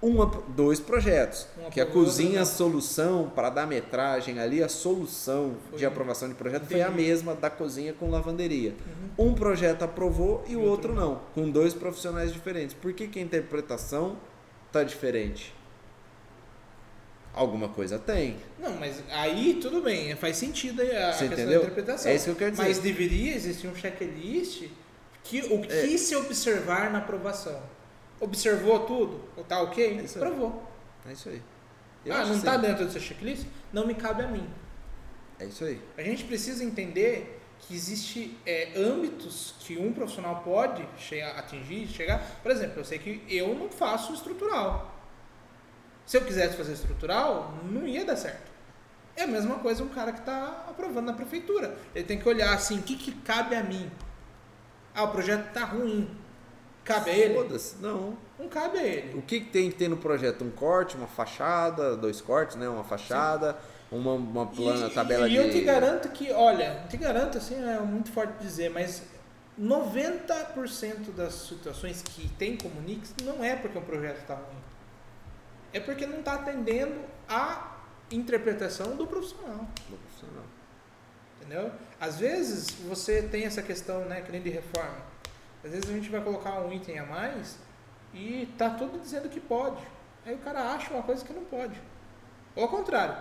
[0.06, 4.68] Uma, dois projetos, Um que a aprovou, cozinha outro solução para dar metragem ali, a
[4.68, 7.04] solução Foi- de aprovação de projeto foi a Entendi.
[7.04, 8.76] mesma da cozinha com lavanderia.
[9.18, 9.30] Uhum.
[9.30, 12.76] Um projeto aprovou e o outro outro não, com dois profissionais diferentes.
[12.76, 14.18] Por que, que a interpretação
[14.74, 15.54] tá diferente?
[17.34, 18.36] Alguma coisa tem.
[18.60, 21.48] Não, mas aí tudo bem, faz sentido a Você questão entendeu?
[21.62, 22.12] da interpretação.
[22.12, 22.64] É isso que eu quero dizer.
[22.64, 24.66] Mas deveria existir um checklist
[25.24, 25.98] que o que É.
[25.98, 27.60] se observar na aprovação.
[28.24, 29.22] Observou tudo?
[29.36, 30.00] Ou tá ok?
[30.00, 30.24] É isso aí.
[30.24, 30.72] Aprovou.
[31.06, 31.42] É isso aí.
[32.06, 32.62] Eu ah, não que tá sim.
[32.62, 33.46] dentro do seu checklist?
[33.74, 34.50] Não me cabe a mim.
[35.38, 35.82] É isso aí.
[35.98, 42.22] A gente precisa entender que existe é, âmbitos que um profissional pode chegar, atingir, chegar.
[42.42, 44.98] Por exemplo, eu sei que eu não faço estrutural.
[46.06, 48.50] Se eu quisesse fazer estrutural, não ia dar certo.
[49.18, 51.78] É a mesma coisa um cara que está aprovando na prefeitura.
[51.94, 53.92] Ele tem que olhar assim, o que, que cabe a mim?
[54.96, 56.23] Ah, o projeto está ruim.
[56.84, 57.34] Cabe a ele?
[57.36, 58.18] Foda-se, não.
[58.38, 59.18] Não cabe a ele.
[59.18, 60.44] O que, que tem que ter no projeto?
[60.44, 62.68] Um corte, uma fachada, dois cortes, né?
[62.68, 63.58] Uma fachada,
[63.90, 65.36] uma, uma plana, e, tabela e de.
[65.38, 69.04] eu te garanto que, olha, te garanto assim, é muito forte dizer, mas
[69.60, 74.64] 90% das situações que tem Comunix não é porque o projeto está ruim.
[75.72, 77.00] É porque não está atendendo
[77.30, 77.78] a
[78.12, 79.68] interpretação do profissional.
[79.90, 80.44] do profissional.
[81.40, 81.72] Entendeu?
[82.00, 85.13] Às vezes você tem essa questão, né, que nem de reforma.
[85.64, 87.58] Às vezes a gente vai colocar um item a mais
[88.14, 89.82] e tá tudo dizendo que pode.
[90.26, 91.80] Aí o cara acha uma coisa que não pode.
[92.56, 93.16] Ou ao contrário,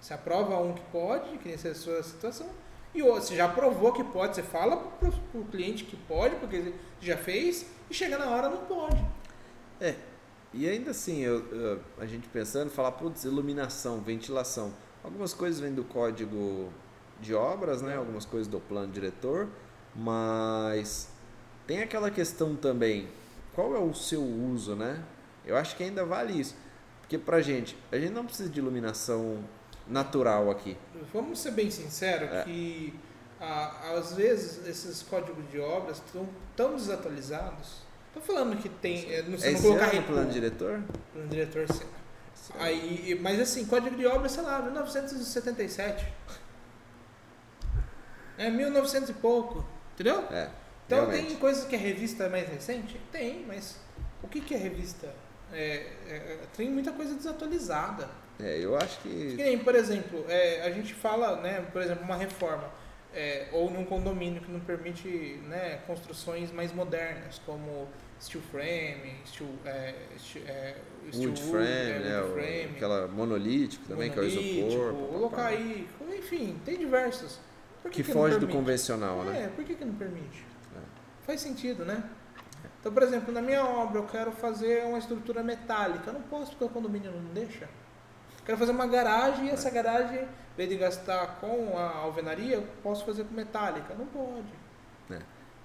[0.00, 2.46] você aprova um que pode, que é a sua situação,
[2.94, 6.74] e você já provou que pode, você fala pro, pro cliente que pode, porque ele
[7.00, 9.04] já fez, e chega na hora não pode.
[9.80, 9.94] É.
[10.54, 14.72] E ainda assim, eu- eu- a gente pensando, falar, putz, iluminação, ventilação.
[15.04, 16.72] Algumas coisas vêm do código
[17.20, 17.96] de obras, né?
[17.96, 19.48] Algumas coisas do plano diretor,
[19.94, 21.08] mas
[21.68, 23.08] tem aquela questão também,
[23.54, 25.04] qual é o seu uso, né?
[25.46, 26.56] Eu acho que ainda vale isso.
[27.00, 29.44] Porque pra gente, a gente não precisa de iluminação
[29.86, 30.76] natural aqui.
[31.12, 32.42] Vamos ser bem sinceros É.
[32.42, 32.92] que
[33.40, 37.82] ah, às vezes esses códigos de obras estão tão desatualizados.
[38.12, 40.14] Tô falando que tem, eh, não, É não esse colocar ano o recuo.
[40.14, 40.82] plano diretor?
[41.12, 41.84] plano diretor sim.
[42.58, 46.06] Aí, mas assim, código de obra, sei lá, 1977.
[48.36, 49.64] É 1900 e pouco,
[49.94, 50.20] entendeu?
[50.30, 50.48] É.
[50.88, 51.26] Então realmente.
[51.28, 52.98] tem coisas que é revista mais recente?
[53.12, 53.78] Tem, mas
[54.22, 55.14] o que, que é revista?
[55.52, 58.08] É, é, tem muita coisa desatualizada.
[58.40, 59.42] É, eu acho Que que.
[59.42, 62.70] nem, por exemplo, é, a gente fala, né, por exemplo, uma reforma,
[63.14, 65.08] é, ou num condomínio que não permite
[65.48, 67.86] né, construções mais modernas, como
[68.18, 70.74] steel frame, steel, é, steel, é,
[71.12, 72.20] steel Wood frame, é, né?
[72.22, 75.08] wood frame, Aquela monolítico também, que é o monolítico, isopor.
[75.08, 75.86] colocar aí,
[76.16, 77.38] enfim, tem diversos.
[77.90, 79.44] Que não foge do convencional, né?
[79.44, 80.47] É, por que, que não permite?
[81.28, 81.32] É.
[81.32, 82.02] Faz sentido, né?
[82.80, 86.08] Então, por exemplo, na minha obra eu quero fazer uma estrutura metálica.
[86.08, 87.68] Eu não posso porque o condomínio não deixa.
[88.44, 92.66] Quero fazer uma garagem e essa garagem, em vez de gastar com a alvenaria, eu
[92.82, 93.94] posso fazer com metálica.
[93.94, 94.68] Não pode.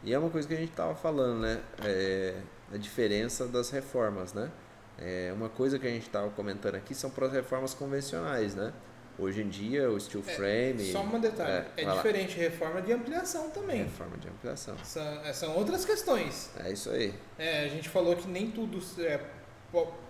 [0.04, 1.62] E é uma coisa que a gente estava falando, né?
[1.82, 2.36] É,
[2.74, 4.52] a diferença das reformas, né?
[4.98, 8.74] É, uma coisa que a gente estava comentando aqui são para as reformas convencionais, né?
[9.18, 10.92] Hoje em dia, o steel É, frame.
[10.92, 11.52] Só um detalhe.
[11.52, 11.96] É, É, vai lá.
[11.96, 13.84] diferente reforma de ampliação também.
[13.84, 14.76] Reforma de ampliação.
[14.84, 16.50] São, são outras questões.
[16.64, 17.14] É isso aí.
[17.38, 19.20] É, a gente falou que nem tudo é,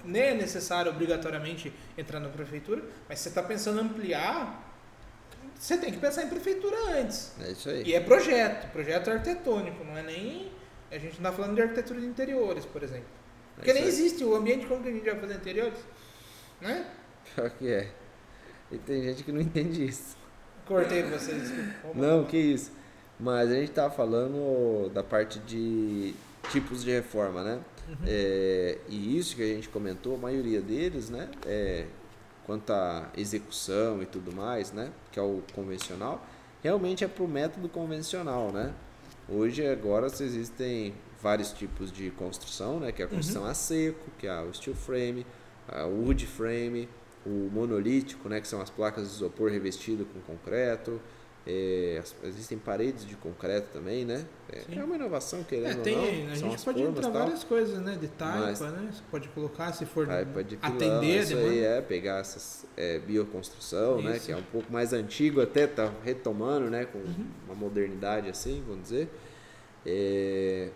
[0.05, 4.71] nem é necessário obrigatoriamente entrar na prefeitura, mas se você está pensando em ampliar,
[5.59, 7.33] você tem que pensar em prefeitura antes.
[7.41, 7.83] É isso aí.
[7.83, 10.51] E é projeto, projeto arquitetônico, não é nem.
[10.91, 13.05] A gente não está falando de arquitetura de interiores, por exemplo.
[13.05, 15.79] É Porque nem existe o ambiente como que a gente vai fazer interiores.
[16.61, 16.85] Né?
[17.35, 17.89] Pior que é.
[18.73, 20.17] E tem gente que não entende isso.
[20.65, 21.89] Cortei vocês, desculpa.
[21.93, 22.71] Não, que isso.
[23.19, 26.13] Mas a gente tava falando da parte de
[26.51, 27.59] tipos de reforma, né?
[27.87, 27.95] Uhum.
[28.07, 31.29] É, e isso que a gente comentou, a maioria deles, né?
[31.45, 31.85] É,
[32.45, 34.91] quanto à execução e tudo mais, né?
[35.11, 36.25] Que é o convencional,
[36.63, 38.73] realmente é para o método convencional, né?
[39.29, 42.91] Hoje, agora, existem vários tipos de construção, né?
[42.91, 43.49] Que é a construção Uhum.
[43.49, 45.25] a seco, que é o steel frame,
[45.67, 46.89] a wood frame,
[47.25, 48.39] o monolítico, né?
[48.41, 50.99] Que são as placas de isopor revestido com concreto.
[51.45, 54.25] É, as- existem paredes de concreto também, né?
[54.49, 56.31] É, é uma inovação, É, querendo ou tem, não.
[56.31, 57.11] a gente pode entrar tal.
[57.11, 57.97] várias coisas, né?
[57.99, 58.89] De taipa, Mas- né?
[58.93, 61.49] Você pode colocar se for Taipa de pilão, atender isso demanda.
[61.51, 64.25] aí é pegar essas é, bioconstrução, né, Isso.
[64.27, 67.25] que é um pouco mais antigo, até tá retomando, né, com Uhum.
[67.45, 69.09] uma modernidade assim, vamos dizer.
[69.85, 70.69] É,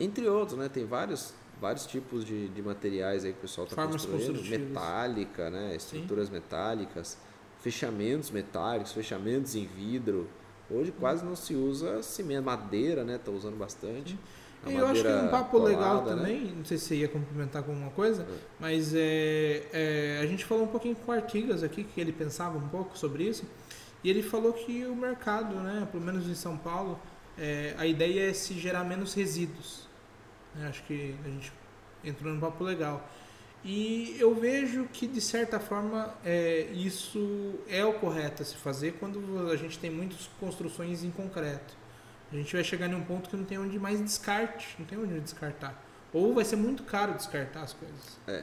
[0.00, 1.32] entre outros, né, tem vários
[1.62, 7.16] vários tipos de, de materiais aí que o pessoal está construindo, metálica, né, estruturas metálicas,
[7.60, 10.28] fechamentos metálicos, fechamentos em vidro.
[10.68, 14.18] Hoje quase não se usa cimento, madeira, né, tá usando bastante.
[14.66, 16.22] E eu acho que um madeira papo legal colada, né?
[16.22, 18.26] também, não sei se você ia complementar com alguma coisa, É.
[18.58, 22.58] mas é, é, a gente falou um pouquinho com o Artigas aqui, que ele pensava
[22.58, 23.44] um pouco sobre isso,
[24.02, 26.98] e ele falou que o mercado, né, pelo menos em São Paulo,
[27.38, 29.91] é, a ideia é se gerar menos resíduos.
[30.54, 30.68] Né?
[30.68, 31.52] Acho que a gente
[32.04, 33.08] entrou num papo legal.
[33.64, 38.92] E eu vejo que, de certa forma, é, isso é o correto a se fazer
[38.98, 41.76] quando a gente tem muitas construções em concreto.
[42.32, 45.20] A gente vai chegar num ponto que não tem onde mais descarte, não tem onde
[45.20, 45.80] descartar.
[46.12, 48.18] Ou vai ser muito caro descartar as coisas.
[48.26, 48.42] É.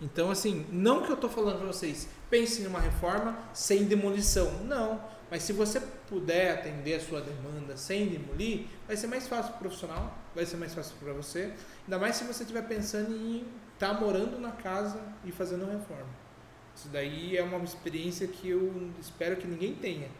[0.00, 4.64] Então, assim, não que eu tô falando para vocês, pense numa reforma sem demolição.
[4.64, 5.00] Não.
[5.32, 5.80] Mas se você
[6.10, 10.58] puder atender a sua demanda sem demolir, vai ser mais fácil pro profissional, vai ser
[10.58, 11.54] mais fácil para você.
[11.84, 16.10] Ainda mais se você estiver pensando em estar morando na casa e fazendo reforma.
[16.76, 20.10] Isso daí é uma experiência que eu espero que ninguém tenha.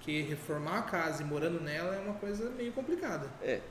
[0.00, 3.26] Que reformar a casa e morando nela é uma coisa meio complicada.
[3.40, 3.62] É,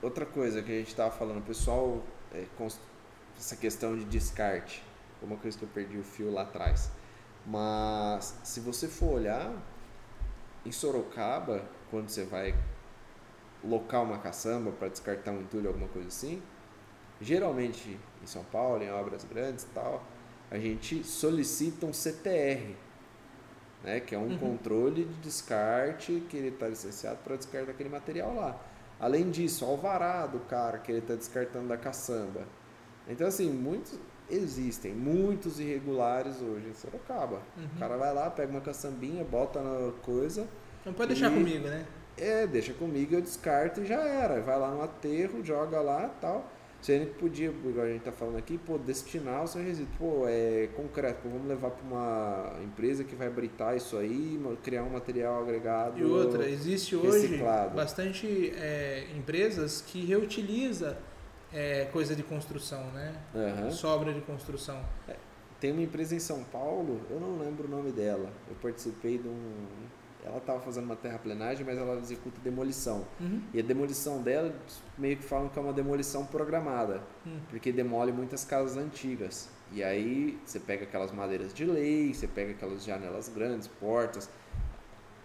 [0.00, 2.00] outra coisa que a gente estava falando, o pessoal,
[2.32, 2.44] é,
[3.36, 4.84] essa questão de descarte,
[5.20, 6.92] uma coisa que eu perdi o fio lá atrás.
[7.44, 9.52] Mas se você for olhar,
[10.64, 12.54] em Sorocaba, quando você vai
[13.62, 16.42] locar uma caçamba para descartar um entulho, alguma coisa assim,
[17.20, 20.02] geralmente em São Paulo, em obras grandes e tal,
[20.50, 22.74] a gente solicita um CTR,
[23.82, 24.38] né, que é um Uhum.
[24.38, 28.58] controle de descarte que ele está licenciado para descartar aquele material lá.
[29.00, 32.46] Além disso, alvará do cara que ele está descartando da caçamba.
[33.08, 33.98] Então, assim, muitos
[34.30, 37.40] existem, muitos irregulares hoje em Sorocaba.
[37.56, 37.64] Uhum.
[37.76, 40.46] O cara vai lá, pega uma caçambinha, bota na coisa,
[40.84, 41.86] Não pode deixar E- comigo, né?
[42.16, 44.40] é, deixa comigo, eu descarto e já era.
[44.40, 46.50] Vai lá no aterro, joga lá tal.
[46.82, 49.88] Sendo que podia, igual a gente tá falando aqui, pô, destinar o seu resíduo.
[49.98, 54.82] Pô, é concreto, pô, vamos levar para uma empresa que vai britar isso aí, criar
[54.82, 55.98] um material agregado.
[55.98, 57.74] E outra, existe hoje reciclado.
[57.74, 60.98] bastante é, empresas que reutiliza
[61.54, 63.14] é, coisa de construção, né?
[63.34, 63.70] Aham.
[63.70, 64.84] Sobra de construção.
[65.60, 68.28] Tem uma empresa em São Paulo, eu não lembro o nome dela.
[68.48, 69.66] Eu participei de um.
[70.24, 73.06] Ela estava fazendo uma terraplenagem, mas ela executa demolição.
[73.20, 73.42] Uhum.
[73.52, 74.54] E a demolição dela,
[74.98, 77.38] meio que falam que é uma demolição programada, Hum.
[77.50, 79.50] porque demole muitas casas antigas.
[79.70, 84.30] E aí você pega aquelas madeiras de lei, você pega aquelas janelas grandes, portas,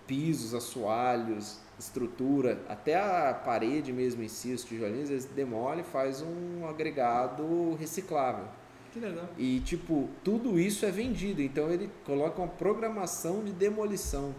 [0.05, 6.21] pisos, assoalhos, estrutura, até a parede mesmo em si, os tijolinhos, eles demolem e faz
[6.21, 8.45] um agregado reciclável.
[8.91, 9.25] Que legal.
[9.37, 14.33] E tipo, tudo isso é vendido, então ele coloca uma programação de demolição.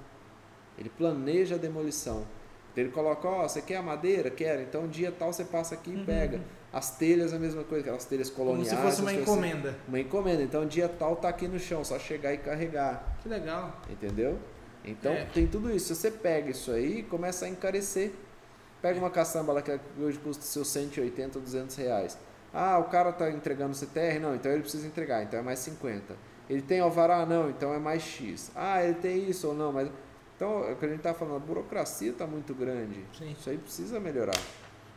[0.78, 2.24] Ele planeja a demolição.
[2.72, 4.30] Então ele coloca, ó, você quer a madeira?
[4.30, 4.62] Quero.
[4.62, 6.04] Então dia tal você passa aqui e Uhum.
[6.04, 6.40] pega.
[6.72, 8.68] As telhas a mesma coisa, aquelas telhas Como coloniais.
[8.68, 9.32] se fosse uma coisas assim.
[9.32, 9.76] encomenda.
[9.88, 10.42] Uma encomenda.
[10.42, 13.16] Então dia tal tá aqui no chão, só chegar e carregar.
[13.22, 13.76] Que legal.
[13.90, 14.38] Entendeu?
[14.84, 15.24] Então É.
[15.26, 15.94] tem tudo isso.
[15.94, 18.12] Se você pega isso aí, começa a encarecer.
[18.80, 22.16] Pega uma caçamba lá que hoje custa seus 180, 200 reais.
[22.52, 24.18] Ah, o cara tá entregando CTR?
[24.18, 26.16] Não, então ele precisa entregar, então é mais 50.
[26.48, 27.24] Ele tem alvará?
[27.26, 28.50] Não, então é mais X.
[28.56, 29.88] Ah, ele tem isso ou não, mas...
[30.34, 33.04] Então, é o que a gente tá falando, a burocracia tá muito grande.
[33.16, 33.30] Sim.
[33.38, 34.36] Isso aí precisa melhorar.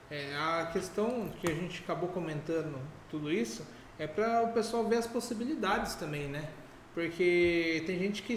[0.10, 2.80] É, a questão que a gente acabou comentando
[3.10, 3.66] tudo isso
[4.00, 6.48] é para o pessoal ver as possibilidades também, né?
[6.94, 8.36] Porque tem gente que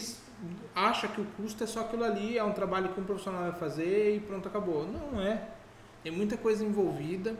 [0.74, 3.52] acha que o custo é só aquilo ali, é um trabalho que um profissional vai
[3.58, 4.86] fazer e pronto, acabou.
[4.86, 5.50] Não é.
[6.02, 7.34] Tem muita coisa envolvida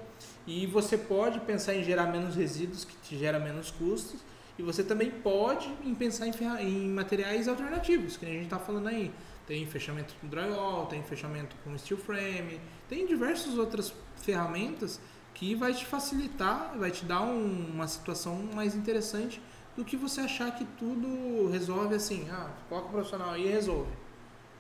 [0.47, 4.21] e você pode pensar em gerar menos resíduos, que te gera menos custos,
[4.59, 6.33] e você também pode em pensar em,
[6.63, 9.13] em materiais alternativos, que a gente está falando aí.
[9.47, 15.01] Tem fechamento com drywall, tem fechamento com steel frame, tem diversas outras ferramentas
[15.33, 19.41] que vai te facilitar, vai te dar um- uma situação mais interessante
[19.77, 23.93] do que você achar que tudo resolve assim, ah, coloca o profissional aí e resolve.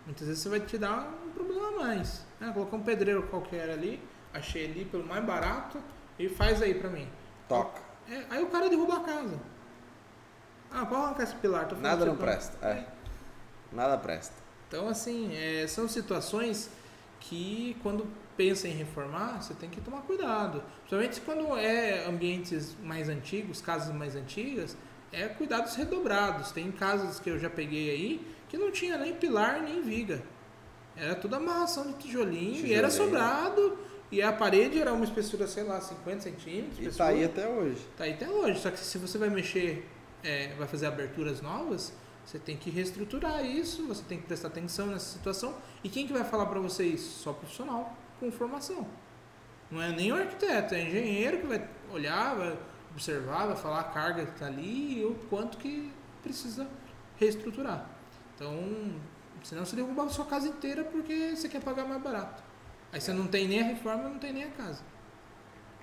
[0.04, 2.24] Muitas vezes você vai te dar um problema a mais.
[2.38, 2.50] Né?
[2.52, 4.00] Colocar um pedreiro qualquer ali,
[4.32, 5.80] achei ali pelo mais barato
[6.18, 7.08] e faz aí pra mim.
[7.48, 7.80] Toca.
[8.08, 9.40] É, aí o cara derruba a casa.
[10.70, 11.72] Ah, pode arrancar esse pilar.
[11.80, 12.64] Nada não presta.
[12.64, 12.86] É.
[13.72, 14.34] Nada presta.
[14.68, 16.70] Então, assim, é, são situações
[17.20, 18.06] que quando
[18.36, 20.62] pensa em reformar, você tem que tomar cuidado.
[20.80, 24.76] Principalmente quando é ambientes mais antigos, casas mais antigas,
[25.12, 26.52] é cuidados redobrados.
[26.52, 30.22] Tem casas que eu já peguei aí que não tinha nem pilar nem viga.
[30.96, 33.18] Era tudo amarração de tijolinho, e era Tijolinho.
[33.18, 33.78] sobrado.
[34.10, 36.78] E a parede era uma espessura, sei lá, 50 centímetros.
[36.78, 37.08] E tá espessura.
[37.08, 37.86] aí até hoje.
[37.96, 38.60] Tá aí até hoje.
[38.60, 39.86] Só que se você vai mexer,
[40.22, 41.92] é, vai fazer aberturas novas,
[42.24, 45.54] você tem que reestruturar isso, você tem que prestar atenção nessa situação.
[45.82, 47.22] E quem que vai falar para você isso?
[47.22, 48.86] Só profissional com formação.
[49.70, 52.56] Não é nem o arquiteto, é engenheiro que vai olhar, vai
[52.96, 55.92] observar, vai falar a carga que está ali e o quanto que
[56.22, 56.66] precisa
[57.16, 57.86] reestruturar.
[58.34, 58.94] Então,
[59.42, 62.42] senão você derruba a sua casa inteira porque você quer pagar mais barato.
[62.90, 64.82] Aí você não tem nem a reforma, não tem nem a casa.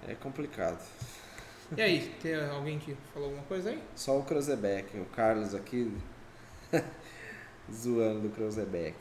[0.07, 0.83] É complicado.
[1.77, 3.81] E aí, tem alguém que falou alguma coisa aí?
[3.95, 5.95] Só o Cruzebeck, o Carlos aqui
[7.71, 8.97] zoando do Cruzebeck.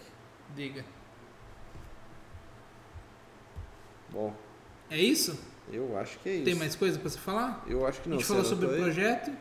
[0.55, 0.85] Diga.
[4.11, 4.35] Bom,
[4.91, 5.39] É isso?
[5.73, 6.45] Eu acho que é isso.
[6.45, 7.65] Tem mais coisa para você falar?
[7.67, 8.19] Eu acho que A não.
[8.19, 9.33] gente Você falou sobre o projeto.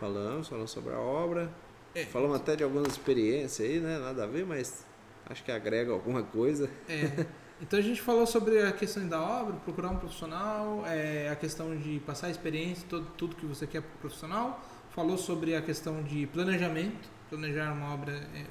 [0.00, 1.50] Falamos, falamos sobre a obra.
[1.94, 2.04] É.
[2.06, 3.98] Falamos até de algumas experiências aí, né?
[3.98, 4.84] Nada a ver, mas
[5.26, 6.70] acho que agrega alguma coisa.
[6.88, 7.26] É.
[7.62, 11.74] Então a gente falou sobre a questão da obra, procurar um profissional, é, a questão
[11.76, 14.60] de passar a experiência, todo, tudo que você quer para o profissional.
[14.90, 18.44] Falou sobre a questão de planejamento, planejar uma obra, é,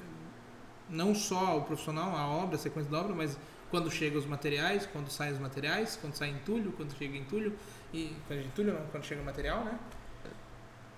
[0.88, 3.38] não só o profissional, a obra, a sequência da obra, mas
[3.74, 7.52] quando chegam os materiais, quando saem os materiais, quando sai entulho, quando chega entulho,
[7.92, 9.76] e quando entulho não, quando chega o material, né?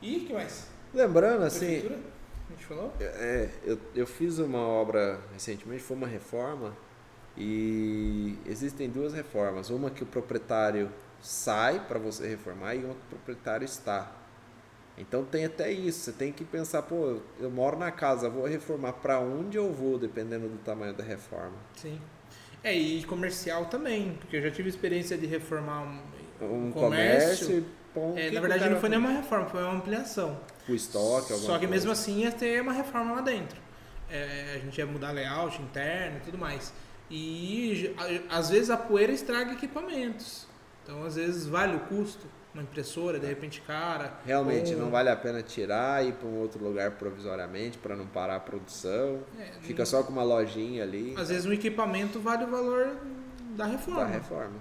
[0.02, 0.68] E o que mais?
[0.92, 1.78] Lembrando, assim?
[1.78, 2.92] A gente falou?
[3.00, 6.76] É, eu, eu fiz uma obra recentemente, foi uma reforma,
[7.34, 9.70] e existem duas reformas.
[9.70, 10.90] Uma que o proprietário
[11.22, 14.12] sai para você reformar e uma que o proprietário está.
[14.98, 18.92] Então tem até isso, você tem que pensar, pô, eu moro na casa, vou reformar
[18.92, 21.56] para onde eu vou, dependendo do tamanho da reforma.
[21.74, 21.98] Sim.
[22.68, 26.00] É, e comercial também, porque eu já tive experiência de reformar um,
[26.66, 27.64] Um comércio.
[27.94, 30.40] comércio, É, na verdade cara não foi nenhuma reforma, foi uma ampliação.
[30.68, 32.02] O estoque, alguma Só que mesmo coisa.
[32.02, 33.56] assim ia ter uma reforma lá dentro.
[34.10, 36.72] É, a gente ia mudar layout interno e tudo mais.
[37.08, 37.94] E
[38.28, 40.46] às vezes a poeira estraga equipamentos.
[40.82, 42.26] Então às vezes vale o custo.
[42.56, 44.14] Uma impressora, de repente cara.
[44.24, 47.94] Realmente ou- não vale a pena tirar e ir para um outro lugar provisoriamente para
[47.94, 49.20] não parar a produção.
[49.38, 52.96] É, Fica só com uma lojinha ali Às vezes um equipamento vale o valor
[53.54, 54.00] da reforma.
[54.00, 54.56] da reforma.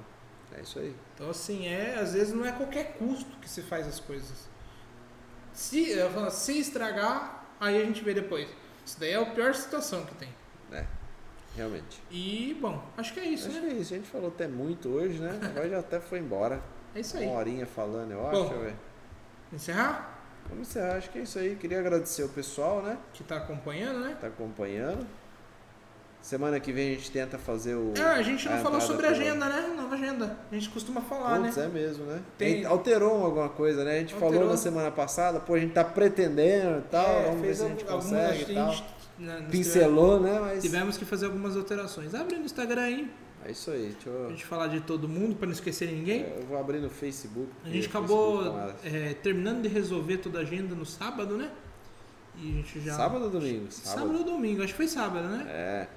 [0.57, 0.93] É isso aí.
[1.13, 4.49] Então, assim, é, às vezes não é qualquer custo que se faz as coisas.
[5.53, 8.45] Se, eu falo, se estragar, aí a gente vê depois.
[8.85, 10.27] Isso daí é a pior situação que tem.
[10.73, 10.83] É,
[11.55, 12.01] realmente.
[12.11, 13.69] E, bom, acho que é isso, Acho né?
[13.69, 13.93] que é isso.
[13.93, 15.39] A gente falou até muito hoje, né?
[15.41, 16.61] Agora já até foi embora.
[16.95, 17.27] É isso aí.
[17.27, 18.45] Uma horinha falando, eu Bom.
[18.45, 18.59] acho.
[18.59, 18.75] velho.
[19.53, 20.19] Encerrar?
[20.49, 20.95] Vamos encerrar.
[20.97, 21.55] Acho que é isso aí.
[21.55, 22.97] Queria agradecer o pessoal, né?
[23.13, 24.17] Que tá acompanhando, né?
[24.19, 25.05] Tá acompanhando.
[26.21, 27.93] Semana que vem a gente tenta fazer o.
[27.95, 29.73] É, a gente não a falou sobre a agenda, né?
[29.77, 30.35] Nova agenda.
[30.51, 31.65] A gente costuma falar, Putz, né?
[31.65, 32.19] é mesmo, né?
[32.35, 33.97] Tem- Alterou alguma coisa, né?
[33.97, 34.49] A gente falou Alterou.
[34.49, 37.67] na semana passada, pô, a gente tá pretendendo e tal, É, vamos ver se a
[37.67, 38.67] gente algum- consegue algumas- tal.
[38.69, 38.85] a gente,
[39.19, 40.31] né, Pincelou, né?
[40.39, 40.41] Mas.
[40.41, 42.15] tivemos- Tivemos que fazer algumas alterações.
[42.15, 43.11] Abre no Instagram aí,
[43.45, 43.83] É isso aí.
[43.93, 44.29] Deixa pra eu.
[44.31, 46.21] gente falar de todo mundo, pra não esquecer ninguém.
[46.35, 47.47] Eu vou abrir no Facebook.
[47.63, 51.51] A gente acabou tá é, terminando de resolver toda a agenda no sábado, né?
[52.37, 52.95] E a gente já.
[52.95, 53.67] Sábado ou domingo?
[53.71, 55.45] Sábado ou domingo, acho que foi sábado, né?
[55.47, 55.87] É,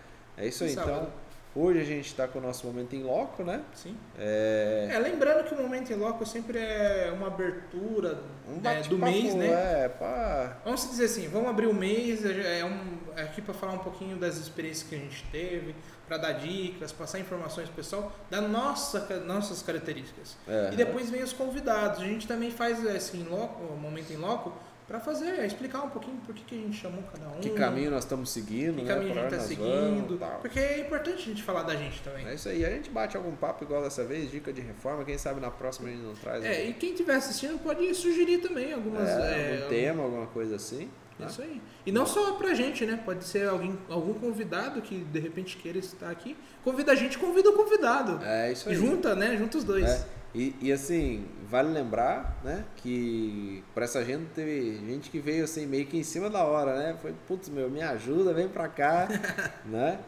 [0.45, 0.75] é isso aí.
[0.75, 1.13] Foi Então, sábado.
[1.57, 3.63] hoje a gente está com o nosso momento em loco, né?
[3.75, 3.97] Sim.
[4.19, 8.99] É, É, lembrando que o Momento em Loco sempre é uma abertura um bate-papo, do
[8.99, 9.47] mês, né?
[9.85, 10.59] É, pá.
[10.65, 14.17] Vamos dizer assim, vamos abrir o mês, é um, é aqui para falar um pouquinho
[14.17, 15.75] das experiências que a gente teve,
[16.09, 20.37] para dar dicas, passar informações pro pessoal da nossa, nossas características.
[20.49, 22.01] É, E depois vem os convidados.
[22.01, 24.53] A gente também faz esse in loco, momento em loco
[24.87, 27.41] para fazer, explicar um pouquinho por que, que a gente chamou cada um.
[27.41, 28.95] Que caminho nós estamos seguindo, que né?
[28.95, 30.19] caminho a Pra gente tá onde nós seguindo.
[30.19, 30.41] vamos.
[30.41, 32.27] Porque é importante a gente falar da gente também.
[32.27, 32.65] É isso aí.
[32.65, 35.05] A gente bate algum papo igual dessa vez, dica de reforma.
[35.05, 37.95] Quem sabe na próxima a gente não traz É, um, e quem estiver assistindo pode
[37.95, 39.07] sugerir também algumas.
[39.07, 40.89] é, é, um tema, alguma coisa assim.
[41.19, 41.27] Né?
[41.27, 41.61] Isso aí.
[41.85, 42.99] E não só pra gente, né?
[43.05, 46.37] Pode ser alguém, algum convidado que de repente queira estar aqui.
[46.63, 48.21] Convida a gente, convida o convidado.
[48.25, 48.75] É isso aí.
[48.75, 49.37] Junta, né?
[49.37, 49.85] Junta os dois.
[49.85, 55.45] É, e, e assim, vale lembrar, né, que para essa agenda teve gente que veio
[55.45, 56.97] assim meio que em cima da hora, né?
[57.01, 59.09] Foi, putz, meu, me ajuda, vem pra cá,
[59.65, 59.99] né?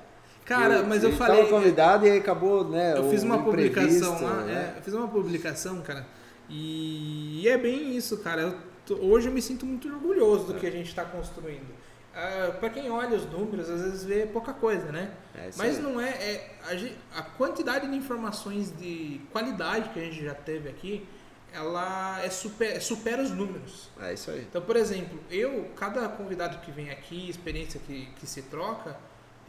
[0.44, 1.36] Cara, mas eu ele falei.
[1.38, 2.94] Tava convidado e aí acabou, né?
[2.96, 4.72] Eu fiz uma publicação lá, né?
[4.74, 6.06] é, eu fiz uma publicação, cara.
[6.48, 8.42] E é bem isso, cara.
[8.42, 8.54] Eu
[8.94, 11.70] hoje eu me sinto muito orgulhoso do que a gente está construindo.
[12.10, 15.12] Uh, para quem olha os números, às vezes vê pouca coisa, né?
[15.34, 16.56] É Mas não é, é
[17.12, 21.06] a, a quantidade de informações de qualidade que a gente já teve aqui,
[21.52, 23.90] ela é super, supera os números.
[24.00, 24.40] É isso aí.
[24.40, 28.96] Então, por exemplo, eu, cada convidado que vem aqui, experiência que, que se troca,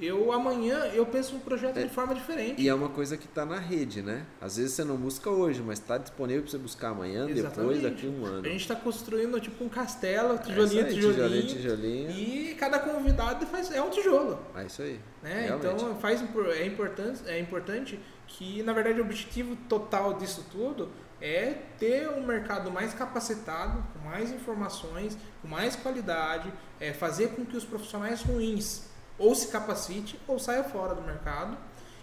[0.02, 1.84] eu amanhã eu penso um projeto É.
[1.84, 2.62] de forma diferente.
[2.62, 4.26] E é uma coisa que está na rede, né?
[4.42, 7.82] Às vezes você não busca hoje, mas está disponível para você buscar amanhã, depois, Exatamente.
[7.82, 8.44] daqui a um A ano.
[8.46, 12.12] gente está construindo tipo um castelo, É tijolinho, aí, tijolinho, tijolinho.
[12.12, 14.40] E cada convidado faz, é um tijolo.
[14.56, 15.00] É isso aí.
[15.22, 15.46] Né?
[15.46, 15.68] Realmente.
[15.76, 16.22] Então faz,
[16.58, 20.90] é, importante, é importante que, na verdade, o objetivo total disso tudo
[21.22, 27.46] é ter um mercado mais capacitado, com mais informações, com mais qualidade, é fazer com
[27.46, 28.90] que os profissionais ruins
[29.22, 31.56] ou se capacite ou saia fora do mercado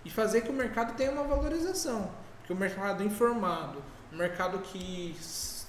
[0.05, 2.11] e fazer que o mercado tenha uma valorização.
[2.39, 3.83] Porque o mercado informado,
[4.13, 5.17] um mercado que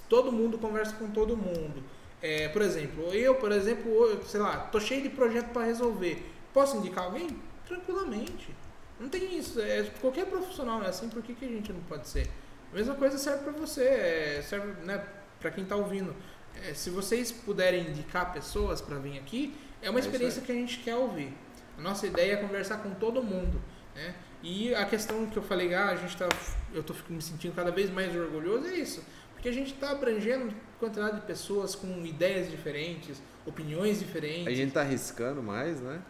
[0.07, 1.83] todo mundo conversa com todo mundo.
[2.21, 6.23] É, por exemplo, eu, por exemplo, sei lá, tô cheio de projeto para resolver.
[6.53, 7.41] Posso indicar alguém?
[7.67, 8.55] Tranquilamente.
[8.99, 9.59] Não tem isso.
[9.59, 12.29] É, qualquer profissional é assim, por que, que a gente não pode ser?
[12.71, 15.03] A mesma coisa serve para você, é, serve né,
[15.39, 16.15] para quem está ouvindo.
[16.63, 20.55] É, se vocês puderem indicar pessoas para vir aqui, é uma É experiência que a
[20.55, 21.33] gente quer ouvir.
[21.77, 23.61] A nossa ideia é conversar com todo mundo.
[23.95, 24.13] Né?
[24.43, 26.27] E a questão que eu falei, ah, a gente tá,
[26.73, 29.03] eu estou me sentindo cada vez mais orgulhoso, é isso.
[29.33, 34.47] Porque a gente está abrangendo quantidade de pessoas com ideias diferentes, opiniões diferentes.
[34.47, 36.01] A gente tá arriscando mais, né?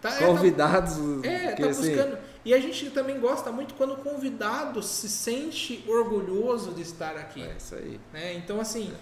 [0.00, 1.24] Tá- é, tá- Convidados.
[1.24, 2.18] é, tá assim, buscando.
[2.44, 7.42] E a gente também gosta muito quando o convidado se sente orgulhoso de estar aqui.
[7.42, 8.00] É isso aí.
[8.12, 8.34] né?
[8.34, 8.92] Então, assim,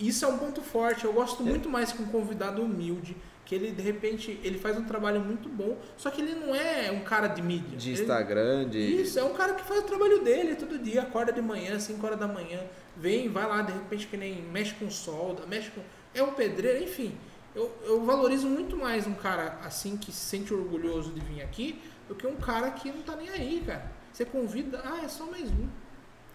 [0.00, 1.04] isso é um ponto forte.
[1.04, 3.16] Eu gosto muito mais que um convidado humilde,
[3.48, 6.92] que ele, de repente, ele faz um trabalho muito bom, só que ele não é
[6.92, 7.78] um cara de mídia.
[7.78, 8.78] De Ele- Instagram, de.
[8.78, 12.04] Isso, é um cara que faz o trabalho dele todo dia, acorda de manhã, 5
[12.06, 12.60] horas da manhã,
[12.94, 15.80] vem, vai lá, de repente, que nem mexe com solda, mexe com.
[16.14, 17.16] É um pedreiro, enfim.
[17.54, 21.80] Eu, eu valorizo muito mais um cara assim que se sente orgulhoso de vir aqui
[22.06, 23.90] do que um cara que não tá nem aí, cara.
[24.12, 25.66] Você convida, ah, é só mais um,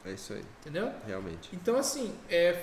[0.03, 0.91] É isso aí, entendeu?
[1.05, 1.49] realmente.
[1.53, 2.59] Então, assim, é,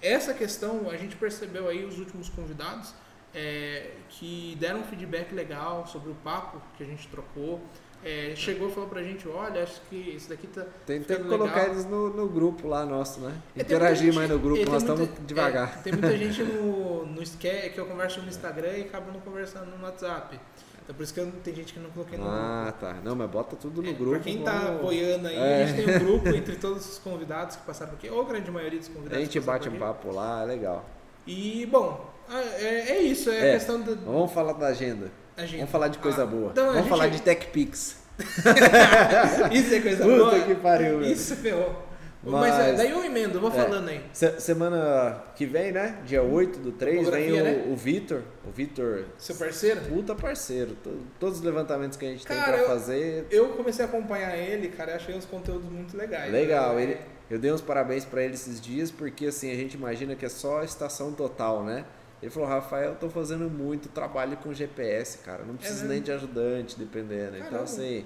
[0.00, 2.94] essa questão a gente percebeu aí os últimos convidados
[3.34, 7.60] é, que deram um feedback legal sobre o papo que a gente trocou.
[8.02, 10.64] É, chegou e falou pra gente, olha, acho que esse daqui tá.
[10.86, 13.34] Tem, que colocar eles no, no grupo lá nosso, né?
[13.54, 15.74] É, Interagir mais no grupo, é, nós muita- estamos devagar.
[15.78, 19.76] é, tem muita gente no, no que eu converso no Instagram e acabo não conversando
[19.76, 20.40] no WhatsApp.
[20.82, 22.94] Então por isso que eu, tem gente que não coloquei no Ah, tá.
[23.04, 24.12] Não, mas bota tudo no É, grupo.
[24.12, 25.62] Pra quem tá vamos- apoiando aí, É.
[25.62, 28.24] a gente tem um grupo entre todos os convidados que passaram por aqui, ou a
[28.24, 29.18] grande maioria dos convidados.
[29.18, 30.88] A gente bate um papo lá, é legal.
[31.26, 33.50] E, bom, é, é isso, é, É.
[33.50, 35.10] a questão da Vamos falar da agenda.
[35.36, 35.58] agenda.
[35.58, 36.50] Vamos falar de coisa Ah, boa.
[36.52, 37.96] então Vamos gente- falar de TechPix.
[39.52, 40.40] Isso é coisa Puta boa.
[40.40, 41.02] que pariu.
[41.02, 41.88] Isso ferrou.
[42.22, 43.54] Mas, Mas- é, daí eu emendo, eu vou É.
[43.54, 44.02] falando aí.
[44.12, 45.96] Se- semana que vem, né?
[46.04, 47.64] Dia 8 do 3, vem o, né?
[47.66, 48.20] o Vitor.
[48.46, 49.80] O Vitor, Seu parceiro?
[49.88, 50.76] puta parceiro.
[50.84, 53.26] To- Todos os levantamentos que a gente tem Cara, pra eu- fazer.
[53.30, 56.30] Eu comecei a acompanhar ele, cara, e achei uns conteúdos muito legais.
[56.30, 56.96] Legal, É, ele,
[57.30, 60.28] eu dei uns parabéns pra ele esses dias, porque assim, a gente imagina que é
[60.28, 61.86] só estação total, né?
[62.22, 65.44] Ele falou, Rafael, eu tô fazendo muito trabalho com GPS, cara.
[65.44, 65.94] Não preciso mesmo?
[65.94, 67.36] nem de ajudante, dependendo.
[67.36, 67.62] Então, Caramba.
[67.64, 68.04] assim,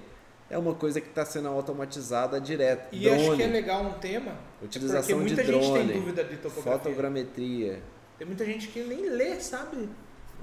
[0.49, 2.87] é uma coisa que tá sendo automatizada direto.
[2.93, 5.99] E drone, acho que é legal um tema, utilização porque de muita gente drone, tem
[5.99, 6.79] dúvida de topografia.
[6.79, 7.79] fotogrametria.
[8.17, 9.89] Tem muita gente que nem lê, sabe?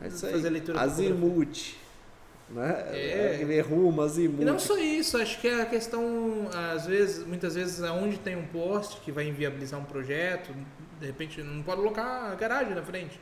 [0.02, 0.52] É isso Fazer aí.
[0.52, 1.76] leitura Azimuth.
[2.50, 2.84] Né?
[2.90, 3.38] É.
[3.40, 3.44] É.
[3.46, 4.42] Ver rumo, azimuth.
[4.42, 8.36] E não só isso, acho que é a questão, às vezes, muitas vezes, aonde tem
[8.36, 10.52] um poste que vai inviabilizar um projeto,
[11.00, 13.18] de repente não pode colocar a garagem na frente.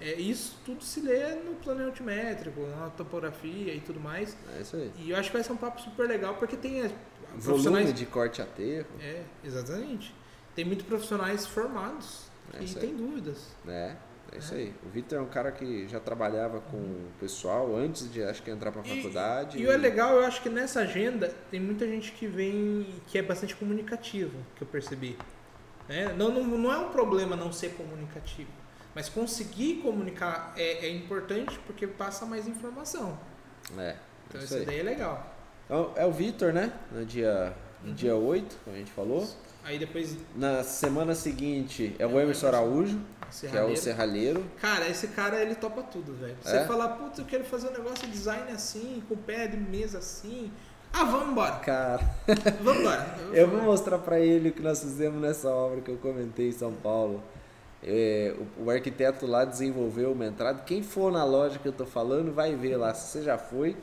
[0.00, 4.36] É, isso tudo se lê no plano altimétrico, na topografia e tudo mais.
[4.56, 4.92] É isso aí.
[4.98, 7.94] E eu acho que vai ser um papo super legal, porque tem é, Volume profissionais...
[7.94, 8.88] de corte aterro.
[9.00, 10.14] É, exatamente.
[10.54, 13.48] Tem muitos profissionais formados É que têm dúvidas.
[13.66, 13.94] É,
[14.32, 14.74] é isso aí.
[14.84, 18.50] O Vitor é um cara que já trabalhava com o pessoal antes de, acho que,
[18.50, 19.58] entrar pra E- faculdade.
[19.58, 23.16] E o é legal, eu acho que nessa agenda tem muita gente que vem que
[23.18, 25.16] é bastante comunicativo, que eu percebi.
[25.88, 28.48] É, não, não, não é um problema não ser comunicativo,
[28.94, 33.18] mas conseguir comunicar é, é importante porque passa mais informação.
[33.78, 33.96] É,
[34.28, 34.66] Então isso isso aí.
[34.66, 35.34] daí é legal.
[35.66, 36.72] Então, é o Vitor, né?
[36.92, 37.94] No dia, no Uhum.
[37.94, 39.26] dia 8, como a gente falou.
[39.64, 42.48] Aí depois Na semana seguinte é o É o Emerson.
[42.48, 43.00] Araújo,
[43.40, 44.44] que é o serralheiro.
[44.60, 46.36] Cara, esse cara ele topa tudo, velho.
[46.42, 46.66] Você É?
[46.66, 50.52] falar, putz, eu quero fazer um negócio de design assim, com pé de mesa assim.
[50.92, 51.56] Ah, vamos embora.
[51.56, 52.02] Cara,
[52.60, 53.16] Vamos embora.
[53.32, 56.52] eu vou mostrar pra ele o que nós fizemos nessa obra que eu comentei em
[56.52, 57.22] São Paulo.
[57.84, 60.62] É, o, o arquiteto lá desenvolveu uma entrada.
[60.62, 62.94] Quem for na loja que eu tô falando vai ver lá.
[62.94, 63.76] Se você já foi,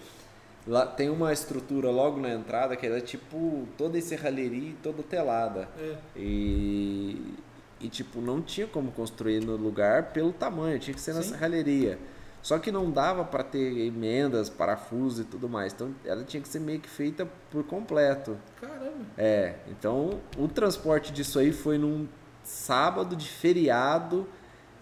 [0.66, 4.78] lá tem uma estrutura logo na entrada que ela é tipo toda em serralheria e
[4.82, 5.70] toda telada.
[5.80, 5.96] É.
[6.16, 7.36] E
[7.82, 11.98] e tipo, não tinha como construir no lugar pelo tamanho, tinha que ser na serralheria.
[12.42, 15.74] Só que não dava para ter emendas, parafusos e tudo mais.
[15.74, 18.38] Então ela tinha que ser meio que feita por completo.
[18.60, 19.06] Caramba.
[19.18, 22.08] É, então o transporte disso aí foi num
[22.44, 24.28] sábado de feriado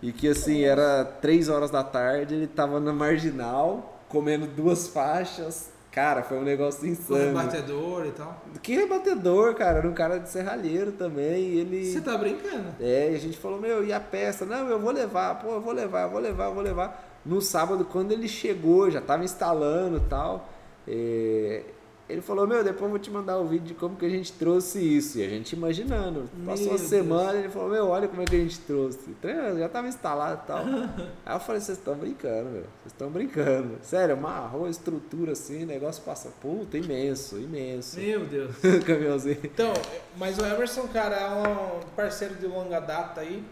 [0.01, 5.71] e que assim era três horas da tarde, ele tava na marginal comendo duas faixas.
[5.91, 7.37] Cara, foi um negócio insano.
[7.37, 8.43] Rebatedor e tal.
[8.61, 9.79] Que rebatedor, cara?
[9.79, 11.57] Era um cara de serralheiro também.
[11.57, 11.91] Ele...
[11.91, 12.75] Você tá brincando?
[12.79, 14.45] É, e a gente falou, meu, e a peça?
[14.45, 17.19] Não, eu vou levar, pô, eu vou levar, eu vou levar, eu vou levar.
[17.25, 20.47] No sábado, quando ele chegou, já tava instalando e tal.
[20.87, 21.63] É,
[22.09, 24.09] ele falou, meu, depois eu vou te mandar o um vídeo de como que a
[24.09, 25.19] gente trouxe isso.
[25.19, 26.27] E a gente imaginando.
[26.43, 27.43] Passou meu uma semana, Deus.
[27.43, 29.15] ele falou, meu, olha como é que a gente trouxe.
[29.21, 30.65] Já estava instalado e tal.
[31.23, 32.63] Aí eu falei, vocês estão brincando, meu.
[32.63, 33.77] Vocês estão brincando.
[33.83, 36.29] Sério, amarrou a estrutura assim, negócio passa.
[36.41, 37.99] Puta, imenso, imenso.
[37.99, 38.55] Meu Deus.
[38.87, 39.41] Caminhãozinho.
[39.43, 39.71] Então,
[40.17, 43.43] mas o Emerson, cara, é um parceiro de longa data aí.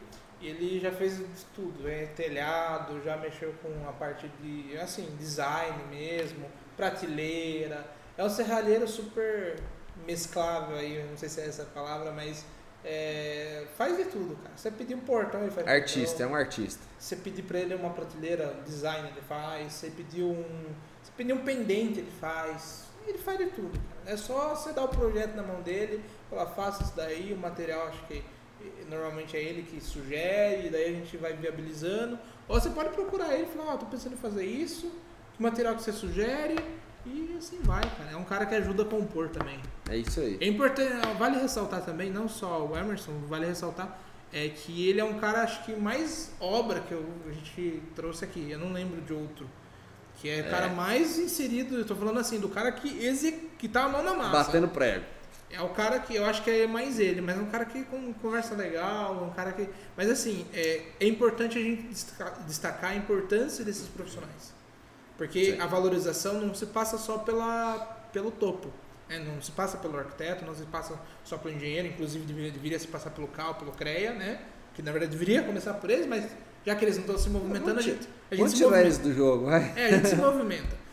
[0.42, 1.22] Ele já fez
[1.54, 8.30] tudo, é telhado, já mexeu com a parte de, assim, design mesmo, prateleira é um
[8.30, 9.60] serralheiro super
[10.06, 12.46] mesclável aí, não sei se é essa a palavra, mas
[12.84, 14.56] é, faz de tudo, cara.
[14.56, 16.28] Você pedir um portão, ele faz Artista, portão.
[16.28, 16.82] é um artista.
[16.98, 19.74] Você pedir pra ele uma prateleira, design, ele faz.
[19.74, 20.44] Você pedir um.
[21.04, 22.86] Você pedir um pendente, ele faz.
[23.06, 24.14] Ele faz de tudo, cara.
[24.14, 27.88] É só você dar o projeto na mão dele, falar, faça isso daí, o material
[27.88, 28.24] acho que
[28.90, 32.20] normalmente é ele que sugere, daí a gente vai viabilizando.
[32.48, 34.92] Ou você pode procurar ele e falar, ó, oh, tô pensando em fazer isso,
[35.36, 36.56] que material que você sugere,
[37.14, 38.12] e assim vai, cara.
[38.12, 39.60] É um cara que ajuda a compor também.
[39.90, 40.38] É isso aí.
[40.42, 43.98] É importante, vale ressaltar também, não só o Emerson, vale ressaltar
[44.32, 48.26] é que ele é um cara, acho que mais obra que eu, a gente trouxe
[48.26, 48.50] aqui.
[48.52, 49.50] Eu não lembro de outro.
[50.18, 50.50] Que é o é.
[50.50, 54.04] cara mais inserido, eu tô falando assim, do cara que, exec, que tá a mão
[54.04, 54.32] na massa.
[54.32, 55.06] Batendo prego.
[55.50, 57.84] É o cara que eu acho que é mais ele, mas é um cara que
[57.86, 59.70] com conversa legal, um cara que.
[59.96, 61.88] Mas assim, é, é importante a gente
[62.46, 64.57] destacar a importância desses profissionais.
[65.18, 65.60] Porque Sim.
[65.60, 67.78] a valorização não se passa só pela,
[68.14, 68.72] pelo topo.
[69.10, 69.20] Né?
[69.20, 72.88] Não se passa pelo arquiteto, não se passa só pelo engenheiro, inclusive deveria, deveria se
[72.88, 74.42] passar pelo CAL, pelo CREA, né?
[74.74, 76.30] Que na verdade deveria começar por eles, mas
[76.66, 78.82] já que eles não estão se movimentando, a gente, a gente se movimenta.
[78.82, 79.74] eles do jogo, vai.
[79.76, 80.88] É, a gente se movimenta.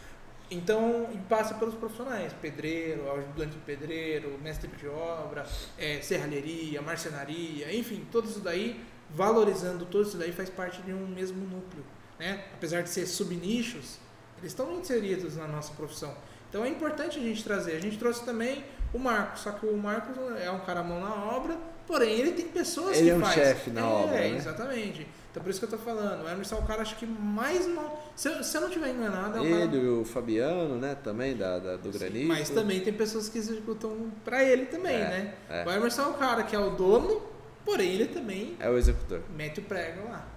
[0.50, 5.44] Então, passa pelos profissionais, pedreiro, ajudante de pedreiro, mestre de obra,
[5.76, 8.80] é, serralheria, marcenaria, enfim, todos isso daí,
[9.10, 11.84] valorizando tudo isso daí faz parte de um mesmo núcleo.
[12.18, 12.44] Né?
[12.54, 13.98] Apesar de ser subnichos,
[14.44, 16.14] eles estão inseridos na nossa profissão.
[16.48, 17.72] Então é importante a gente trazer.
[17.72, 18.62] A gente trouxe também
[18.92, 21.56] o Marcos, só que o Marcos é um cara mão na obra,
[21.86, 24.36] porém ele tem pessoas ele que é um chefe na é, obra, né?
[24.36, 25.06] exatamente.
[25.30, 26.24] Então por isso que eu tô falando.
[26.24, 28.12] O Emerson é o cara acho que mais mal.
[28.14, 31.34] Se, eu, se eu não tiver enganado, é o Ele e o Fabiano, né, também
[31.36, 32.28] da, da do Sim, Granito.
[32.28, 35.34] Mas também tem pessoas que executam para ele também, é, né?
[35.48, 35.64] É.
[35.66, 37.20] O Emerson é o cara que é o dono,
[37.64, 39.22] porém ele também é o executor.
[39.34, 40.33] Mete o prego lá.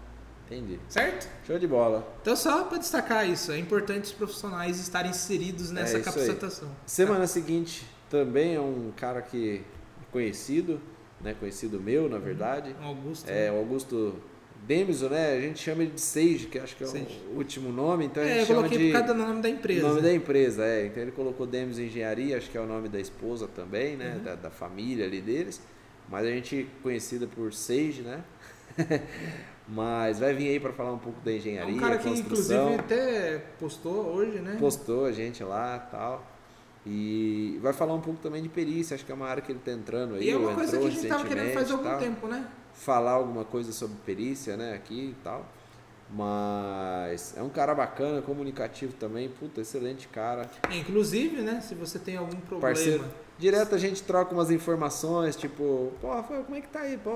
[0.50, 0.80] Entendi.
[0.88, 1.30] Certo?
[1.46, 2.08] Show de bola.
[2.22, 6.70] Então, só para destacar isso, é importante os profissionais estarem inseridos nessa é capacitação.
[6.86, 7.28] Semana tá?
[7.28, 9.62] seguinte também é um cara que
[10.12, 10.80] conhecido,
[11.22, 11.36] né?
[11.38, 12.74] Conhecido meu, na verdade.
[12.80, 12.88] Uhum.
[12.88, 13.30] Augusto.
[13.30, 14.16] É, o Augusto
[14.66, 15.34] Demiso, né?
[15.34, 17.22] A gente chama ele de Sage, que acho que é Sage.
[17.34, 18.06] o último nome.
[18.06, 18.86] Então é, a gente eu chama coloquei de...
[18.86, 19.86] por causa do nome da empresa.
[19.86, 20.86] O nome da empresa, é.
[20.86, 24.16] Então ele colocou Demiso Engenharia, acho que é o nome da esposa também, né?
[24.16, 24.24] Uhum.
[24.24, 25.62] Da, da família ali deles.
[26.10, 28.24] Mas a gente conhecida por Sage, né?
[29.68, 32.76] Mas vai vir aí para falar um pouco da engenharia, é um cara que inclusive
[32.76, 34.56] até postou hoje, né?
[34.58, 36.26] Postou a gente lá tal.
[36.86, 39.60] E vai falar um pouco também de perícia, acho que é uma área que ele
[39.60, 40.24] está entrando aí.
[40.24, 42.48] E é uma coisa que a gente estava querendo fazer há algum tempo, né?
[42.74, 45.46] Falar alguma coisa sobre perícia, né, aqui e tal.
[46.10, 50.50] Mas é um cara bacana, comunicativo também, puta, excelente cara.
[50.72, 52.62] Inclusive, né, se você tem algum problema.
[52.62, 53.04] Parceiro,
[53.38, 56.98] direto a gente troca umas informações, tipo, pô, Rafael, como é que tá aí?
[56.98, 57.12] Pô,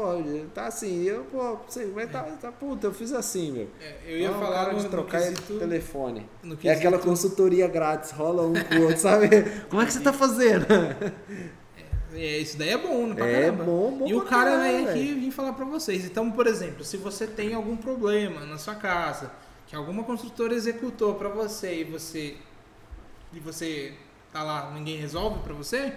[0.53, 3.67] tá assim, eu, pô, sei, mas tá, tá, puta, eu fiz assim, meu.
[3.81, 6.29] É, eu ia Não, falar de trocar quesito, telefone.
[6.41, 9.27] Quesito, é aquela consultoria grátis, rola um com o outro, sabe?
[9.69, 10.65] como é que você tá fazendo?
[12.13, 13.13] É, isso daí é bom, né?
[13.13, 13.63] é caramba.
[13.63, 16.05] bom, bom E o cara vem aqui e vir falar para vocês.
[16.05, 19.31] Então, por exemplo, se você tem algum problema na sua casa,
[19.65, 22.35] que alguma construtora executou para você e você
[23.33, 23.93] e você
[24.31, 25.93] tá lá, ninguém resolve para você,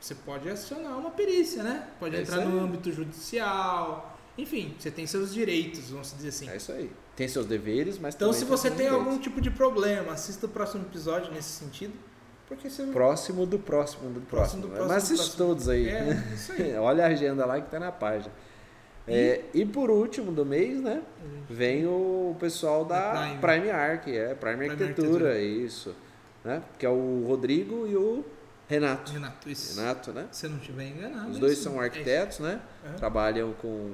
[0.00, 1.88] você pode acionar uma perícia, né?
[2.00, 4.18] Pode é entrar no âmbito judicial.
[4.38, 6.48] Enfim, você tem seus direitos, vamos dizer assim.
[6.48, 6.90] É isso aí.
[7.14, 10.84] Tem seus deveres, mas Então, se você tem algum tipo de problema, assista o próximo
[10.84, 11.92] episódio nesse sentido.
[12.48, 12.84] Porque você...
[12.86, 14.62] Próximo do próximo do próximo.
[14.62, 15.88] próximo, do próximo Mas assiste todos aí.
[15.88, 16.74] É, isso aí.
[16.80, 18.32] Olha a agenda lá que tá na página.
[19.06, 21.02] E, é, e por último do mês, né?
[21.48, 23.38] Vem o pessoal da, Prime.
[23.38, 25.94] Prime Arc, é, Prime, Prime Arquitetura, Arquitetura, isso.
[26.42, 26.62] Né?
[26.78, 28.24] Que é o Rodrigo e o
[28.70, 29.12] Renato.
[29.12, 29.78] Renato, isso.
[29.80, 30.28] Renato, né?
[30.30, 31.30] Se eu não estiver enganado.
[31.30, 32.60] Os é dois são É arquitetos, né?
[32.86, 32.92] Uhum.
[32.96, 33.92] Trabalham com,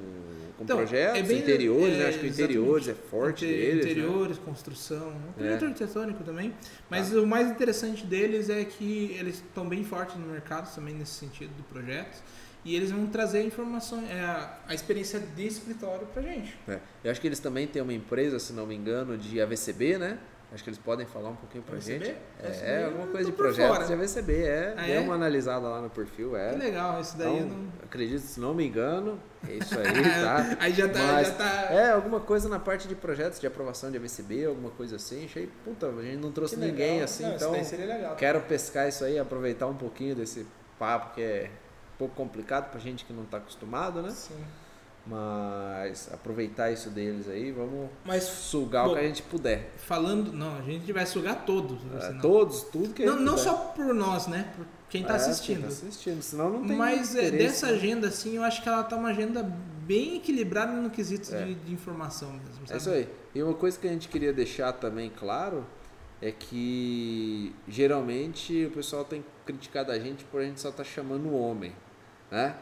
[0.55, 2.05] com Então, projetos, é bem- interiores, é, né?
[2.09, 3.85] Acho que interiores é forte Inter- deles.
[3.85, 3.91] né?
[3.91, 5.67] Interiores, construção, um projeto É.
[5.67, 6.53] arquitetônico também.
[6.91, 7.17] Mas Tá.
[7.17, 11.49] o mais interessante deles é que eles estão bem fortes no mercado também nesse sentido
[11.57, 12.21] do projeto.
[12.63, 16.55] E eles vão trazer informação, é, a, a experiência de escritório pra gente.
[16.67, 16.79] É.
[17.03, 20.19] Eu acho que eles também têm uma empresa, se não me engano, de AVCB, né?
[20.49, 22.15] Acho que eles podem falar um pouquinho pra gente.
[22.41, 23.37] É, alguma eu coisa de
[23.67, 23.85] fora.
[23.85, 24.73] de AVCB, é.
[24.77, 24.99] Ah, Dê é?
[25.01, 26.51] uma analisada lá no perfil, é.
[26.51, 27.67] Que legal, isso daí Então, não.
[27.83, 29.83] acredito, se não me engano, é isso aí,
[30.23, 30.57] tá?
[30.61, 30.99] Aí já tá.
[30.99, 31.67] Mas, já tá...
[31.69, 35.25] É, alguma coisa na parte de projetos de aprovação de AVCB, alguma coisa assim.
[35.25, 37.03] Achei, puta, a gente não trouxe Que ninguém legal.
[37.03, 38.15] assim, Não, isso então daí seria legal.
[38.15, 40.47] quero pescar isso aí, aproveitar um pouquinho desse
[40.79, 41.51] papo que é
[41.95, 44.11] um pouco complicado pra gente que não tá acostumado, né?
[44.11, 44.35] Sim.
[45.09, 49.71] Mas aproveitar isso deles aí, vamos Mas sugar Bom, o que a gente puder.
[49.77, 50.33] falando.
[50.33, 51.79] Não, a gente vai sugar todos.
[51.95, 53.43] É, senão- todos, tudo que a Não, gente não puder.
[53.45, 54.51] só por nós, né?
[54.55, 55.55] Por quem tá É, assistindo.
[55.55, 57.73] Quem tá assistindo, senão não tem Mas é, dessa né?
[57.73, 59.43] agenda, assim, eu acho que ela tá uma agenda
[59.85, 61.45] bem equilibrada no quesito É.
[61.45, 62.63] de, de informação mesmo.
[62.65, 62.79] É Sabe?
[62.79, 63.09] isso aí.
[63.33, 65.65] E uma coisa que a gente queria deixar também claro
[66.21, 71.27] é que geralmente o pessoal tem criticado a gente por a gente só estar chamando
[71.29, 71.71] o homem,
[72.31, 72.55] né?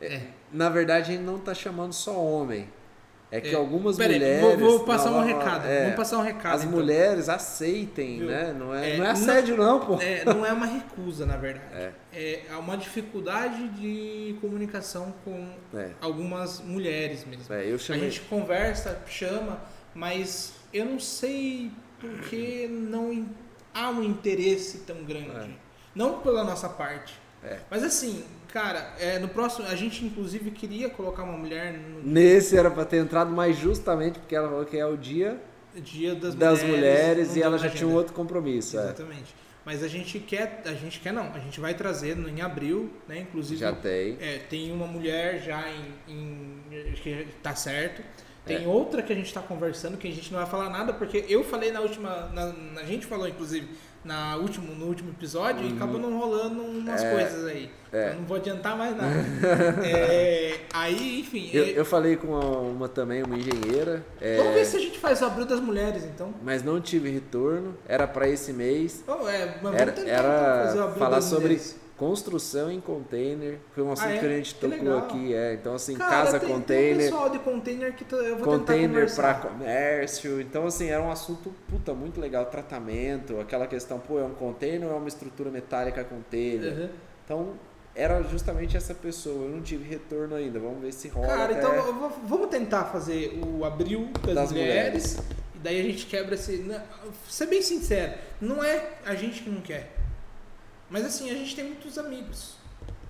[0.00, 0.20] É.
[0.52, 2.68] Na verdade, a gente não está chamando só homem.
[3.28, 3.54] É que É.
[3.54, 4.40] algumas mulheres.
[4.40, 5.66] vou, vou passar não, um não, recado.
[5.66, 6.54] é, Vamos passar um recado.
[6.54, 6.76] As então.
[6.76, 8.28] mulheres aceitem, Viu?
[8.28, 8.54] né?
[8.56, 10.00] Não é, É, não é não- assédio, não, pô.
[10.00, 11.64] É, não é uma recusa, na verdade.
[11.74, 11.92] É.
[12.48, 17.52] É uma dificuldade de comunicação com É, algumas mulheres mesmo.
[17.52, 18.02] é, eu A chamei.
[18.10, 19.60] gente conversa, chama,
[19.92, 23.26] mas eu não sei por que não
[23.74, 25.30] há um interesse tão grande.
[25.30, 25.48] É.
[25.96, 27.14] Não pela nossa parte.
[27.42, 27.58] É.
[27.68, 28.24] Mas assim,
[28.56, 32.86] cara, é, no próximo, a gente inclusive queria colocar uma mulher no Nesse era pra
[32.86, 35.38] ter entrado, mas justamente porque ela falou que é o dia
[35.74, 37.98] dia das, das mulheres, não e ela já tinha um agenda.
[37.98, 38.78] outro compromisso.
[38.78, 38.84] é.
[38.84, 39.34] Exatamente.
[39.62, 43.18] Mas a gente quer, a gente quer não, a gente vai trazer em abril, né?
[43.28, 44.16] Inclusive Já tem.
[44.20, 48.00] É, tem uma mulher já em, em acho que tá certo.
[48.46, 48.66] Tem É.
[48.66, 51.42] outra que a gente está conversando que a gente não vai falar nada porque eu
[51.44, 53.68] falei na última, na- a gente falou inclusive
[54.06, 57.06] na último, no último episódio e acabou não rolando umas Uhum.
[57.08, 57.12] É.
[57.12, 57.70] coisas aí.
[57.92, 58.10] É.
[58.10, 59.12] Eu não vou adiantar mais nada.
[59.84, 64.54] É, aí, enfim, Eu, é, eu falei com uma, uma também, uma engenheira, é, vamos
[64.54, 66.32] ver se a gente faz o abril das mulheres então.
[66.42, 67.74] mas não tive retorno.
[67.86, 69.02] Era para esse mês.
[69.06, 71.76] Vamos, é, mas vamos Era, tentar era então, fazer o abril falar das sobre mulheres.
[71.96, 73.58] Construção em container.
[73.74, 74.18] Foi um assunto Ah, é?
[74.18, 74.98] que a gente tocou legal.
[74.98, 75.34] aqui.
[75.34, 75.54] É.
[75.54, 78.44] Então, assim, Cara, casa tem, Tem um container, pessoal de container que tá- eu vou
[78.44, 80.40] container para comércio.
[80.40, 82.46] Então, assim, era um assunto puta, muito legal.
[82.46, 86.72] Tratamento, aquela questão, pô, é um container ou é uma estrutura metálica container?
[86.72, 86.88] Uhum.
[87.24, 87.48] Então,
[87.94, 89.44] era justamente essa pessoa.
[89.44, 90.58] Eu não tive retorno ainda.
[90.60, 91.26] Vamos ver se rola.
[91.28, 95.16] Cara, até- então vou- vamos tentar fazer o abril das, Das mulheres,
[95.54, 96.58] E daí a gente quebra esse.
[96.58, 96.82] né,
[97.28, 99.95] Ser bem sincero, não é a gente que não quer.
[100.90, 102.56] Mas assim, a gente tem muitos amigos.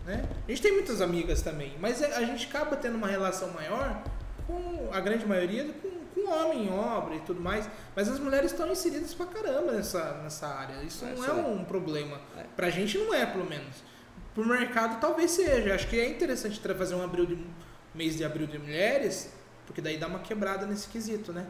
[0.05, 0.25] Né?
[0.47, 1.77] A gente tem muitas amigas também.
[1.81, 4.03] Mas a a gente acaba tendo uma relação maior
[4.47, 7.69] com a grande maioria com, com homem em obra e tudo mais.
[7.95, 10.83] Mas as mulheres estão inseridas pra caramba nessa, nessa área.
[10.83, 11.33] Isso É, não é é.
[11.33, 12.21] um problema.
[12.37, 12.45] É.
[12.55, 13.83] Pra gente não é, pelo menos.
[14.35, 15.75] Pro mercado talvez seja.
[15.75, 17.39] Acho que é interessante fazer um abril de
[17.95, 19.33] mês de abril de mulheres,
[19.67, 21.47] porque daí dá uma quebrada nesse quesito, né?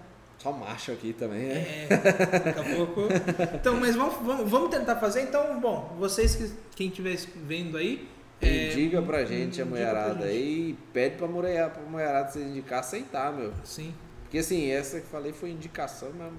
[0.47, 1.87] Só macho aqui também, né?
[1.91, 1.97] É,
[2.39, 3.09] daqui a pouco.
[3.53, 5.23] Então, mas vamos, vamos, vamos tentar fazer.
[5.23, 8.09] Então, bom, vocês que quem estiver vendo aí.
[8.41, 12.79] É, diga pra gente, a mulherada aí, e pede pra mulherada, pra mulherada se indicar,
[12.79, 13.53] aceitar, meu.
[13.65, 13.93] Sim.
[14.23, 16.31] Porque assim, essa que falei foi indicação, mas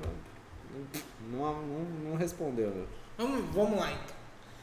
[1.30, 2.88] não, não, não, não respondeu, meu.
[3.18, 4.16] Vamos, vamos lá então.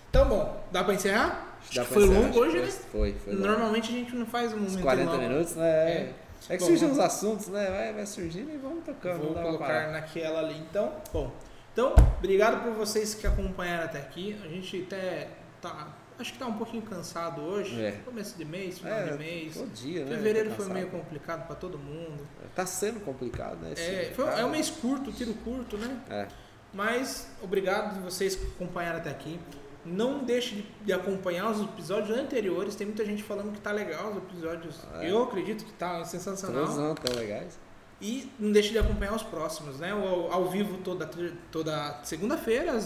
[0.08, 1.58] Então, bom, dá pra encerrar?
[1.74, 2.72] Dá pra foi encerrar, longo hoje, foi, né?
[2.92, 3.34] Foi, foi.
[3.34, 5.22] Normalmente a gente não faz um momento 40 longo.
[5.22, 5.68] minutos, né?
[5.68, 6.14] É,
[6.48, 6.56] É.
[6.56, 7.70] que Bom, surgem uns assuntos, né?
[7.70, 9.22] Vai, vai surgindo e vamos tocando.
[9.22, 10.92] Vou colocar naquela ali então.
[11.12, 11.32] Bom,
[11.72, 14.38] então, obrigado por vocês que acompanharam até aqui.
[14.44, 15.28] A gente até
[15.60, 15.88] tá.
[16.16, 17.82] Acho que tá um pouquinho cansado hoje.
[17.84, 17.90] É.
[18.04, 19.54] Começo de mês, final É, de mês.
[19.54, 20.14] todo dia, né?
[20.16, 22.24] Fevereiro Tá foi meio complicado para todo mundo.
[22.54, 23.72] Tá sendo complicado, né?
[23.76, 24.40] É, foi- mercado.
[24.42, 26.00] é um mês curto, tiro curto, né?
[26.08, 26.28] É.
[26.72, 29.40] Mas obrigado de vocês que acompanharam até aqui.
[29.84, 32.74] Não deixe de- de acompanhar os episódios anteriores.
[32.74, 34.80] Tem muita gente falando que tá legal os episódios.
[34.94, 35.10] É.
[35.10, 36.62] Eu acredito que tá sensacional.
[36.64, 37.58] Todos não tão legais.
[38.06, 39.92] E não deixe de acompanhar os próximos, né?
[39.92, 41.08] Ao, ao vivo toda,
[41.50, 42.78] toda segunda-feira,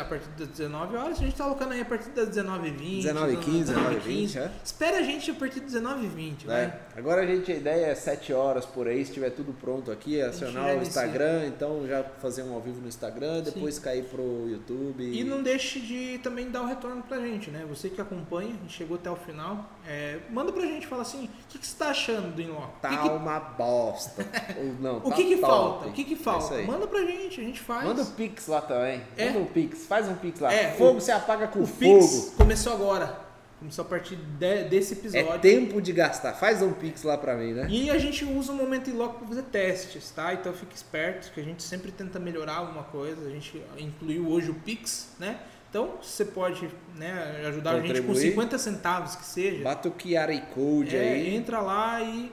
[0.00, 1.18] a partir das 19 horas.
[1.18, 3.02] A gente tá colocando aí a partir das 19h20.
[3.04, 4.50] 19h15, 19h20, é.
[4.64, 6.66] Espera a gente a partir das 19h20, Né?
[6.66, 6.80] vai.
[6.98, 10.18] Agora a gente, a ideia é 7 horas por aí, se tiver tudo pronto aqui,
[10.20, 10.82] é acionar o.
[10.82, 15.04] Instagram, então já fazer um ao vivo no Instagram, depois cair pro YouTube.
[15.04, 17.64] E não deixe de também dar o retorno pra gente, né?
[17.68, 21.58] Você que acompanha, chegou até o final, é, manda pra gente, fala assim, o que,
[21.58, 22.80] que você tá achando do Inlock?
[22.80, 24.24] Tá que que- uma bosta.
[24.80, 25.88] Não, O tá que que falta?
[25.88, 26.54] O que que É falta?
[26.54, 26.66] aí.
[26.66, 27.84] Manda pra gente, a gente faz.
[27.86, 29.00] Manda o Pix lá também.
[29.16, 29.26] É.
[29.26, 29.86] Manda um Pix.
[29.86, 30.52] Faz um Pix lá.
[30.52, 31.78] É, fogo o- se apaga com o fogo.
[31.78, 33.24] Pix começou agora.
[33.58, 35.32] Começou a partir de- desse episódio.
[35.32, 36.34] É tempo de gastar.
[36.34, 37.66] Faz um Pix lá pra mim, né?
[37.70, 40.34] E a gente usa o momento em loco para fazer testes, tá?
[40.34, 43.26] Então fique esperto que a gente sempre tenta melhorar alguma coisa.
[43.26, 45.38] A gente incluiu hoje o Pix, né?
[45.70, 48.20] Então você pode né, ajudar a gente com Contribuir.
[48.30, 49.64] 50 centavos que seja.
[49.64, 51.34] Bata o QR Code É, aí.
[51.34, 52.30] entra lá e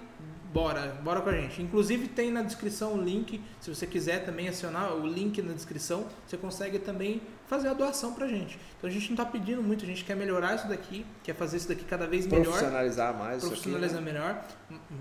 [0.53, 1.61] bora, bora com a gente.
[1.61, 6.05] Inclusive tem na descrição o link, se você quiser também acionar o link na descrição,
[6.27, 8.59] você consegue também fazer a doação pra gente.
[8.77, 11.57] Então a gente não tá pedindo muito, a gente quer melhorar isso daqui, quer fazer
[11.57, 13.55] isso daqui cada vez melhor Profissionalizar mais isso aqui.
[13.55, 14.11] profissionalizar né?
[14.11, 14.45] melhor,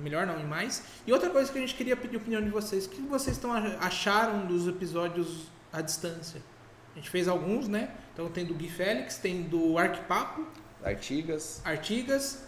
[0.03, 0.83] melhor não, e mais.
[1.07, 3.37] E outra coisa que a gente queria pedir a opinião de vocês, o que vocês
[3.37, 6.41] estão ach- acharam dos episódios à distância?
[6.93, 7.91] A gente fez alguns, né?
[8.13, 10.45] Então tem do Gui Félix, tem do Arquipapo,
[10.83, 11.61] Artigas.
[11.65, 12.43] Artigas,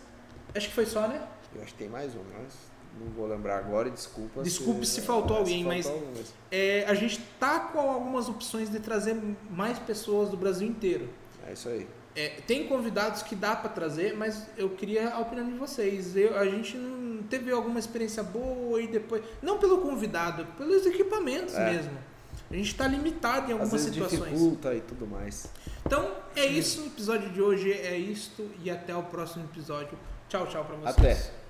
[0.54, 1.22] acho que foi só, né?
[1.54, 2.54] Eu acho que tem mais um, mas
[3.00, 4.42] não vou lembrar agora desculpa.
[4.42, 8.70] Desculpe se faltou alguém, mas- faltou algum, mas É, a gente tá com algumas opções
[8.70, 9.16] de trazer
[9.50, 11.08] mais pessoas do Brasil inteiro.
[11.46, 11.86] É isso aí.
[12.14, 16.14] É, tem convidados que dá para trazer, mas eu queria a opinião de vocês.
[16.14, 19.22] Eu, a gente não teve alguma experiência boa e depois.
[19.40, 21.72] Não pelo convidado, pelos equipamentos É.
[21.72, 21.98] mesmo.
[22.50, 24.24] A gente está limitado em Às algumas vezes situações.
[24.30, 25.46] dificulta e tudo mais.
[25.86, 26.82] Então é isso.
[26.82, 28.46] O episódio de hoje é isto.
[28.62, 29.98] E até o próximo episódio.
[30.28, 30.98] Tchau, tchau para vocês.
[30.98, 31.41] Até.